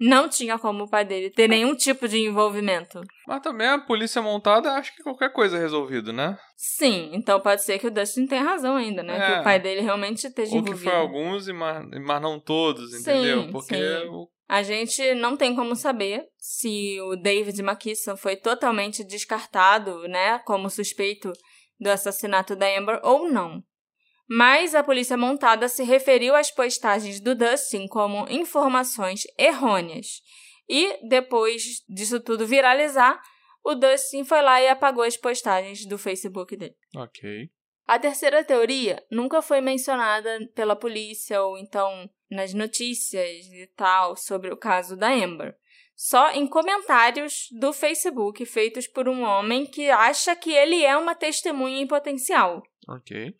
não 0.00 0.28
tinha 0.28 0.58
como 0.58 0.84
o 0.84 0.88
pai 0.88 1.04
dele 1.04 1.28
ter 1.28 1.48
nenhum 1.48 1.74
tipo 1.74 2.06
de 2.08 2.18
envolvimento. 2.18 3.00
Mas 3.26 3.42
também 3.42 3.66
a 3.66 3.78
polícia 3.78 4.22
montada 4.22 4.72
acha 4.72 4.92
que 4.94 5.02
qualquer 5.02 5.32
coisa 5.32 5.56
é 5.56 5.60
resolvido, 5.60 6.12
né? 6.12 6.38
Sim, 6.56 7.10
então 7.12 7.40
pode 7.40 7.64
ser 7.64 7.78
que 7.78 7.86
o 7.86 7.90
Dustin 7.90 8.26
tenha 8.26 8.42
razão 8.44 8.76
ainda, 8.76 9.02
né? 9.02 9.16
É. 9.18 9.26
Que 9.34 9.40
o 9.40 9.44
pai 9.44 9.58
dele 9.60 9.80
realmente 9.80 10.24
esteja 10.26 10.54
Ou 10.54 10.62
que 10.62 10.70
envolvido. 10.70 10.90
foi 10.90 10.98
alguns, 11.00 11.48
mas, 11.48 11.84
mas 12.00 12.22
não 12.22 12.38
todos, 12.40 12.90
Sim, 12.92 13.00
entendeu? 13.00 13.48
Porque 13.50 13.74
sim. 13.74 14.08
o- 14.08 14.28
A 14.48 14.62
gente 14.62 15.14
não 15.16 15.36
tem 15.36 15.54
como 15.54 15.74
saber 15.76 16.24
se 16.38 16.98
o 17.02 17.16
David 17.16 17.60
McKisson 17.60 18.16
foi 18.16 18.36
totalmente 18.36 19.04
descartado, 19.04 20.06
né, 20.08 20.38
como 20.46 20.70
suspeito 20.70 21.30
do 21.78 21.90
assassinato 21.90 22.56
da 22.56 22.66
Amber 22.78 23.00
ou 23.02 23.28
não. 23.30 23.62
Mas 24.28 24.74
a 24.74 24.82
polícia 24.82 25.16
montada 25.16 25.68
se 25.68 25.82
referiu 25.82 26.34
às 26.34 26.50
postagens 26.50 27.18
do 27.18 27.34
Dustin 27.34 27.86
como 27.88 28.28
informações 28.28 29.22
errôneas. 29.38 30.20
E 30.68 31.08
depois 31.08 31.82
disso 31.88 32.20
tudo 32.20 32.46
viralizar, 32.46 33.18
o 33.64 33.74
Dustin 33.74 34.24
foi 34.24 34.42
lá 34.42 34.60
e 34.60 34.68
apagou 34.68 35.02
as 35.02 35.16
postagens 35.16 35.86
do 35.86 35.96
Facebook 35.96 36.54
dele. 36.56 36.76
Ok. 36.94 37.50
A 37.86 37.98
terceira 37.98 38.44
teoria 38.44 39.02
nunca 39.10 39.40
foi 39.40 39.62
mencionada 39.62 40.38
pela 40.54 40.76
polícia 40.76 41.42
ou 41.42 41.56
então 41.56 42.08
nas 42.30 42.52
notícias 42.52 43.46
e 43.46 43.66
tal 43.74 44.14
sobre 44.14 44.52
o 44.52 44.56
caso 44.58 44.94
da 44.94 45.08
Amber. 45.08 45.56
Só 46.00 46.30
em 46.30 46.46
comentários 46.46 47.48
do 47.50 47.72
Facebook 47.72 48.46
feitos 48.46 48.86
por 48.86 49.08
um 49.08 49.24
homem 49.24 49.66
que 49.66 49.90
acha 49.90 50.36
que 50.36 50.52
ele 50.52 50.84
é 50.84 50.96
uma 50.96 51.12
testemunha 51.12 51.80
em 51.80 51.88
potencial. 51.88 52.62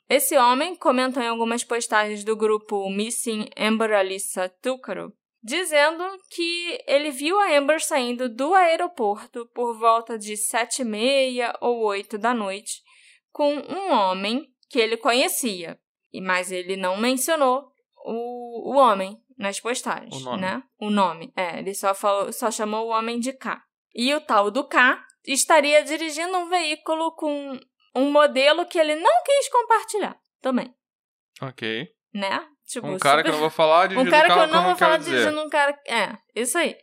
Esse 0.09 0.36
homem 0.36 0.74
comentou 0.74 1.22
em 1.22 1.28
algumas 1.28 1.62
postagens 1.62 2.24
do 2.24 2.34
grupo 2.34 2.90
Missing 2.90 3.48
Amber 3.56 3.92
Alyssa 3.92 4.48
Tucaro, 4.61 5.12
dizendo 5.40 6.02
que 6.32 6.82
ele 6.84 7.12
viu 7.12 7.38
a 7.38 7.56
Amber 7.56 7.80
saindo 7.80 8.28
do 8.28 8.52
aeroporto 8.52 9.46
por 9.54 9.78
volta 9.78 10.18
de 10.18 10.36
sete 10.36 10.82
e 10.82 10.84
meia 10.84 11.56
ou 11.61 11.84
oito 11.84 12.18
da 12.18 12.34
noite 12.34 12.82
com 13.30 13.54
um 13.54 13.92
homem 13.92 14.52
que 14.68 14.80
ele 14.80 14.96
conhecia, 14.96 15.78
e 16.12 16.20
mas 16.20 16.50
ele 16.50 16.76
não 16.76 16.96
mencionou 16.96 17.70
o, 18.04 18.72
o 18.72 18.76
homem 18.76 19.16
nas 19.39 19.61
postagens, 19.61 20.14
O 20.14 20.20
nome. 20.20 20.41
né? 20.43 20.62
O 20.80 20.91
nome, 20.91 21.32
é, 21.36 21.59
ele 21.61 21.72
só 21.74 21.95
falou, 21.95 22.32
só 22.32 22.51
chamou 22.51 22.86
o 22.86 22.91
homem 22.91 23.20
de 23.20 23.32
K. 23.32 23.62
E 23.95 24.12
o 24.14 24.20
tal 24.20 24.51
do 24.51 24.66
K 24.66 25.03
estaria 25.26 25.82
dirigindo 25.84 26.36
um 26.36 26.49
veículo 26.49 27.12
com 27.14 27.59
um 27.95 28.11
modelo 28.11 28.66
que 28.66 28.78
ele 28.78 28.95
não 28.97 29.22
quis 29.24 29.49
compartilhar 29.49 30.16
também, 30.41 30.72
Ok. 31.41 31.89
né? 32.12 32.47
Tipo, 32.66 32.86
Um 32.89 32.99
cara 32.99 33.22
que 33.22 33.28
eu 33.28 33.32
não 33.32 33.39
super- 33.39 33.49
vou 33.49 33.51
falar, 33.51 33.86
um 33.93 34.05
dirigindo 34.05 34.11
cara 34.11 34.28
um 34.28 34.36
que 34.36 34.43
eu 34.43 34.47
não 34.49 34.64
vou 34.64 34.76
falar 34.76 34.97
dirigindo 34.99 35.41
um 35.43 35.49
cara. 35.49 35.78
É, 35.86 36.18
isso 36.34 36.59
aí. 36.59 36.76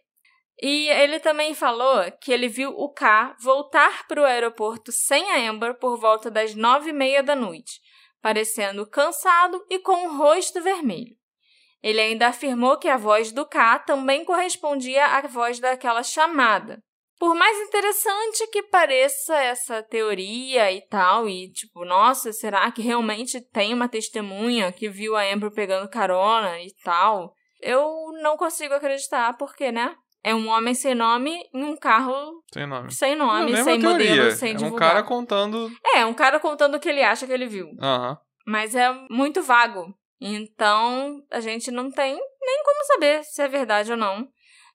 E 0.61 0.87
ele 0.87 1.19
também 1.19 1.53
falou 1.53 2.09
que 2.21 2.31
ele 2.31 2.47
viu 2.47 2.69
o 2.71 2.89
K 2.89 3.35
voltar 3.41 4.07
para 4.07 4.21
o 4.21 4.25
aeroporto 4.25 4.91
sem 4.91 5.29
a 5.31 5.49
Amber 5.49 5.77
por 5.77 5.99
volta 5.99 6.31
das 6.31 6.55
nove 6.55 6.89
e 6.91 6.93
meia 6.93 7.21
da 7.21 7.35
noite, 7.35 7.79
parecendo 8.21 8.89
cansado 8.89 9.63
e 9.69 9.79
com 9.79 10.07
o 10.07 10.17
rosto 10.17 10.61
vermelho. 10.61 11.15
Ele 11.83 11.99
ainda 12.01 12.27
afirmou 12.27 12.77
que 12.77 12.87
a 12.87 12.97
voz 12.97 13.31
do 13.31 13.45
K 13.45 13.79
também 13.79 14.25
correspondia 14.25 15.05
à 15.05 15.21
voz 15.21 15.59
daquela 15.59 16.01
chamada. 16.03 16.79
Por 17.17 17.33
mais 17.33 17.57
interessante 17.67 18.45
que 18.51 18.63
pareça 18.63 19.35
essa 19.37 19.81
teoria 19.81 20.69
e 20.71 20.81
tal, 20.87 21.29
e 21.29 21.49
tipo, 21.51 21.85
nossa, 21.85 22.33
será 22.33 22.69
que 22.71 22.81
realmente 22.81 23.39
tem 23.51 23.73
uma 23.73 23.87
testemunha 23.87 24.71
que 24.71 24.89
viu 24.89 25.15
a 25.15 25.23
Amber 25.23 25.51
pegando 25.51 25.89
carona 25.89 26.59
e 26.59 26.73
tal? 26.83 27.33
Eu 27.61 28.11
não 28.21 28.35
consigo 28.35 28.73
acreditar, 28.73 29.37
porque, 29.37 29.71
né? 29.71 29.95
É 30.23 30.33
um 30.35 30.47
homem 30.49 30.73
sem 30.73 30.93
nome 30.95 31.39
em 31.53 31.63
um 31.63 31.77
carro 31.77 32.41
Sem 32.51 32.65
nome. 32.65 32.91
sem 32.91 33.15
nome, 33.15 33.51
Não, 33.51 33.63
sem 33.63 33.79
modelo, 33.79 33.97
teoria. 34.03 34.31
sem 34.31 34.51
é 34.51 34.53
um 34.55 34.57
divulgar. 34.57 34.89
cara 34.89 35.03
contando. 35.03 35.71
É, 35.95 36.03
um 36.05 36.13
cara 36.15 36.39
contando 36.39 36.75
o 36.75 36.79
que 36.79 36.89
ele 36.89 37.03
acha 37.03 37.27
que 37.27 37.31
ele 37.31 37.45
viu. 37.45 37.67
Aham. 37.79 38.17
Mas 38.45 38.75
é 38.75 38.91
muito 39.09 39.41
vago. 39.43 39.93
Então, 40.19 41.23
a 41.29 41.39
gente 41.39 41.71
não 41.71 41.91
tem 41.91 42.13
nem 42.13 42.63
como 42.63 42.85
saber 42.85 43.23
se 43.23 43.41
é 43.41 43.47
verdade 43.47 43.91
ou 43.91 43.97
não. 43.97 44.27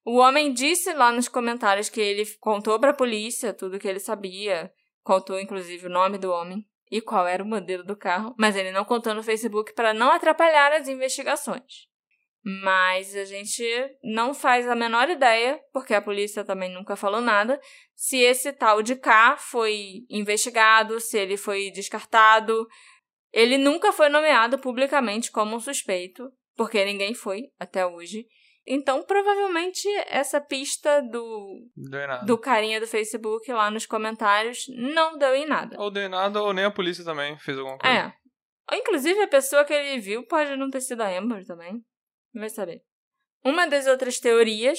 O 0.05 0.17
homem 0.17 0.53
disse 0.53 0.93
lá 0.93 1.13
nos 1.13 1.29
comentários 1.29 1.89
que 1.89 2.01
ele 2.01 2.25
contou 2.41 2.79
pra 2.79 2.93
polícia 2.93 3.53
tudo 3.53 3.79
que 3.79 3.89
ele 3.89 4.01
sabia. 4.01 4.73
Contou, 5.03 5.39
inclusive, 5.39 5.87
o 5.87 5.91
nome 5.91 6.19
do 6.19 6.31
homem 6.31 6.67
e 6.91 7.01
qual 7.01 7.27
era 7.27 7.43
o 7.43 7.47
modelo 7.47 7.85
do 7.85 7.97
carro. 7.97 8.35
Mas 8.39 8.57
ele 8.57 8.73
não 8.73 8.85
contou 8.85 9.15
no 9.15 9.23
Facebook 9.23 9.73
para 9.75 9.95
não 9.95 10.11
atrapalhar 10.11 10.73
as 10.73 10.89
investigações. 10.89 11.89
Mas 12.43 13.15
a 13.15 13.25
gente 13.25 13.63
não 14.03 14.33
faz 14.33 14.67
a 14.67 14.75
menor 14.75 15.11
ideia, 15.11 15.61
porque 15.73 15.93
a 15.93 16.01
polícia 16.01 16.43
também 16.43 16.73
nunca 16.73 16.97
falou 16.97 17.21
nada, 17.21 17.61
se 17.95 18.17
esse 18.17 18.51
tal 18.53 18.83
de 18.83 18.97
K 18.97 19.37
foi 19.37 20.07
investigado, 20.09 20.99
se 21.01 21.19
ele 21.19 21.37
foi 21.37 21.71
descartado. 21.71 22.67
Ele 23.33 23.57
nunca 23.59 23.93
foi 23.93 24.09
nomeado 24.09 24.59
publicamente 24.59 25.31
como 25.31 25.57
um 25.57 25.61
suspeito, 25.61 26.31
porque 26.57 26.85
ninguém 26.85 27.15
foi 27.15 27.51
até 27.59 27.87
hoje. 27.87 28.27
Então, 28.67 29.03
provavelmente, 29.03 29.89
essa 30.07 30.41
pista 30.41 31.01
do, 31.03 31.69
Não 31.77 31.91
deu 31.91 32.01
em 32.01 32.07
nada. 32.07 32.27
do 32.27 32.39
carinha 32.39 32.81
do 32.81 32.87
Facebook 32.87 33.51
lá 33.51 33.71
nos 33.71 33.87
comentários 33.87 34.65
não 34.69 35.17
deu 35.17 35.35
em 35.35 35.47
nada. 35.47 35.77
Ou 35.81 35.91
deu 35.91 36.05
em 36.05 36.09
nada, 36.09 36.43
ou 36.43 36.53
nem 36.53 36.65
a 36.65 36.71
polícia 36.71 37.05
também 37.05 37.39
fez 37.39 37.59
alguma 37.59 37.79
coisa. 37.79 37.97
É. 37.97 38.13
Ou, 38.71 38.79
Inclusive, 38.79 39.21
a 39.23 39.29
pessoa 39.29 39.65
que 39.65 39.73
ele 39.73 39.99
viu 40.01 40.25
pode 40.27 40.55
não 40.57 40.71
ter 40.71 40.81
sido 40.83 41.01
a 41.01 41.09
Amber 41.19 41.45
também. 41.47 41.83
Vai 42.35 42.51
saber. 42.51 42.83
Uma 43.45 43.67
das 43.67 43.87
outras 43.87 44.21
teorias 44.21 44.79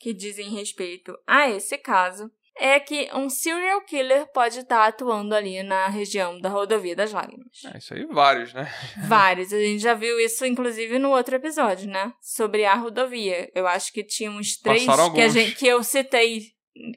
que 0.00 0.12
dizem 0.12 0.48
respeito 0.50 1.16
a 1.26 1.48
esse 1.48 1.78
caso 1.78 2.30
é 2.58 2.78
que 2.78 3.08
um 3.14 3.28
serial 3.28 3.80
killer 3.82 4.26
pode 4.32 4.60
estar 4.60 4.86
atuando 4.86 5.34
ali 5.34 5.62
na 5.62 5.88
região 5.88 6.38
da 6.40 6.48
rodovia 6.48 6.94
das 6.94 7.12
lágrimas. 7.12 7.46
É, 7.72 7.78
isso 7.78 7.94
aí, 7.94 8.04
vários, 8.06 8.52
né? 8.52 8.70
Vários. 9.08 9.52
A 9.52 9.58
gente 9.58 9.80
já 9.80 9.94
viu 9.94 10.20
isso, 10.20 10.44
inclusive, 10.44 10.98
no 10.98 11.10
outro 11.10 11.36
episódio, 11.36 11.88
né? 11.88 12.12
Sobre 12.20 12.64
a 12.64 12.74
rodovia. 12.74 13.50
Eu 13.54 13.66
acho 13.66 13.92
que 13.92 14.04
tinha 14.04 14.30
uns 14.30 14.58
três 14.58 14.84
que, 15.14 15.20
a 15.20 15.28
gente, 15.28 15.54
que 15.56 15.66
eu 15.66 15.82
citei. 15.82 16.42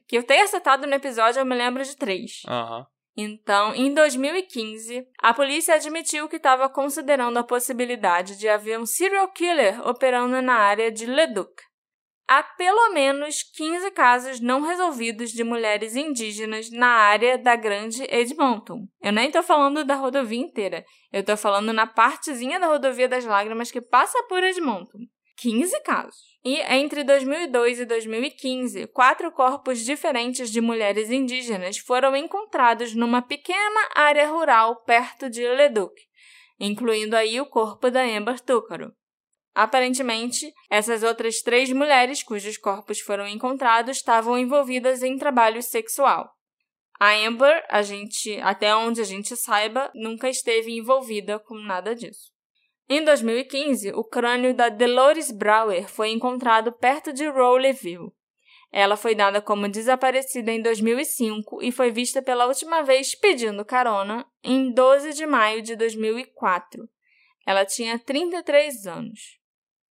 Que 0.07 0.17
eu 0.17 0.23
tenha 0.23 0.47
citado 0.47 0.87
no 0.87 0.93
episódio, 0.93 1.39
eu 1.39 1.45
me 1.45 1.55
lembro 1.55 1.83
de 1.83 1.95
três. 1.95 2.41
Aham. 2.47 2.85
Então, 3.17 3.73
em 3.73 3.93
2015, 3.93 5.07
a 5.19 5.33
polícia 5.33 5.75
admitiu 5.75 6.27
que 6.27 6.35
estava 6.35 6.67
considerando 6.67 7.37
a 7.37 7.43
possibilidade 7.43 8.37
de 8.37 8.49
haver 8.49 8.77
um 8.77 8.85
serial 8.85 9.29
killer 9.29 9.87
operando 9.87 10.41
na 10.41 10.55
área 10.55 10.91
de 10.91 11.05
Leduc. 11.05 11.53
Há 12.27 12.41
pelo 12.41 12.91
menos 12.91 13.43
15 13.43 13.91
casos 13.91 14.39
não 14.39 14.61
resolvidos 14.61 15.31
de 15.31 15.43
mulheres 15.43 15.95
indígenas 15.95 16.71
na 16.71 16.87
área 16.87 17.37
da 17.37 17.55
Grande 17.55 18.03
Edmonton. 18.09 18.87
Eu 18.99 19.13
nem 19.13 19.27
estou 19.27 19.43
falando 19.43 19.85
da 19.85 19.93
rodovia 19.93 20.39
inteira, 20.39 20.83
eu 21.13 21.19
estou 21.19 21.37
falando 21.37 21.71
na 21.71 21.85
partezinha 21.85 22.59
da 22.59 22.65
rodovia 22.65 23.07
das 23.07 23.25
lágrimas 23.25 23.69
que 23.69 23.79
passa 23.79 24.23
por 24.23 24.43
Edmonton. 24.43 24.99
15 25.37 25.79
casos. 25.81 26.35
E 26.43 26.59
entre 26.73 27.03
2002 27.03 27.81
e 27.81 27.85
2015, 27.85 28.87
quatro 28.87 29.31
corpos 29.31 29.79
diferentes 29.79 30.49
de 30.49 30.61
mulheres 30.61 31.11
indígenas 31.11 31.77
foram 31.77 32.15
encontrados 32.15 32.95
numa 32.95 33.21
pequena 33.21 33.89
área 33.93 34.27
rural 34.27 34.77
perto 34.83 35.29
de 35.29 35.47
Leduc, 35.47 35.93
incluindo 36.59 37.15
aí 37.15 37.39
o 37.39 37.45
corpo 37.45 37.91
da 37.91 38.01
Amber 38.01 38.39
Túcaro. 38.39 38.93
Aparentemente, 39.55 40.53
essas 40.69 41.01
outras 41.01 41.41
três 41.41 41.71
mulheres 41.71 42.21
cujos 42.21 42.57
corpos 42.57 42.99
foram 42.99 43.25
encontrados 43.25 43.95
estavam 43.95 44.37
envolvidas 44.37 45.01
em 45.01 45.17
trabalho 45.17 45.63
sexual. 45.63 46.29
A 46.99 47.13
Amber, 47.13 47.65
a 47.69 47.81
gente, 47.81 48.37
até 48.41 48.75
onde 48.75 48.99
a 48.99 49.05
gente 49.05 49.33
saiba, 49.37 49.89
nunca 49.95 50.29
esteve 50.29 50.73
envolvida 50.73 51.39
com 51.39 51.55
nada 51.55 51.95
disso. 51.95 52.33
Em 52.89 53.03
2015, 53.03 53.93
o 53.93 54.03
crânio 54.03 54.53
da 54.53 54.67
Dolores 54.67 55.31
Brower 55.31 55.87
foi 55.87 56.09
encontrado 56.09 56.73
perto 56.73 57.13
de 57.13 57.25
Rowleyville. 57.25 58.11
Ela 58.71 58.97
foi 58.97 59.15
dada 59.15 59.41
como 59.41 59.69
desaparecida 59.69 60.51
em 60.51 60.61
2005 60.61 61.63
e 61.63 61.71
foi 61.71 61.91
vista 61.91 62.21
pela 62.21 62.45
última 62.45 62.81
vez 62.81 63.15
pedindo 63.15 63.63
carona 63.63 64.25
em 64.43 64.69
12 64.73 65.13
de 65.13 65.25
maio 65.25 65.61
de 65.61 65.77
2004. 65.77 66.87
Ela 67.45 67.65
tinha 67.65 67.97
33 67.97 68.85
anos. 68.85 69.44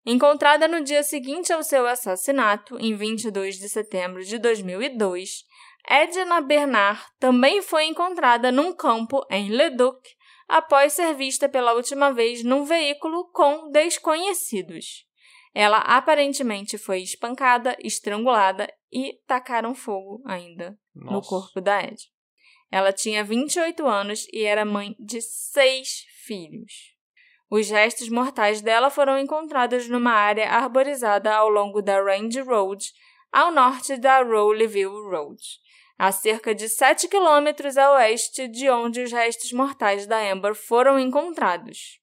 Encontrada 0.06 0.68
no 0.68 0.82
dia 0.82 1.02
seguinte 1.02 1.52
ao 1.52 1.62
seu 1.62 1.86
assassinato, 1.86 2.76
em 2.78 2.94
22 2.94 3.56
de 3.56 3.68
setembro 3.68 4.22
de 4.22 4.38
2002, 4.38 5.44
Edna 5.88 6.40
Bernard 6.42 7.02
também 7.18 7.62
foi 7.62 7.86
encontrada 7.86 8.52
num 8.52 8.74
campo 8.74 9.24
em 9.30 9.48
Leduc 9.48 9.98
após 10.46 10.92
ser 10.92 11.14
vista 11.14 11.48
pela 11.48 11.72
última 11.72 12.12
vez 12.12 12.44
num 12.44 12.64
veículo 12.64 13.30
com 13.32 13.70
desconhecidos. 13.70 15.06
Ela 15.54 15.78
aparentemente 15.78 16.76
foi 16.76 17.00
espancada, 17.00 17.76
estrangulada 17.80 18.70
e 18.92 19.20
tacaram 19.26 19.74
fogo 19.74 20.22
ainda 20.26 20.78
no 20.94 21.12
Nossa. 21.12 21.28
corpo 21.28 21.60
da 21.60 21.82
Ed. 21.82 21.96
Ela 22.70 22.92
tinha 22.92 23.22
28 23.22 23.86
anos 23.86 24.26
e 24.32 24.42
era 24.42 24.64
mãe 24.64 24.96
de 24.98 25.20
seis 25.22 26.04
filhos. 26.26 26.93
Os 27.56 27.70
restos 27.70 28.08
mortais 28.08 28.60
dela 28.60 28.90
foram 28.90 29.16
encontrados 29.16 29.88
numa 29.88 30.10
área 30.10 30.50
arborizada 30.50 31.32
ao 31.32 31.48
longo 31.48 31.80
da 31.80 32.02
Range 32.02 32.40
Road, 32.40 32.84
ao 33.30 33.52
norte 33.52 33.96
da 33.96 34.24
Rowleyville 34.24 35.08
Road, 35.08 35.40
a 35.96 36.10
cerca 36.10 36.52
de 36.52 36.68
7 36.68 37.06
quilômetros 37.06 37.76
a 37.76 37.92
oeste 37.92 38.48
de 38.48 38.68
onde 38.68 39.04
os 39.04 39.12
restos 39.12 39.52
mortais 39.52 40.04
da 40.04 40.18
Amber 40.32 40.52
foram 40.52 40.98
encontrados. 40.98 42.00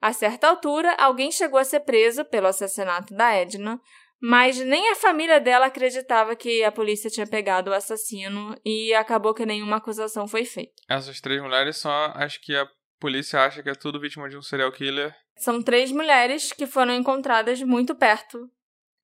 A 0.00 0.12
certa 0.12 0.46
altura, 0.46 0.94
alguém 0.96 1.32
chegou 1.32 1.58
a 1.58 1.64
ser 1.64 1.80
preso 1.80 2.24
pelo 2.24 2.46
assassinato 2.46 3.12
da 3.16 3.32
Edna, 3.32 3.80
mas 4.22 4.60
nem 4.60 4.92
a 4.92 4.94
família 4.94 5.40
dela 5.40 5.66
acreditava 5.66 6.36
que 6.36 6.62
a 6.62 6.70
polícia 6.70 7.10
tinha 7.10 7.26
pegado 7.26 7.72
o 7.72 7.74
assassino 7.74 8.56
e 8.64 8.94
acabou 8.94 9.34
que 9.34 9.44
nenhuma 9.44 9.78
acusação 9.78 10.28
foi 10.28 10.44
feita. 10.44 10.80
Essas 10.88 11.20
três 11.20 11.42
mulheres 11.42 11.78
são 11.78 11.90
as 12.14 12.36
que 12.36 12.54
a 12.54 12.64
polícia 12.98 13.40
acha 13.40 13.62
que 13.62 13.70
é 13.70 13.74
tudo 13.74 14.00
vítima 14.00 14.28
de 14.28 14.36
um 14.36 14.42
serial 14.42 14.70
killer. 14.72 15.14
São 15.36 15.62
três 15.62 15.90
mulheres 15.92 16.52
que 16.52 16.66
foram 16.66 16.94
encontradas 16.94 17.60
muito 17.62 17.94
perto 17.94 18.50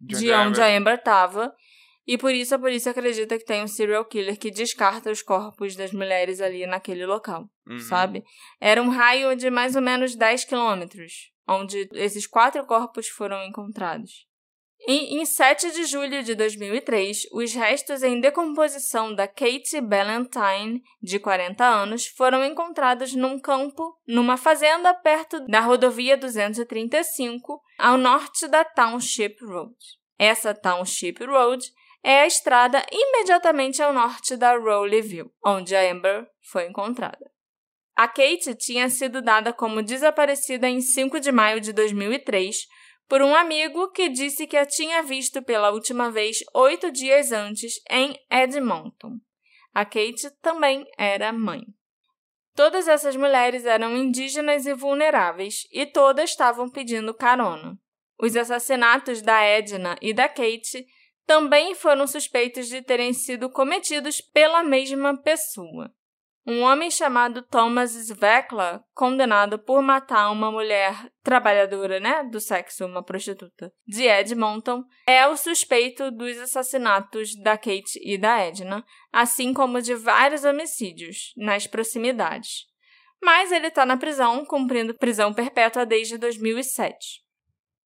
De 0.01 0.19
de, 0.19 0.33
onde 0.33 0.61
a 0.61 0.67
Amber 0.77 0.95
estava. 0.95 1.55
E 2.07 2.17
por 2.19 2.33
isso 2.33 2.55
a 2.55 2.59
polícia 2.59 2.91
acredita 2.91 3.39
que 3.39 3.45
tem 3.45 3.63
um 3.63 3.69
serial 3.69 4.05
killer 4.05 4.37
que 4.39 4.51
descarta 4.51 5.11
os 5.11 5.23
corpos 5.23 5.77
das 5.77 5.93
mulheres 5.93 6.41
ali 6.41 6.67
naquele 6.67 7.05
local, 7.07 7.49
Uhum. 7.69 7.79
sabe? 7.79 8.25
Era 8.61 8.83
um 8.83 8.89
raio 8.89 9.37
de 9.37 9.49
mais 9.51 9.77
ou 9.77 9.83
menos 9.83 10.17
10 10.17 10.45
quilômetros, 10.45 11.31
onde 11.47 11.89
esses 11.93 12.27
quatro 12.27 12.65
corpos 12.65 13.07
foram 13.09 13.45
encontrados. 13.45 14.27
E 14.87 15.19
em 15.21 15.25
7 15.25 15.73
de 15.73 15.85
julho 15.85 16.23
de 16.23 16.35
2003, 16.35 17.29
os 17.33 17.53
restos 17.53 18.03
em 18.03 18.19
decomposição 18.19 19.15
da 19.15 19.29
Kate 19.29 19.81
Ballantyne, 19.81 20.83
de 21.03 21.19
40 21.19 21.65
anos, 21.65 22.07
foram 22.07 22.45
encontrados 22.45 23.15
num 23.15 23.39
campo, 23.39 23.95
numa 24.07 24.37
fazenda 24.37 24.95
perto 24.95 25.41
da 25.47 25.61
rodovia 25.61 26.17
235, 26.17 27.61
ao 27.79 27.99
norte 27.99 28.49
da 28.49 28.65
Township 28.65 29.37
Road. 29.45 29.77
Essa 30.19 30.55
Township 30.55 31.25
Road 31.25 31.63
é 32.03 32.23
a 32.23 32.27
estrada 32.27 32.85
imediatamente 32.91 33.83
ao 33.83 33.93
norte 33.93 34.35
da 34.35 34.57
Rowleyville, 34.57 35.31
onde 35.45 35.77
a 35.77 35.91
Amber 35.93 36.27
foi 36.41 36.67
encontrada. 36.67 37.31
A 37.95 38.09
Kate 38.09 38.55
tinha 38.55 38.89
sido 38.89 39.21
dada 39.21 39.53
como 39.53 39.83
desaparecida 39.83 40.67
em 40.67 40.81
5 40.81 41.21
de 41.21 41.31
maio 41.31 41.61
de 41.61 41.71
2003 41.71 42.67
por 43.11 43.23
um 43.23 43.35
amigo 43.35 43.91
que 43.91 44.09
disse 44.09 44.47
que 44.47 44.57
a 44.57 44.65
tinha 44.65 45.03
visto 45.03 45.43
pela 45.43 45.73
última 45.73 46.13
vez 46.13 46.39
oito 46.55 46.93
dias 46.93 47.33
antes 47.33 47.83
em 47.91 48.17
Edmonton. 48.31 49.19
A 49.75 49.85
Kate 49.85 50.31
também 50.41 50.87
era 50.97 51.33
mãe. 51.33 51.63
Todas 52.55 52.87
essas 52.87 53.17
mulheres 53.17 53.67
eram 53.67 53.97
indígenas 53.97 54.65
e 54.65 54.73
vulneráveis 54.75 55.67
e 55.73 55.85
todas 55.87 56.31
estavam 56.31 56.71
pedindo 56.71 57.13
carona. 57.13 57.77
Os 58.17 58.37
assassinatos 58.37 59.21
da 59.21 59.43
Edna 59.43 59.99
e 60.01 60.15
da 60.15 60.29
Kate 60.29 60.87
também 61.27 61.75
foram 61.75 62.07
suspeitos 62.07 62.69
de 62.69 62.81
terem 62.81 63.13
sido 63.13 63.51
cometidos 63.51 64.21
pela 64.21 64.63
mesma 64.63 65.21
pessoa. 65.21 65.93
Um 66.51 66.63
homem 66.63 66.91
chamado 66.91 67.43
Thomas 67.43 67.93
Svekla, 67.93 68.83
condenado 68.93 69.57
por 69.57 69.81
matar 69.81 70.31
uma 70.33 70.51
mulher 70.51 70.95
trabalhadora, 71.23 72.01
né, 72.01 72.25
do 72.25 72.41
sexo, 72.41 72.87
uma 72.87 73.05
prostituta, 73.05 73.73
de 73.87 74.03
Edmonton, 74.05 74.83
é 75.07 75.27
o 75.29 75.37
suspeito 75.37 76.11
dos 76.11 76.37
assassinatos 76.39 77.41
da 77.41 77.57
Kate 77.57 78.01
e 78.03 78.19
da 78.19 78.41
Edna, 78.41 78.85
assim 79.13 79.55
como 79.55 79.81
de 79.81 79.95
vários 79.95 80.45
homicídios 80.45 81.33
nas 81.37 81.69
proximidades. 81.69 82.67
Mas 83.23 83.53
ele 83.53 83.69
está 83.69 83.87
na 83.87 83.97
prisão, 83.97 84.45
cumprindo 84.45 84.97
prisão 84.99 85.33
perpétua 85.33 85.87
desde 85.87 86.19
2007. 86.19 87.21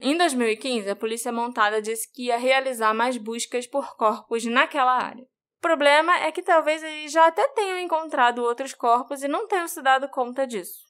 Em 0.00 0.16
2015, 0.16 0.88
a 0.88 0.96
polícia 0.96 1.30
montada 1.30 1.82
disse 1.82 2.10
que 2.10 2.26
ia 2.26 2.38
realizar 2.38 2.94
mais 2.94 3.18
buscas 3.18 3.66
por 3.66 3.94
corpos 3.96 4.44
naquela 4.46 4.96
área 4.96 5.26
problema 5.64 6.14
é 6.18 6.30
que 6.30 6.42
talvez 6.42 6.82
eles 6.82 7.10
já 7.10 7.26
até 7.26 7.48
tenham 7.48 7.78
encontrado 7.78 8.42
outros 8.42 8.74
corpos 8.74 9.22
e 9.22 9.28
não 9.28 9.48
tenham 9.48 9.66
se 9.66 9.80
dado 9.80 10.06
conta 10.10 10.46
disso. 10.46 10.84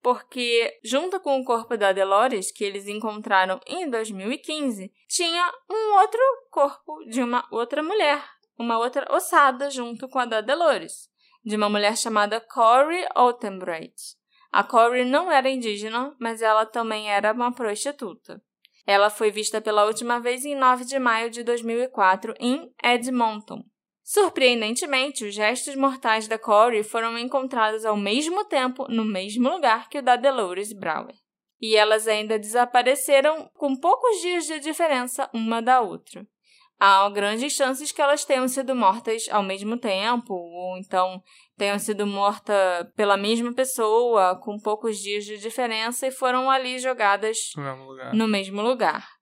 Porque, 0.00 0.78
junto 0.84 1.18
com 1.18 1.40
o 1.40 1.44
corpo 1.44 1.76
da 1.76 1.92
Dolores, 1.92 2.52
que 2.52 2.62
eles 2.62 2.86
encontraram 2.86 3.58
em 3.66 3.90
2015, 3.90 4.92
tinha 5.08 5.52
um 5.68 5.98
outro 6.00 6.20
corpo 6.52 7.04
de 7.10 7.20
uma 7.20 7.44
outra 7.50 7.82
mulher, 7.82 8.24
uma 8.56 8.78
outra 8.78 9.12
ossada 9.12 9.68
junto 9.68 10.08
com 10.08 10.20
a 10.20 10.24
da 10.24 10.40
Dolores, 10.40 11.08
de 11.44 11.56
uma 11.56 11.68
mulher 11.68 11.96
chamada 11.96 12.40
Corey 12.40 13.04
Altenbright. 13.16 14.16
A 14.52 14.62
Corey 14.62 15.04
não 15.04 15.32
era 15.32 15.50
indígena, 15.50 16.14
mas 16.20 16.42
ela 16.42 16.64
também 16.64 17.10
era 17.10 17.32
uma 17.32 17.52
prostituta. 17.52 18.40
Ela 18.86 19.10
foi 19.10 19.32
vista 19.32 19.60
pela 19.60 19.84
última 19.84 20.20
vez 20.20 20.44
em 20.44 20.54
9 20.54 20.84
de 20.84 20.98
maio 21.00 21.28
de 21.28 21.42
2004 21.42 22.34
em 22.38 22.72
Edmonton, 22.82 23.64
Surpreendentemente, 24.12 25.24
os 25.24 25.34
restos 25.38 25.74
mortais 25.74 26.28
da 26.28 26.38
Corey 26.38 26.82
foram 26.82 27.16
encontrados 27.16 27.86
ao 27.86 27.96
mesmo 27.96 28.44
tempo 28.44 28.86
no 28.86 29.06
mesmo 29.06 29.48
lugar 29.48 29.88
que 29.88 30.00
o 30.00 30.02
da 30.02 30.16
Dolores 30.16 30.70
Brower. 30.74 31.14
E 31.58 31.74
elas 31.74 32.06
ainda 32.06 32.38
desapareceram 32.38 33.48
com 33.54 33.74
poucos 33.74 34.20
dias 34.20 34.44
de 34.44 34.60
diferença 34.60 35.30
uma 35.32 35.62
da 35.62 35.80
outra. 35.80 36.26
Há 36.78 37.08
grandes 37.08 37.54
chances 37.54 37.90
que 37.90 38.02
elas 38.02 38.22
tenham 38.22 38.46
sido 38.48 38.74
mortas 38.74 39.28
ao 39.30 39.42
mesmo 39.42 39.78
tempo, 39.78 40.34
ou 40.34 40.76
então 40.76 41.22
tenham 41.56 41.78
sido 41.78 42.06
mortas 42.06 42.86
pela 42.94 43.16
mesma 43.16 43.54
pessoa, 43.54 44.38
com 44.42 44.58
poucos 44.58 44.98
dias 44.98 45.24
de 45.24 45.38
diferença, 45.38 46.06
e 46.06 46.10
foram 46.10 46.50
ali 46.50 46.78
jogadas 46.78 47.38
No 47.56 47.62
mesmo 47.62 47.84
lugar. 47.86 48.14
no 48.14 48.28
mesmo 48.28 48.60
lugar. 48.60 49.21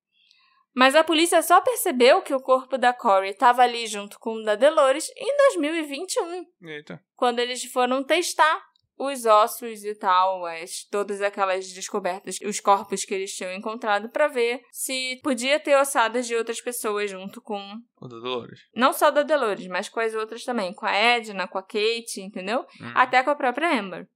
Mas 0.75 0.95
a 0.95 1.03
polícia 1.05 1.43
só 1.43 1.61
percebeu 1.61 2.23
que 2.23 2.35
o 2.35 2.41
corpo 2.41 2.79
da 2.79 2.93
Corey 2.93 3.31
estava 3.31 3.62
ali 3.62 3.87
junto 3.87 4.18
com 4.18 4.35
o 4.35 4.43
da 4.45 4.55
Dolores 4.55 5.11
em 5.16 5.37
2021, 5.55 6.45
Eita. 6.62 7.03
quando 7.16 7.39
eles 7.41 7.64
foram 7.64 8.05
testar 8.05 8.62
os 8.97 9.25
ossos 9.25 9.83
e 9.83 9.95
tal, 9.95 10.45
as, 10.45 10.85
todas 10.91 11.23
aquelas 11.23 11.73
descobertas, 11.73 12.37
os 12.45 12.61
corpos 12.61 13.03
que 13.03 13.14
eles 13.14 13.35
tinham 13.35 13.51
encontrado 13.53 14.11
para 14.11 14.29
ver 14.29 14.61
se 14.71 15.18
podia 15.23 15.59
ter 15.59 15.75
ossadas 15.75 16.27
de 16.27 16.37
outras 16.37 16.61
pessoas 16.61 17.11
junto 17.11 17.41
com 17.41 17.59
O 17.99 18.07
da 18.07 18.18
Dolores. 18.18 18.61
não 18.77 18.93
só 18.93 19.11
da 19.11 19.23
Dolores, 19.23 19.66
mas 19.68 19.89
com 19.89 20.01
as 20.01 20.14
outras 20.14 20.45
também, 20.45 20.75
com 20.75 20.85
a 20.85 20.93
Edna, 20.95 21.49
com 21.49 21.57
a 21.57 21.62
Kate, 21.62 22.21
entendeu? 22.21 22.61
Hum. 22.79 22.93
Até 22.95 23.23
com 23.23 23.31
a 23.31 23.35
própria 23.35 23.73
Amber. 23.81 24.07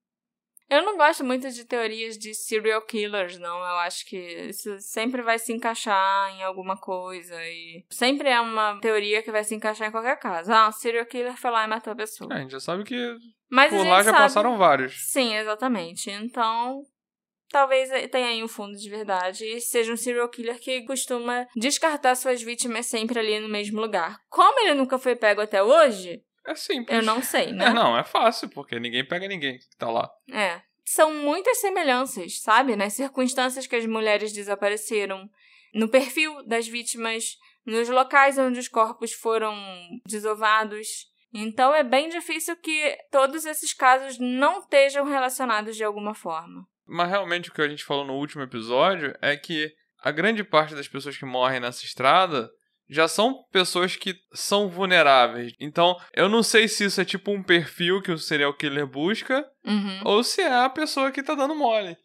Eu 0.68 0.82
não 0.82 0.96
gosto 0.96 1.24
muito 1.24 1.50
de 1.50 1.64
teorias 1.64 2.16
de 2.16 2.34
serial 2.34 2.82
killers, 2.82 3.38
não. 3.38 3.58
Eu 3.58 3.78
acho 3.78 4.06
que 4.06 4.16
isso 4.48 4.78
sempre 4.80 5.22
vai 5.22 5.38
se 5.38 5.52
encaixar 5.52 6.30
em 6.30 6.42
alguma 6.42 6.76
coisa. 6.76 7.34
E 7.44 7.84
sempre 7.90 8.28
é 8.28 8.40
uma 8.40 8.78
teoria 8.80 9.22
que 9.22 9.30
vai 9.30 9.44
se 9.44 9.54
encaixar 9.54 9.88
em 9.88 9.92
qualquer 9.92 10.18
caso. 10.18 10.52
Ah, 10.52 10.68
um 10.68 10.72
serial 10.72 11.06
killer 11.06 11.36
foi 11.36 11.50
lá 11.50 11.64
e 11.64 11.68
matou 11.68 11.92
a 11.92 11.96
pessoa. 11.96 12.32
É, 12.32 12.38
a 12.38 12.40
gente 12.40 12.52
já 12.52 12.60
sabe 12.60 12.84
que 12.84 13.16
Mas 13.50 13.70
por 13.70 13.86
lá 13.86 14.02
já 14.02 14.10
sabe... 14.10 14.22
passaram 14.22 14.56
vários. 14.56 14.94
Sim, 15.10 15.36
exatamente. 15.36 16.10
Então, 16.10 16.82
talvez 17.50 17.90
tenha 18.10 18.28
aí 18.28 18.42
um 18.42 18.48
fundo 18.48 18.76
de 18.76 18.88
verdade 18.90 19.44
e 19.44 19.60
seja 19.60 19.92
um 19.92 19.96
serial 19.96 20.28
killer 20.28 20.58
que 20.58 20.84
costuma 20.86 21.46
descartar 21.54 22.14
suas 22.14 22.42
vítimas 22.42 22.86
sempre 22.86 23.18
ali 23.18 23.38
no 23.38 23.48
mesmo 23.48 23.80
lugar. 23.80 24.18
Como 24.28 24.60
ele 24.60 24.74
nunca 24.74 24.98
foi 24.98 25.14
pego 25.14 25.40
até 25.40 25.62
hoje, 25.62 26.22
É 26.46 26.54
simples. 26.54 26.96
eu 26.96 27.02
não 27.02 27.22
sei, 27.22 27.52
né? 27.52 27.66
É, 27.66 27.72
não, 27.72 27.96
é 27.96 28.04
fácil, 28.04 28.48
porque 28.48 28.78
ninguém 28.78 29.04
pega 29.04 29.26
ninguém 29.26 29.58
que 29.58 29.76
tá 29.76 29.90
lá. 29.90 30.10
É. 30.30 30.60
São 30.84 31.14
muitas 31.14 31.58
semelhanças, 31.60 32.40
sabe? 32.40 32.76
Nas 32.76 32.92
circunstâncias 32.92 33.66
que 33.66 33.76
as 33.76 33.86
mulheres 33.86 34.32
desapareceram, 34.32 35.28
no 35.74 35.88
perfil 35.88 36.46
das 36.46 36.68
vítimas, 36.68 37.36
nos 37.64 37.88
locais 37.88 38.38
onde 38.38 38.60
os 38.60 38.68
corpos 38.68 39.12
foram 39.12 39.56
desovados. 40.06 41.06
Então 41.32 41.74
é 41.74 41.82
bem 41.82 42.08
difícil 42.08 42.56
que 42.56 42.96
todos 43.10 43.44
esses 43.44 43.72
casos 43.72 44.18
não 44.18 44.60
estejam 44.60 45.04
relacionados 45.04 45.76
de 45.76 45.82
alguma 45.82 46.14
forma. 46.14 46.66
Mas 46.86 47.08
realmente 47.08 47.50
o 47.50 47.52
que 47.52 47.62
a 47.62 47.68
gente 47.68 47.84
falou 47.84 48.04
no 48.04 48.14
último 48.14 48.42
episódio 48.42 49.16
é 49.20 49.36
que 49.36 49.72
a 49.98 50.10
grande 50.10 50.44
parte 50.44 50.74
das 50.74 50.86
pessoas 50.86 51.16
que 51.16 51.24
morrem 51.24 51.60
nessa 51.60 51.84
estrada 51.84 52.50
já 52.88 53.08
são 53.08 53.42
pessoas 53.50 53.96
que 53.96 54.14
são 54.32 54.68
vulneráveis. 54.68 55.52
Então, 55.58 55.96
eu 56.14 56.28
não 56.28 56.42
sei 56.42 56.68
se 56.68 56.84
isso 56.84 57.00
é 57.00 57.04
tipo 57.04 57.32
um 57.32 57.42
perfil 57.42 58.02
que 58.02 58.12
o 58.12 58.18
serial 58.18 58.52
killer 58.54 58.86
busca 58.86 59.44
Uhum. 59.66 60.00
ou 60.04 60.22
se 60.22 60.42
é 60.42 60.52
a 60.64 60.68
pessoa 60.68 61.10
que 61.10 61.22
tá 61.22 61.34
dando 61.34 61.54
mole. 61.54 61.96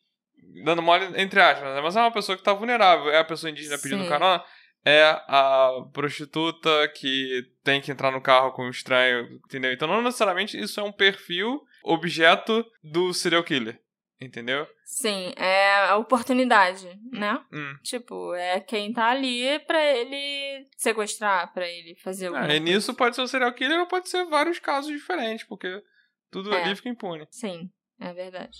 Dando 0.64 0.82
mole 0.82 1.06
entre 1.22 1.40
aspas, 1.42 1.76
né? 1.76 1.82
mas 1.82 1.96
é 1.96 2.00
uma 2.02 2.12
pessoa 2.12 2.38
que 2.38 2.44
tá 2.44 2.54
vulnerável. 2.54 3.12
É 3.12 3.20
a 3.20 3.24
pessoa 3.26 3.52
indígena 3.52 3.78
pedindo 3.78 4.08
carona, 4.08 4.44
é 4.86 5.04
a 5.28 5.72
prostituta 5.94 6.70
que 6.96 7.44
tem 7.64 7.82
que 7.82 7.92
entrar 7.92 8.12
no 8.12 8.22
carro 8.22 8.52
com 8.54 8.66
um 8.66 8.70
estranho, 8.70 9.28
entendeu? 9.46 9.72
Então, 9.74 9.88
não 9.88 10.02
necessariamente 10.02 10.60
isso 10.60 10.80
é 10.80 10.84
um 10.84 10.92
perfil 10.92 11.62
objeto 11.84 12.66
do 12.84 13.14
serial 13.14 13.44
killer. 13.44 13.80
Entendeu? 14.22 14.68
Sim, 14.84 15.34
é 15.38 15.88
a 15.88 15.96
oportunidade, 15.96 17.00
né? 17.10 17.40
Hum. 17.54 17.78
Tipo, 17.82 18.34
é 18.34 18.60
quem 18.60 18.92
tá 18.92 19.06
ali 19.12 19.58
pra 19.60 19.82
ele 19.96 20.68
sequestrar, 20.76 21.54
pra 21.54 21.66
ele 21.66 21.96
fazer 21.96 22.28
alguma 22.28 22.44
Ah, 22.44 22.48
e 22.48 22.60
coisa. 22.60 22.64
nisso 22.64 22.94
pode 22.94 23.16
ser 23.16 23.22
o 23.22 23.28
serial 23.28 23.54
killer 23.54 23.80
ou 23.80 23.88
pode 23.88 24.10
ser 24.10 24.26
vários 24.26 24.60
casos 24.60 24.92
diferentes, 24.92 25.46
porque 25.46 25.82
tudo 26.30 26.54
É. 26.54 26.64
ali 26.64 26.76
fica 26.76 26.90
impune. 26.90 27.28
Sim, 27.32 27.70
é 27.98 28.12
verdade. 28.12 28.58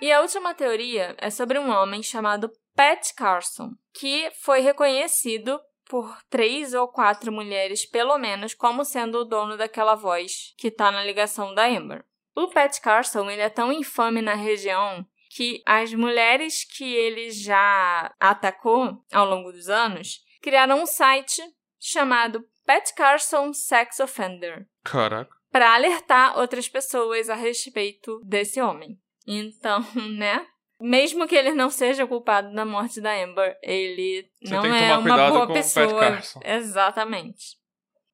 E 0.00 0.12
a 0.12 0.20
última 0.20 0.54
teoria 0.54 1.14
é 1.18 1.28
sobre 1.28 1.58
um 1.58 1.70
homem 1.70 2.02
chamado 2.02 2.50
Pat 2.74 3.12
Carson, 3.16 3.72
que 3.92 4.30
foi 4.40 4.60
reconhecido 4.60 5.60
por 5.90 6.16
três 6.30 6.72
ou 6.74 6.86
quatro 6.86 7.32
mulheres, 7.32 7.84
pelo 7.84 8.16
menos, 8.18 8.54
como 8.54 8.84
sendo 8.84 9.18
o 9.18 9.24
dono 9.24 9.56
daquela 9.56 9.94
voz 9.94 10.54
que 10.56 10.70
tá 10.70 10.90
na 10.92 11.02
ligação 11.02 11.54
da 11.54 11.66
Amber. 11.66 12.04
O 12.38 12.46
Pat 12.46 12.78
Carson 12.78 13.28
ele 13.28 13.42
é 13.42 13.50
tão 13.50 13.72
infame 13.72 14.22
na 14.22 14.34
região 14.34 15.04
que 15.28 15.60
as 15.66 15.92
mulheres 15.92 16.62
que 16.62 16.94
ele 16.94 17.32
já 17.32 18.14
atacou 18.20 19.04
ao 19.12 19.26
longo 19.26 19.50
dos 19.50 19.68
anos 19.68 20.20
criaram 20.40 20.80
um 20.80 20.86
site 20.86 21.42
chamado 21.80 22.46
Pat 22.64 22.92
Carson 22.94 23.52
Sex 23.52 23.98
Offender 23.98 24.68
Caraca. 24.84 25.34
para 25.50 25.74
alertar 25.74 26.38
outras 26.38 26.68
pessoas 26.68 27.28
a 27.28 27.34
respeito 27.34 28.20
desse 28.24 28.60
homem. 28.60 28.96
Então, 29.26 29.84
né? 30.16 30.46
Mesmo 30.80 31.26
que 31.26 31.34
ele 31.34 31.50
não 31.50 31.70
seja 31.70 32.06
culpado 32.06 32.54
da 32.54 32.64
morte 32.64 33.00
da 33.00 33.20
Amber, 33.20 33.58
ele 33.64 34.30
Você 34.40 34.54
não 34.54 34.64
é 34.64 34.96
uma 34.96 35.30
boa 35.30 35.52
pessoa. 35.52 36.20
Exatamente. 36.44 37.58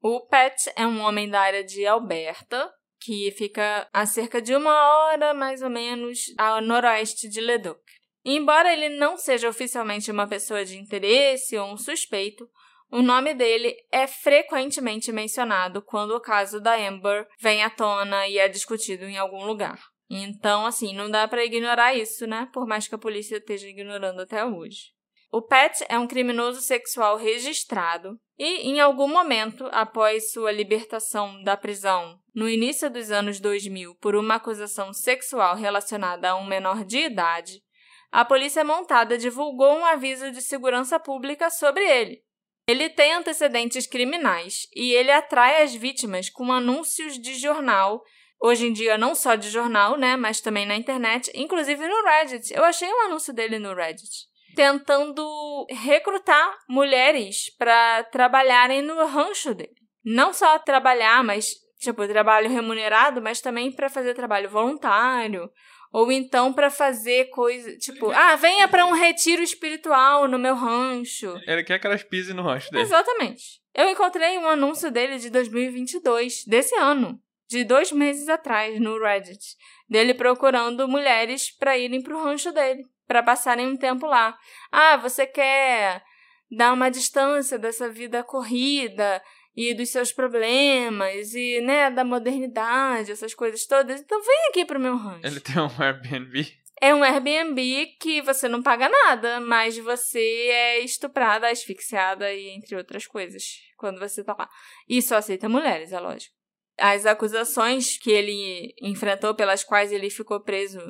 O 0.00 0.22
Pat 0.22 0.56
é 0.74 0.86
um 0.86 1.02
homem 1.02 1.28
da 1.28 1.42
área 1.42 1.62
de 1.62 1.86
Alberta, 1.86 2.72
que 3.04 3.30
fica 3.32 3.86
a 3.92 4.06
cerca 4.06 4.40
de 4.40 4.54
uma 4.54 4.72
hora, 4.72 5.34
mais 5.34 5.60
ou 5.60 5.68
menos, 5.68 6.32
a 6.38 6.60
noroeste 6.62 7.28
de 7.28 7.40
Leduc. 7.40 7.78
Embora 8.24 8.72
ele 8.72 8.88
não 8.88 9.18
seja 9.18 9.48
oficialmente 9.48 10.10
uma 10.10 10.26
pessoa 10.26 10.64
de 10.64 10.78
interesse 10.78 11.56
ou 11.58 11.70
um 11.70 11.76
suspeito, 11.76 12.48
o 12.90 13.02
nome 13.02 13.34
dele 13.34 13.76
é 13.92 14.06
frequentemente 14.06 15.12
mencionado 15.12 15.82
quando 15.82 16.12
o 16.12 16.20
caso 16.20 16.60
da 16.60 16.74
Amber 16.74 17.26
vem 17.38 17.62
à 17.62 17.68
tona 17.68 18.26
e 18.26 18.38
é 18.38 18.48
discutido 18.48 19.04
em 19.04 19.18
algum 19.18 19.44
lugar. 19.44 19.78
Então, 20.08 20.64
assim, 20.64 20.94
não 20.94 21.10
dá 21.10 21.28
para 21.28 21.44
ignorar 21.44 21.94
isso, 21.94 22.26
né? 22.26 22.48
Por 22.54 22.66
mais 22.66 22.88
que 22.88 22.94
a 22.94 22.98
polícia 22.98 23.36
esteja 23.36 23.68
ignorando 23.68 24.20
até 24.20 24.44
hoje. 24.44 24.94
O 25.30 25.42
Pat 25.42 25.80
é 25.88 25.98
um 25.98 26.06
criminoso 26.06 26.62
sexual 26.62 27.16
registrado 27.16 28.16
e, 28.38 28.68
em 28.68 28.80
algum 28.80 29.08
momento, 29.08 29.68
após 29.72 30.30
sua 30.30 30.52
libertação 30.52 31.42
da 31.42 31.56
prisão 31.56 32.18
no 32.34 32.48
início 32.48 32.90
dos 32.90 33.10
anos 33.10 33.38
2000 33.38 33.94
por 33.96 34.16
uma 34.16 34.34
acusação 34.34 34.92
sexual 34.92 35.54
relacionada 35.54 36.30
a 36.30 36.36
um 36.36 36.44
menor 36.44 36.84
de 36.84 36.98
idade, 36.98 37.62
a 38.10 38.24
polícia 38.24 38.64
montada 38.64 39.16
divulgou 39.16 39.72
um 39.76 39.84
aviso 39.84 40.30
de 40.30 40.42
segurança 40.42 40.98
pública 40.98 41.50
sobre 41.50 41.84
ele. 41.84 42.22
Ele 42.66 42.88
tem 42.88 43.12
antecedentes 43.12 43.86
criminais 43.86 44.66
e 44.74 44.92
ele 44.94 45.10
atrai 45.10 45.62
as 45.62 45.74
vítimas 45.74 46.30
com 46.30 46.52
anúncios 46.52 47.18
de 47.18 47.34
jornal, 47.34 48.02
hoje 48.40 48.66
em 48.66 48.72
dia 48.72 48.96
não 48.96 49.14
só 49.14 49.34
de 49.34 49.50
jornal, 49.50 49.98
né, 49.98 50.16
mas 50.16 50.40
também 50.40 50.64
na 50.64 50.76
internet, 50.76 51.30
inclusive 51.34 51.86
no 51.86 52.02
Reddit. 52.04 52.54
Eu 52.54 52.64
achei 52.64 52.88
um 52.88 53.06
anúncio 53.06 53.34
dele 53.34 53.58
no 53.58 53.74
Reddit, 53.74 54.26
tentando 54.56 55.66
recrutar 55.70 56.56
mulheres 56.68 57.54
para 57.58 58.04
trabalharem 58.04 58.80
no 58.80 59.04
rancho 59.06 59.54
dele. 59.54 59.74
Não 60.04 60.32
só 60.32 60.58
trabalhar, 60.58 61.22
mas 61.22 61.63
tipo, 61.84 62.06
trabalho 62.08 62.50
remunerado, 62.50 63.22
mas 63.22 63.40
também 63.40 63.70
para 63.70 63.88
fazer 63.88 64.14
trabalho 64.14 64.48
voluntário. 64.48 65.50
Ou 65.92 66.10
então 66.10 66.52
para 66.52 66.70
fazer 66.70 67.26
coisa, 67.26 67.76
tipo, 67.78 68.10
ah, 68.10 68.34
venha 68.34 68.66
para 68.66 68.84
um 68.84 68.92
retiro 68.92 69.42
espiritual 69.42 70.26
no 70.26 70.38
meu 70.38 70.56
rancho. 70.56 71.38
Ele 71.46 71.62
quer 71.62 71.78
que 71.78 71.86
elas 71.86 72.02
pisem 72.02 72.34
no 72.34 72.42
rancho 72.42 72.68
dele. 72.72 72.82
Exatamente. 72.82 73.62
Eu 73.72 73.88
encontrei 73.88 74.36
um 74.38 74.48
anúncio 74.48 74.90
dele 74.90 75.18
de 75.18 75.30
2022, 75.30 76.44
desse 76.46 76.74
ano, 76.74 77.20
de 77.48 77.62
dois 77.62 77.92
meses 77.92 78.28
atrás, 78.28 78.80
no 78.80 78.98
Reddit, 78.98 79.56
dele 79.88 80.14
procurando 80.14 80.88
mulheres 80.88 81.56
para 81.56 81.78
irem 81.78 82.02
pro 82.02 82.22
rancho 82.22 82.50
dele, 82.50 82.82
para 83.06 83.22
passarem 83.22 83.68
um 83.68 83.76
tempo 83.76 84.06
lá. 84.06 84.36
Ah, 84.72 84.96
você 84.96 85.26
quer 85.26 86.02
dar 86.50 86.72
uma 86.72 86.90
distância 86.90 87.58
dessa 87.58 87.88
vida 87.88 88.24
corrida 88.24 89.22
e 89.56 89.72
dos 89.74 89.88
seus 89.90 90.12
problemas 90.12 91.34
e, 91.34 91.60
né, 91.60 91.90
da 91.90 92.04
modernidade, 92.04 93.12
essas 93.12 93.34
coisas 93.34 93.66
todas. 93.66 94.00
Então 94.00 94.20
vem 94.20 94.48
aqui 94.50 94.64
pro 94.64 94.80
meu 94.80 94.96
rancho. 94.96 95.26
Ele 95.26 95.40
tem 95.40 95.60
um 95.60 95.70
Airbnb? 95.80 96.52
É 96.80 96.94
um 96.94 97.02
Airbnb 97.02 97.86
que 98.00 98.20
você 98.20 98.48
não 98.48 98.62
paga 98.62 98.88
nada, 98.88 99.40
mas 99.40 99.78
você 99.78 100.18
é 100.18 100.80
estuprada, 100.80 101.48
asfixiada 101.48 102.32
e 102.32 102.50
entre 102.50 102.76
outras 102.76 103.06
coisas 103.06 103.60
quando 103.78 103.98
você 103.98 104.24
tá 104.24 104.34
lá. 104.36 104.48
E 104.88 105.00
só 105.00 105.16
aceita 105.16 105.48
mulheres, 105.48 105.92
é 105.92 106.00
lógico. 106.00 106.34
As 106.76 107.06
acusações 107.06 107.96
que 107.96 108.10
ele 108.10 108.74
enfrentou, 108.82 109.34
pelas 109.34 109.62
quais 109.62 109.92
ele 109.92 110.10
ficou 110.10 110.40
preso 110.40 110.80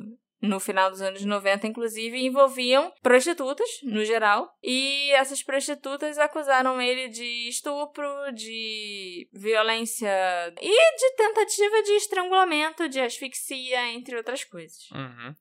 no 0.47 0.59
final 0.59 0.89
dos 0.89 1.01
anos 1.01 1.23
90, 1.23 1.67
inclusive, 1.67 2.25
envolviam 2.25 2.91
prostitutas, 3.01 3.69
no 3.83 4.03
geral, 4.05 4.49
e 4.63 5.11
essas 5.11 5.43
prostitutas 5.43 6.17
acusaram 6.17 6.81
ele 6.81 7.09
de 7.09 7.49
estupro, 7.49 8.07
de 8.33 9.29
violência 9.33 10.09
e 10.61 10.97
de 10.97 11.15
tentativa 11.15 11.83
de 11.83 11.91
estrangulamento, 11.93 12.89
de 12.89 12.99
asfixia, 12.99 13.91
entre 13.91 14.15
outras 14.17 14.43
coisas. 14.43 14.89
Uhum. 14.91 15.33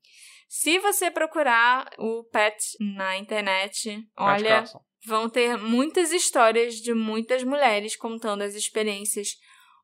Se 0.48 0.78
você 0.78 1.10
procurar 1.10 1.90
o 1.98 2.22
Pet 2.24 2.56
na 2.80 3.16
internet, 3.16 4.06
olha, 4.16 4.64
vão 5.04 5.28
ter 5.28 5.56
muitas 5.56 6.12
histórias 6.12 6.76
de 6.76 6.94
muitas 6.94 7.42
mulheres 7.42 7.96
contando 7.96 8.42
as 8.42 8.54
experiências 8.54 9.36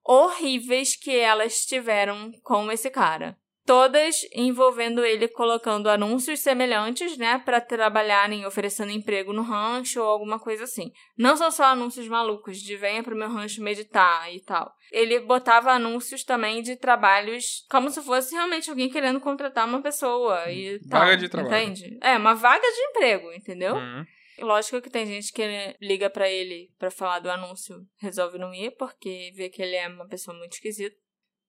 horríveis 0.05 0.97
que 0.97 1.17
elas 1.17 1.67
tiveram 1.67 2.31
com 2.43 2.71
esse 2.71 2.91
cara. 2.91 3.37
Todas 3.71 4.27
envolvendo 4.35 5.05
ele 5.05 5.29
colocando 5.29 5.89
anúncios 5.89 6.41
semelhantes, 6.41 7.17
né, 7.17 7.39
para 7.39 7.61
trabalharem 7.61 8.45
oferecendo 8.45 8.91
emprego 8.91 9.33
no 9.33 9.43
rancho 9.43 10.03
ou 10.03 10.09
alguma 10.09 10.41
coisa 10.41 10.65
assim. 10.65 10.91
Não 11.17 11.37
são 11.37 11.53
só 11.53 11.67
anúncios 11.67 12.09
malucos 12.09 12.59
de 12.59 12.77
venha 12.77 13.01
pro 13.01 13.15
meu 13.15 13.29
rancho 13.29 13.63
meditar 13.63 14.35
e 14.35 14.41
tal. 14.43 14.75
Ele 14.91 15.21
botava 15.21 15.71
anúncios 15.71 16.25
também 16.25 16.63
de 16.63 16.75
trabalhos 16.75 17.65
como 17.71 17.91
se 17.91 18.03
fosse 18.03 18.35
realmente 18.35 18.69
alguém 18.69 18.91
querendo 18.91 19.21
contratar 19.21 19.69
uma 19.69 19.81
pessoa 19.81 20.51
e 20.51 20.81
Vaga 20.89 21.07
tal, 21.07 21.17
de 21.17 21.29
trabalho. 21.29 21.57
Entende? 21.63 21.97
É, 22.03 22.17
uma 22.17 22.35
vaga 22.35 22.67
de 22.67 22.81
emprego, 22.81 23.33
entendeu? 23.33 23.77
Uhum. 23.77 24.05
Lógico 24.41 24.83
que 24.83 24.91
tem 24.91 25.07
gente 25.07 25.33
que 25.33 25.77
liga 25.81 26.11
pra 26.11 26.29
ele 26.29 26.75
pra 26.77 26.91
falar 26.91 27.21
do 27.21 27.31
anúncio, 27.31 27.77
resolve 28.01 28.37
não 28.37 28.53
ir, 28.53 28.73
porque 28.73 29.31
vê 29.37 29.49
que 29.49 29.63
ele 29.63 29.77
é 29.77 29.87
uma 29.87 30.09
pessoa 30.09 30.37
muito 30.37 30.55
esquisita. 30.55 30.97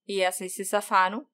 E 0.08 0.22
essas 0.22 0.54
se 0.54 0.64
safaram. 0.64 1.26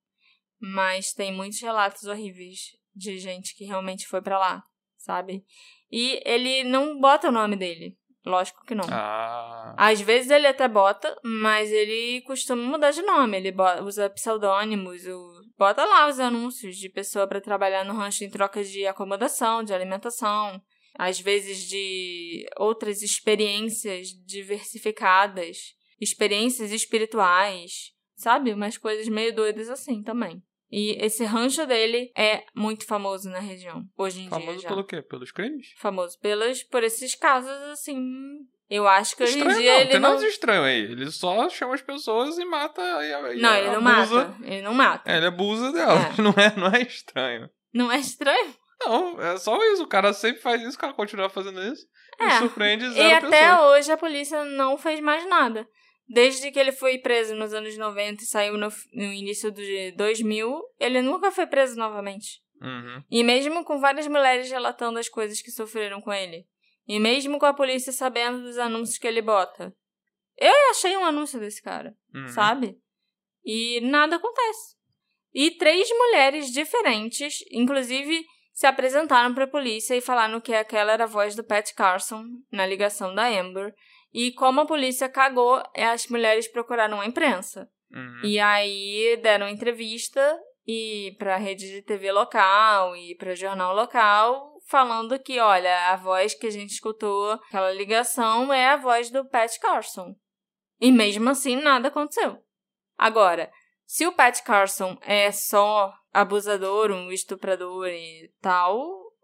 Mas 0.60 1.14
tem 1.14 1.32
muitos 1.34 1.62
relatos 1.62 2.04
horríveis 2.06 2.60
de 2.96 3.20
gente 3.20 3.56
que 3.56 3.66
realmente 3.66 4.08
foi 4.08 4.22
pra 4.22 4.40
lá, 4.40 4.64
sabe? 4.98 5.44
E 5.92 6.20
ele 6.26 6.64
não 6.64 7.00
bota 7.00 7.30
o 7.30 7.32
nome 7.32 7.56
dele. 7.56 7.96
Lógico 8.26 8.66
que 8.66 8.76
não. 8.76 8.84
Ah. 8.92 9.74
Às 9.78 10.02
vezes 10.02 10.30
ele 10.30 10.48
até 10.48 10.68
bota, 10.68 11.16
mas 11.24 11.72
ele 11.72 12.22
costuma 12.24 12.62
mudar 12.62 12.92
de 12.92 13.02
nome. 13.02 13.38
Ele 13.38 13.54
bota- 13.54 13.82
usa 13.84 14.10
pseudônimos, 14.10 15.06
o- 15.08 15.42
bota 15.58 15.86
lá 15.86 16.10
os 16.10 16.20
anúncios 16.20 16.76
de 16.76 16.90
pessoa 16.90 17.26
pra 17.26 17.40
trabalhar 17.40 17.86
no 17.86 17.94
rancho 17.94 18.26
em 18.26 18.30
troca 18.30 18.62
de 18.64 18.86
acomodação, 18.86 19.64
de 19.64 19.74
alimentação. 19.74 20.62
Às 21.00 21.22
vezes 21.22 21.70
de 21.70 22.46
outras 22.58 23.02
experiências 23.02 24.10
diversificadas, 24.26 25.58
experiências 26.02 26.72
espirituais, 26.72 27.92
sabe? 28.16 28.52
Umas 28.54 28.78
coisas 28.78 29.08
meio 29.08 29.34
doidas 29.34 29.70
assim 29.70 30.02
também. 30.04 30.42
E 30.72 30.98
esse 31.04 31.24
rancho 31.24 31.66
dele 31.66 32.12
é 32.16 32.44
muito 32.56 32.86
famoso 32.86 33.30
na 33.30 33.40
região, 33.40 33.84
hoje 33.98 34.20
em 34.20 34.22
dia 34.24 34.32
Famoso 34.32 34.68
pelo 34.68 34.84
quê? 34.84 35.02
Pelos 35.02 35.32
crimes? 35.32 35.68
famoso 35.78 36.20
pelas, 36.20 36.62
por 36.64 36.84
esses 36.84 37.16
casos, 37.16 37.50
assim. 37.72 37.98
Eu 38.70 38.86
acho 38.86 39.16
que 39.16 39.24
hoje 39.24 39.40
em 39.40 39.48
dia 39.48 39.54
não, 39.54 39.80
ele 39.80 39.90
tem 39.92 40.00
não. 40.02 40.10
nada 40.10 40.22
de 40.22 40.28
estranho 40.28 40.64
aí. 40.64 40.80
Ele 40.92 41.10
só 41.10 41.48
chama 41.50 41.74
as 41.74 41.82
pessoas 41.82 42.38
e 42.38 42.44
mata. 42.44 42.82
E, 43.02 43.38
e 43.38 43.42
Não, 43.42 43.56
ele 43.56 43.70
não 43.70 43.88
abusa. 43.88 44.16
mata. 44.28 44.36
Ele 44.44 44.62
não 44.62 44.74
mata. 44.74 45.10
É, 45.10 45.16
ele 45.18 45.26
abusa 45.28 45.72
dela. 45.72 46.00
É. 46.02 46.16
Não, 46.22 46.32
é, 46.32 46.54
não 46.58 46.68
é 46.68 46.82
estranho. 46.82 47.50
Não 47.74 47.90
é 47.90 47.98
estranho? 47.98 48.54
Não, 48.82 49.22
é 49.22 49.38
só 49.38 49.58
isso. 49.72 49.84
O 49.84 49.88
cara 49.88 50.12
sempre 50.12 50.42
faz 50.42 50.62
isso, 50.62 50.76
o 50.76 50.80
cara 50.82 50.92
continua 50.92 51.30
fazendo 51.30 51.62
isso. 51.64 51.86
E 52.20 52.24
É. 52.26 52.40
surpreende 52.40 52.84
E 52.88 52.92
zero 52.92 53.28
até 53.28 53.48
pessoas. 53.52 53.72
hoje 53.80 53.92
a 53.94 53.98
polícia 53.98 54.44
não 54.44 54.78
fez 54.78 55.00
mais 55.00 55.26
nada. 55.30 55.66
Desde 56.08 56.52
que 56.52 56.60
ele 56.60 56.72
foi 56.72 56.98
preso 57.00 57.36
nos 57.36 57.54
anos 57.54 57.78
90 57.78 58.24
e 58.24 58.26
saiu 58.26 58.58
no, 58.58 58.70
no 58.94 59.04
início 59.04 59.52
de 59.52 59.92
2000, 59.92 60.62
ele 60.80 61.02
nunca 61.02 61.32
foi 61.32 61.46
preso 61.46 61.76
novamente. 61.76 62.42
Uhum. 62.62 63.04
E 63.12 63.24
mesmo 63.24 63.64
com 63.64 63.80
várias 63.80 64.08
mulheres 64.08 64.50
relatando 64.50 65.00
as 65.00 65.10
coisas 65.10 65.42
que 65.42 65.52
sofreram 65.52 66.02
com 66.02 66.14
ele. 66.14 66.48
E 66.88 67.00
mesmo 67.00 67.38
com 67.38 67.46
a 67.46 67.54
polícia 67.54 67.92
sabendo 67.92 68.42
dos 68.42 68.58
anúncios 68.58 68.98
que 68.98 69.08
ele 69.08 69.22
bota. 69.22 69.76
Eu 70.38 70.72
achei 70.72 70.96
um 70.96 71.04
anúncio 71.06 71.40
desse 71.40 71.62
cara. 71.62 71.96
Uhum. 72.14 72.28
sabe? 72.30 72.78
E 73.44 73.82
nada 73.82 74.16
acontece. 74.16 74.76
E 75.34 75.52
três 75.52 75.90
mulheres 75.90 76.52
diferentes, 76.52 77.40
inclusive, 77.52 78.26
se 78.54 78.66
apresentaram 78.66 79.34
para 79.36 79.44
a 79.44 79.50
polícia 79.50 79.96
e 79.96 80.02
falaram 80.02 80.42
que 80.42 80.54
aquela 80.54 80.92
era 80.92 81.04
a 81.04 81.08
voz 81.08 81.36
do 81.36 81.44
Pat 81.44 81.74
Carson 81.74 82.26
na 82.52 82.66
ligação 82.66 83.14
da 83.14 83.28
Amber. 83.28 83.74
E 84.14 84.32
como 84.32 84.62
a 84.62 84.66
polícia 84.66 85.10
cagou, 85.10 85.62
as 85.76 86.08
mulheres 86.08 86.48
procuraram 86.48 87.00
a 87.02 87.06
imprensa. 87.06 87.70
Uhum. 87.92 88.22
E 88.24 88.40
aí 88.40 89.18
deram 89.22 89.48
entrevista 89.48 90.38
e 90.66 91.16
para 91.18 91.38
rede 91.38 91.70
de 91.72 91.82
TV 91.82 92.12
local 92.12 92.96
e 92.96 93.16
para 93.16 93.36
jornal 93.36 93.74
local 93.74 94.58
falando 94.68 95.18
que, 95.18 95.40
olha, 95.40 95.92
a 95.92 95.96
voz 95.96 96.34
que 96.34 96.46
a 96.46 96.52
gente 96.52 96.72
escutou, 96.72 97.32
aquela 97.32 97.72
ligação 97.72 98.54
é 98.54 98.68
a 98.68 98.76
voz 98.76 99.10
do 99.10 99.26
Pat 99.26 99.58
Carson. 99.60 100.14
E 100.80 100.92
mesmo 100.92 101.30
assim 101.30 101.56
nada 101.56 101.88
aconteceu. 101.88 102.38
Agora, 102.98 103.50
se 103.86 104.06
o 104.06 104.12
Pat 104.12 104.42
Carson 104.44 104.98
é 105.02 105.32
só 105.32 105.94
abusador, 106.14 106.92
um 106.92 107.12
estuprador 107.12 107.88
e 107.88 108.30
tal, 108.42 108.78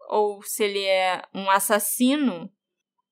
ou 0.08 0.42
se 0.42 0.64
ele 0.64 0.84
é 0.84 1.22
um 1.34 1.50
assassino, 1.50 2.50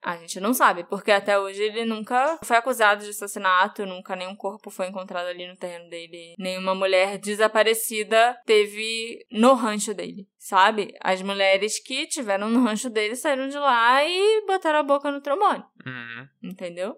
a 0.02 0.16
gente 0.16 0.40
não 0.40 0.52
sabe, 0.52 0.84
porque 0.84 1.10
até 1.12 1.38
hoje 1.38 1.62
ele 1.62 1.84
nunca 1.84 2.38
foi 2.42 2.56
acusado 2.56 3.04
de 3.04 3.10
assassinato, 3.10 3.86
nunca 3.86 4.16
nenhum 4.16 4.34
corpo 4.34 4.70
foi 4.70 4.88
encontrado 4.88 5.26
ali 5.28 5.46
no 5.46 5.56
terreno 5.56 5.88
dele, 5.88 6.34
nenhuma 6.38 6.74
mulher 6.74 7.18
desaparecida 7.18 8.36
teve 8.44 9.24
no 9.30 9.54
rancho 9.54 9.94
dele, 9.94 10.26
sabe? 10.38 10.92
As 11.00 11.22
mulheres 11.22 11.82
que 11.82 12.06
tiveram 12.06 12.48
no 12.50 12.64
rancho 12.64 12.90
dele 12.90 13.14
saíram 13.16 13.48
de 13.48 13.58
lá 13.58 14.04
e 14.04 14.44
botaram 14.46 14.80
a 14.80 14.82
boca 14.82 15.10
no 15.10 15.20
trombone, 15.20 15.62
Uhum. 15.86 16.28
entendeu? 16.50 16.96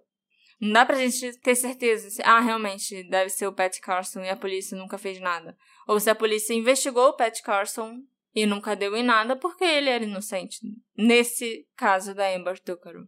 Não 0.61 0.73
dá 0.73 0.87
pra 0.87 0.97
gente 0.97 1.39
ter 1.41 1.55
certeza 1.57 2.09
se, 2.09 2.23
ah, 2.25 2.41
realmente 2.41 3.03
deve 3.11 3.29
ser 3.29 3.47
o 3.47 3.53
Pat 3.53 3.77
Carson 3.81 4.21
e 4.21 4.31
a 4.31 4.37
polícia 4.37 4.79
nunca 4.79 4.97
fez 4.97 5.21
nada. 5.21 5.55
Ou 5.87 6.01
se 6.01 6.09
a 6.09 6.15
polícia 6.15 6.55
investigou 6.55 7.09
o 7.09 7.13
Pat 7.17 7.39
Carson 7.43 7.99
e 8.35 8.47
nunca 8.47 8.75
deu 8.75 8.97
em 8.97 9.03
nada 9.03 9.37
porque 9.37 9.65
ele 9.65 9.89
era 9.91 10.05
inocente. 10.05 10.59
Nesse 10.97 11.67
caso 11.77 12.15
da 12.15 12.29
Amber 12.35 12.59
Tucaro. 12.61 13.07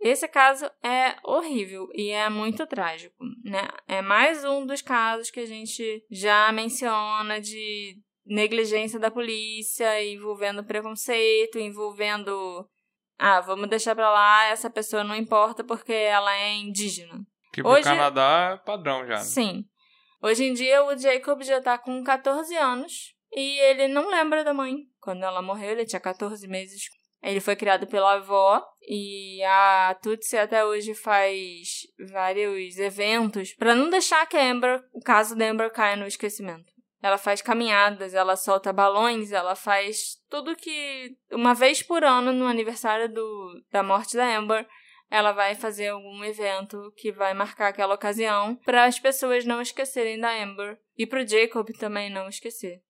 Esse 0.00 0.26
caso 0.26 0.64
é 0.82 1.16
horrível 1.24 1.86
e 1.94 2.08
é 2.10 2.28
muito 2.30 2.66
trágico, 2.66 3.16
né? 3.44 3.68
É 3.86 4.00
mais 4.00 4.44
um 4.44 4.64
dos 4.64 4.80
casos 4.80 5.30
que 5.30 5.40
a 5.40 5.46
gente 5.46 6.02
já 6.10 6.50
menciona 6.52 7.38
de 7.40 7.98
negligência 8.24 8.98
da 8.98 9.10
polícia 9.10 10.02
envolvendo 10.04 10.64
preconceito, 10.64 11.58
envolvendo 11.58 12.66
ah, 13.18 13.40
vamos 13.42 13.68
deixar 13.68 13.94
pra 13.94 14.10
lá, 14.10 14.46
essa 14.46 14.70
pessoa 14.70 15.04
não 15.04 15.14
importa 15.14 15.62
porque 15.62 15.92
ela 15.92 16.34
é 16.34 16.54
indígena. 16.54 17.20
Que 17.52 17.60
pro 17.62 17.72
Hoje- 17.72 17.82
Canadá 17.84 18.52
é 18.54 18.64
padrão 18.64 19.00
já. 19.06 19.16
né? 19.16 19.20
Sim. 19.20 19.64
Hoje 20.22 20.44
em 20.44 20.54
dia 20.54 20.82
o 20.84 20.96
Jacob 20.96 21.42
já 21.42 21.60
tá 21.60 21.76
com 21.76 22.02
14 22.02 22.56
anos 22.56 23.14
e 23.32 23.58
ele 23.60 23.88
não 23.88 24.08
lembra 24.08 24.44
da 24.44 24.54
mãe. 24.54 24.76
Quando 25.00 25.24
ela 25.24 25.42
morreu, 25.42 25.70
ele 25.70 25.86
tinha 25.86 26.00
14 26.00 26.46
meses. 26.48 26.88
Ele 27.22 27.40
foi 27.40 27.54
criado 27.54 27.86
pela 27.86 28.14
avó 28.14 28.64
e 28.82 29.42
a 29.44 29.94
Tutsi 30.02 30.38
até 30.38 30.64
hoje 30.64 30.94
faz 30.94 31.82
vários 32.10 32.78
eventos 32.78 33.52
pra 33.54 33.74
não 33.74 33.90
deixar 33.90 34.26
que 34.26 34.38
Amber, 34.38 34.82
o 34.92 35.00
caso 35.00 35.36
da 35.36 35.44
Amber 35.44 35.70
caia 35.70 35.96
no 35.96 36.06
esquecimento. 36.06 36.70
Ela 37.02 37.18
faz 37.18 37.42
caminhadas, 37.42 38.14
ela 38.14 38.36
solta 38.36 38.72
balões, 38.72 39.32
ela 39.32 39.54
faz 39.54 40.16
tudo 40.28 40.56
que 40.56 41.16
uma 41.30 41.54
vez 41.54 41.82
por 41.82 42.04
ano 42.04 42.32
no 42.32 42.46
aniversário 42.46 43.12
do, 43.12 43.62
da 43.70 43.82
morte 43.82 44.16
da 44.16 44.36
Amber, 44.36 44.66
ela 45.10 45.32
vai 45.32 45.54
fazer 45.54 45.88
algum 45.88 46.22
evento 46.24 46.92
que 46.96 47.10
vai 47.10 47.34
marcar 47.34 47.68
aquela 47.68 47.94
ocasião 47.94 48.54
para 48.64 48.84
as 48.84 48.98
pessoas 48.98 49.44
não 49.44 49.60
esquecerem 49.60 50.18
da 50.18 50.30
Amber 50.42 50.78
e 50.96 51.06
para 51.06 51.22
o 51.22 51.26
Jacob 51.26 51.68
também 51.78 52.10
não 52.10 52.28
esquecer. 52.28 52.80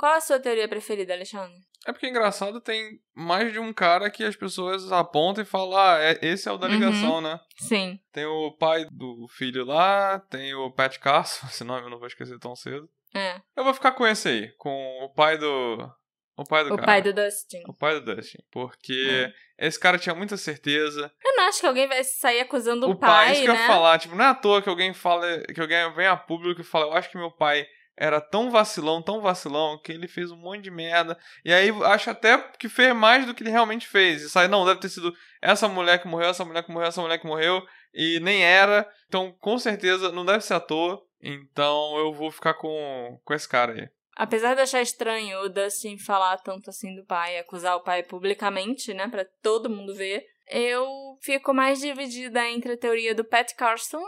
Qual 0.00 0.14
a 0.14 0.20
sua 0.22 0.40
teoria 0.40 0.66
preferida, 0.66 1.12
Alexandre? 1.12 1.58
É 1.86 1.92
porque 1.92 2.06
é 2.06 2.08
engraçado, 2.08 2.58
tem 2.58 2.98
mais 3.14 3.52
de 3.52 3.58
um 3.58 3.70
cara 3.70 4.08
que 4.10 4.24
as 4.24 4.34
pessoas 4.34 4.90
apontam 4.90 5.42
e 5.44 5.46
falam, 5.46 5.76
ah, 5.78 5.98
é, 6.00 6.18
esse 6.22 6.48
é 6.48 6.52
o 6.52 6.56
da 6.56 6.66
ligação, 6.66 7.16
Uhum. 7.16 7.20
né? 7.20 7.38
Sim. 7.58 8.00
Tem 8.10 8.24
o 8.24 8.50
pai 8.52 8.86
do 8.90 9.26
filho 9.28 9.62
lá, 9.62 10.18
tem 10.30 10.54
o 10.54 10.70
Pat 10.72 10.96
Carson, 10.98 11.46
esse 11.52 11.62
nome 11.64 11.84
eu 11.86 11.90
não 11.90 11.98
vou 11.98 12.06
esquecer 12.06 12.38
tão 12.38 12.56
cedo. 12.56 12.88
É. 13.14 13.42
Eu 13.54 13.62
vou 13.62 13.74
ficar 13.74 13.92
com 13.92 14.06
esse 14.06 14.26
aí, 14.26 14.48
com 14.56 14.70
o 15.04 15.10
pai 15.12 15.36
do. 15.36 15.86
O 16.34 16.44
pai 16.44 16.64
do 16.64 16.72
O 16.72 16.76
cara. 16.76 16.86
pai 16.86 17.02
do 17.02 17.12
Dustin. 17.12 17.62
O 17.68 17.74
pai 17.74 18.00
do 18.00 18.14
Dustin. 18.14 18.38
Porque 18.50 19.30
esse 19.58 19.78
cara 19.78 19.98
tinha 19.98 20.14
muita 20.14 20.38
certeza. 20.38 21.12
Eu 21.22 21.36
não 21.36 21.44
acho 21.48 21.60
que 21.60 21.66
alguém 21.66 21.86
vai 21.86 22.02
sair 22.04 22.40
acusando 22.40 22.86
o, 22.86 22.92
o 22.92 22.98
pai, 22.98 23.32
isso 23.32 23.42
que 23.42 23.48
eu 23.50 23.52
né? 23.52 23.60
ia 23.60 23.66
falar, 23.66 23.98
tipo, 23.98 24.16
não 24.16 24.24
é 24.24 24.28
à 24.28 24.34
toa 24.34 24.62
que 24.62 24.68
alguém 24.70 24.94
fala, 24.94 25.26
que 25.54 25.60
alguém 25.60 25.92
vem 25.92 26.06
a 26.06 26.16
público 26.16 26.62
e 26.62 26.64
fala, 26.64 26.86
eu 26.86 26.92
acho 26.94 27.10
que 27.10 27.18
meu 27.18 27.30
pai 27.30 27.66
era 28.00 28.18
tão 28.18 28.50
vacilão, 28.50 29.02
tão 29.02 29.20
vacilão, 29.20 29.78
que 29.78 29.92
ele 29.92 30.08
fez 30.08 30.30
um 30.30 30.36
monte 30.38 30.62
de 30.62 30.70
merda. 30.70 31.18
E 31.44 31.52
aí 31.52 31.68
acho 31.84 32.08
até 32.08 32.38
que 32.58 32.66
fez 32.66 32.96
mais 32.96 33.26
do 33.26 33.34
que 33.34 33.42
ele 33.42 33.50
realmente 33.50 33.86
fez. 33.86 34.22
E 34.22 34.30
sai, 34.30 34.48
não, 34.48 34.64
deve 34.64 34.80
ter 34.80 34.88
sido 34.88 35.12
essa 35.42 35.68
mulher 35.68 36.00
que 36.00 36.08
morreu, 36.08 36.30
essa 36.30 36.42
mulher 36.42 36.62
que 36.62 36.72
morreu, 36.72 36.88
essa 36.88 37.02
mulher 37.02 37.18
que 37.18 37.26
morreu, 37.26 37.62
e 37.92 38.18
nem 38.20 38.42
era. 38.42 38.90
Então, 39.06 39.30
com 39.38 39.58
certeza, 39.58 40.10
não 40.10 40.24
deve 40.24 40.42
ser 40.42 40.54
à 40.54 40.60
toa. 40.60 40.98
Então 41.22 41.98
eu 41.98 42.14
vou 42.14 42.30
ficar 42.30 42.54
com, 42.54 43.20
com 43.22 43.34
esse 43.34 43.46
cara 43.46 43.74
aí. 43.74 43.88
Apesar 44.16 44.54
de 44.54 44.62
achar 44.62 44.80
estranho 44.80 45.42
o 45.42 45.50
Dustin 45.50 45.98
falar 45.98 46.38
tanto 46.38 46.70
assim 46.70 46.94
do 46.94 47.04
pai, 47.04 47.38
acusar 47.38 47.76
o 47.76 47.82
pai 47.82 48.02
publicamente, 48.02 48.94
né, 48.94 49.08
pra 49.08 49.26
todo 49.42 49.68
mundo 49.68 49.94
ver, 49.94 50.24
eu 50.48 50.88
fico 51.20 51.52
mais 51.52 51.80
dividida 51.80 52.48
entre 52.48 52.72
a 52.72 52.78
teoria 52.78 53.14
do 53.14 53.24
Pat 53.24 53.54
Carson. 53.54 54.02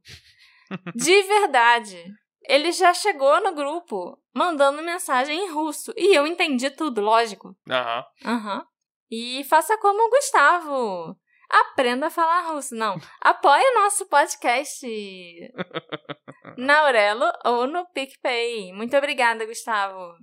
De 0.96 1.24
verdade. 1.24 2.04
Ele 2.48 2.72
já 2.72 2.94
chegou 2.94 3.42
no 3.42 3.56
grupo 3.56 4.22
mandando 4.34 4.84
mensagem 4.84 5.38
em 5.46 5.52
russo. 5.52 5.92
E 5.98 6.14
eu 6.16 6.28
entendi 6.28 6.70
tudo, 6.70 7.02
lógico. 7.02 7.56
Aham. 7.70 8.06
Aham. 8.24 8.68
E 9.10 9.44
faça 9.46 9.78
como 9.80 10.00
o 10.06 10.10
Gustavo. 10.10 11.18
Aprenda 11.50 12.08
a 12.08 12.12
falar 12.12 12.52
russo. 12.52 12.76
Não. 12.76 12.98
Apoie 13.22 13.62
o 13.62 13.82
nosso 13.82 14.06
podcast 14.08 14.86
na 16.58 16.80
Aurelo 16.80 17.26
ou 17.46 17.68
no 17.68 17.86
PicPay. 17.88 18.74
Muito 18.74 18.96
obrigada, 18.98 19.46
Gustavo. 19.46 20.16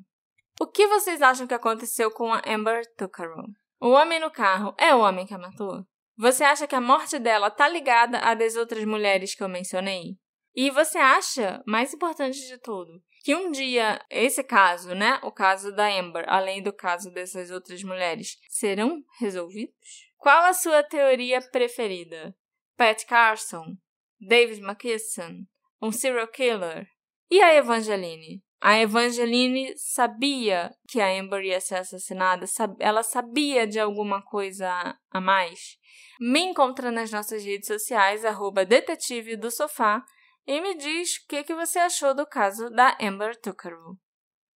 O 0.60 0.66
que 0.66 0.86
vocês 0.86 1.22
acham 1.22 1.46
que 1.46 1.54
aconteceu 1.54 2.10
com 2.10 2.32
a 2.32 2.42
Amber 2.46 2.82
Tuckerell? 2.96 3.46
O 3.80 3.90
homem 3.90 4.20
no 4.20 4.30
carro 4.30 4.74
é 4.78 4.94
o 4.94 5.00
homem 5.00 5.26
que 5.26 5.34
a 5.34 5.38
matou? 5.38 5.84
Você 6.16 6.44
acha 6.44 6.66
que 6.66 6.74
a 6.74 6.80
morte 6.80 7.18
dela 7.18 7.50
tá 7.50 7.66
ligada 7.66 8.18
à 8.18 8.34
das 8.34 8.54
outras 8.54 8.84
mulheres 8.84 9.34
que 9.34 9.42
eu 9.42 9.48
mencionei? 9.48 10.16
E 10.54 10.70
você 10.70 10.98
acha, 10.98 11.62
mais 11.66 11.94
importante 11.94 12.38
de 12.46 12.58
tudo, 12.58 13.02
que 13.24 13.34
um 13.34 13.50
dia 13.50 14.00
esse 14.10 14.44
caso, 14.44 14.94
né, 14.94 15.18
o 15.22 15.32
caso 15.32 15.74
da 15.74 15.88
Amber, 15.88 16.24
além 16.28 16.62
do 16.62 16.72
caso 16.72 17.10
dessas 17.10 17.50
outras 17.50 17.82
mulheres, 17.82 18.36
serão 18.48 19.02
resolvidos? 19.18 20.11
Qual 20.22 20.44
a 20.44 20.52
sua 20.52 20.84
teoria 20.84 21.40
preferida? 21.40 22.32
Pat 22.76 23.04
Carson? 23.06 23.76
David 24.20 24.62
McKesson? 24.62 25.44
Um 25.82 25.90
serial 25.90 26.28
killer? 26.28 26.86
E 27.28 27.42
a 27.42 27.52
Evangeline? 27.56 28.40
A 28.60 28.78
Evangeline 28.78 29.76
sabia 29.76 30.70
que 30.86 31.00
a 31.00 31.08
Amber 31.08 31.42
ia 31.42 31.60
ser 31.60 31.74
assassinada? 31.74 32.46
Ela 32.78 33.02
sabia 33.02 33.66
de 33.66 33.80
alguma 33.80 34.22
coisa 34.22 34.96
a 35.10 35.20
mais? 35.20 35.76
Me 36.20 36.38
encontra 36.38 36.92
nas 36.92 37.10
nossas 37.10 37.44
redes 37.44 37.66
sociais, 37.66 38.24
arroba 38.24 38.64
detetive 38.64 39.36
do 39.36 39.50
sofá, 39.50 40.04
e 40.46 40.60
me 40.60 40.76
diz 40.76 41.16
o 41.16 41.26
que, 41.26 41.42
que 41.42 41.54
você 41.56 41.80
achou 41.80 42.14
do 42.14 42.24
caso 42.24 42.70
da 42.70 42.96
Amber 43.00 43.36
Tuckerell. 43.40 43.98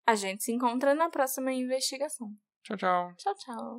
A 0.07 0.15
gente 0.15 0.45
se 0.45 0.53
encontra 0.53 0.95
na 0.95 1.11
próxima 1.11 1.53
investigação. 1.53 2.29
Tchau, 2.63 2.77
tchau. 2.77 3.13
Tchau, 3.17 3.35
tchau. 3.35 3.79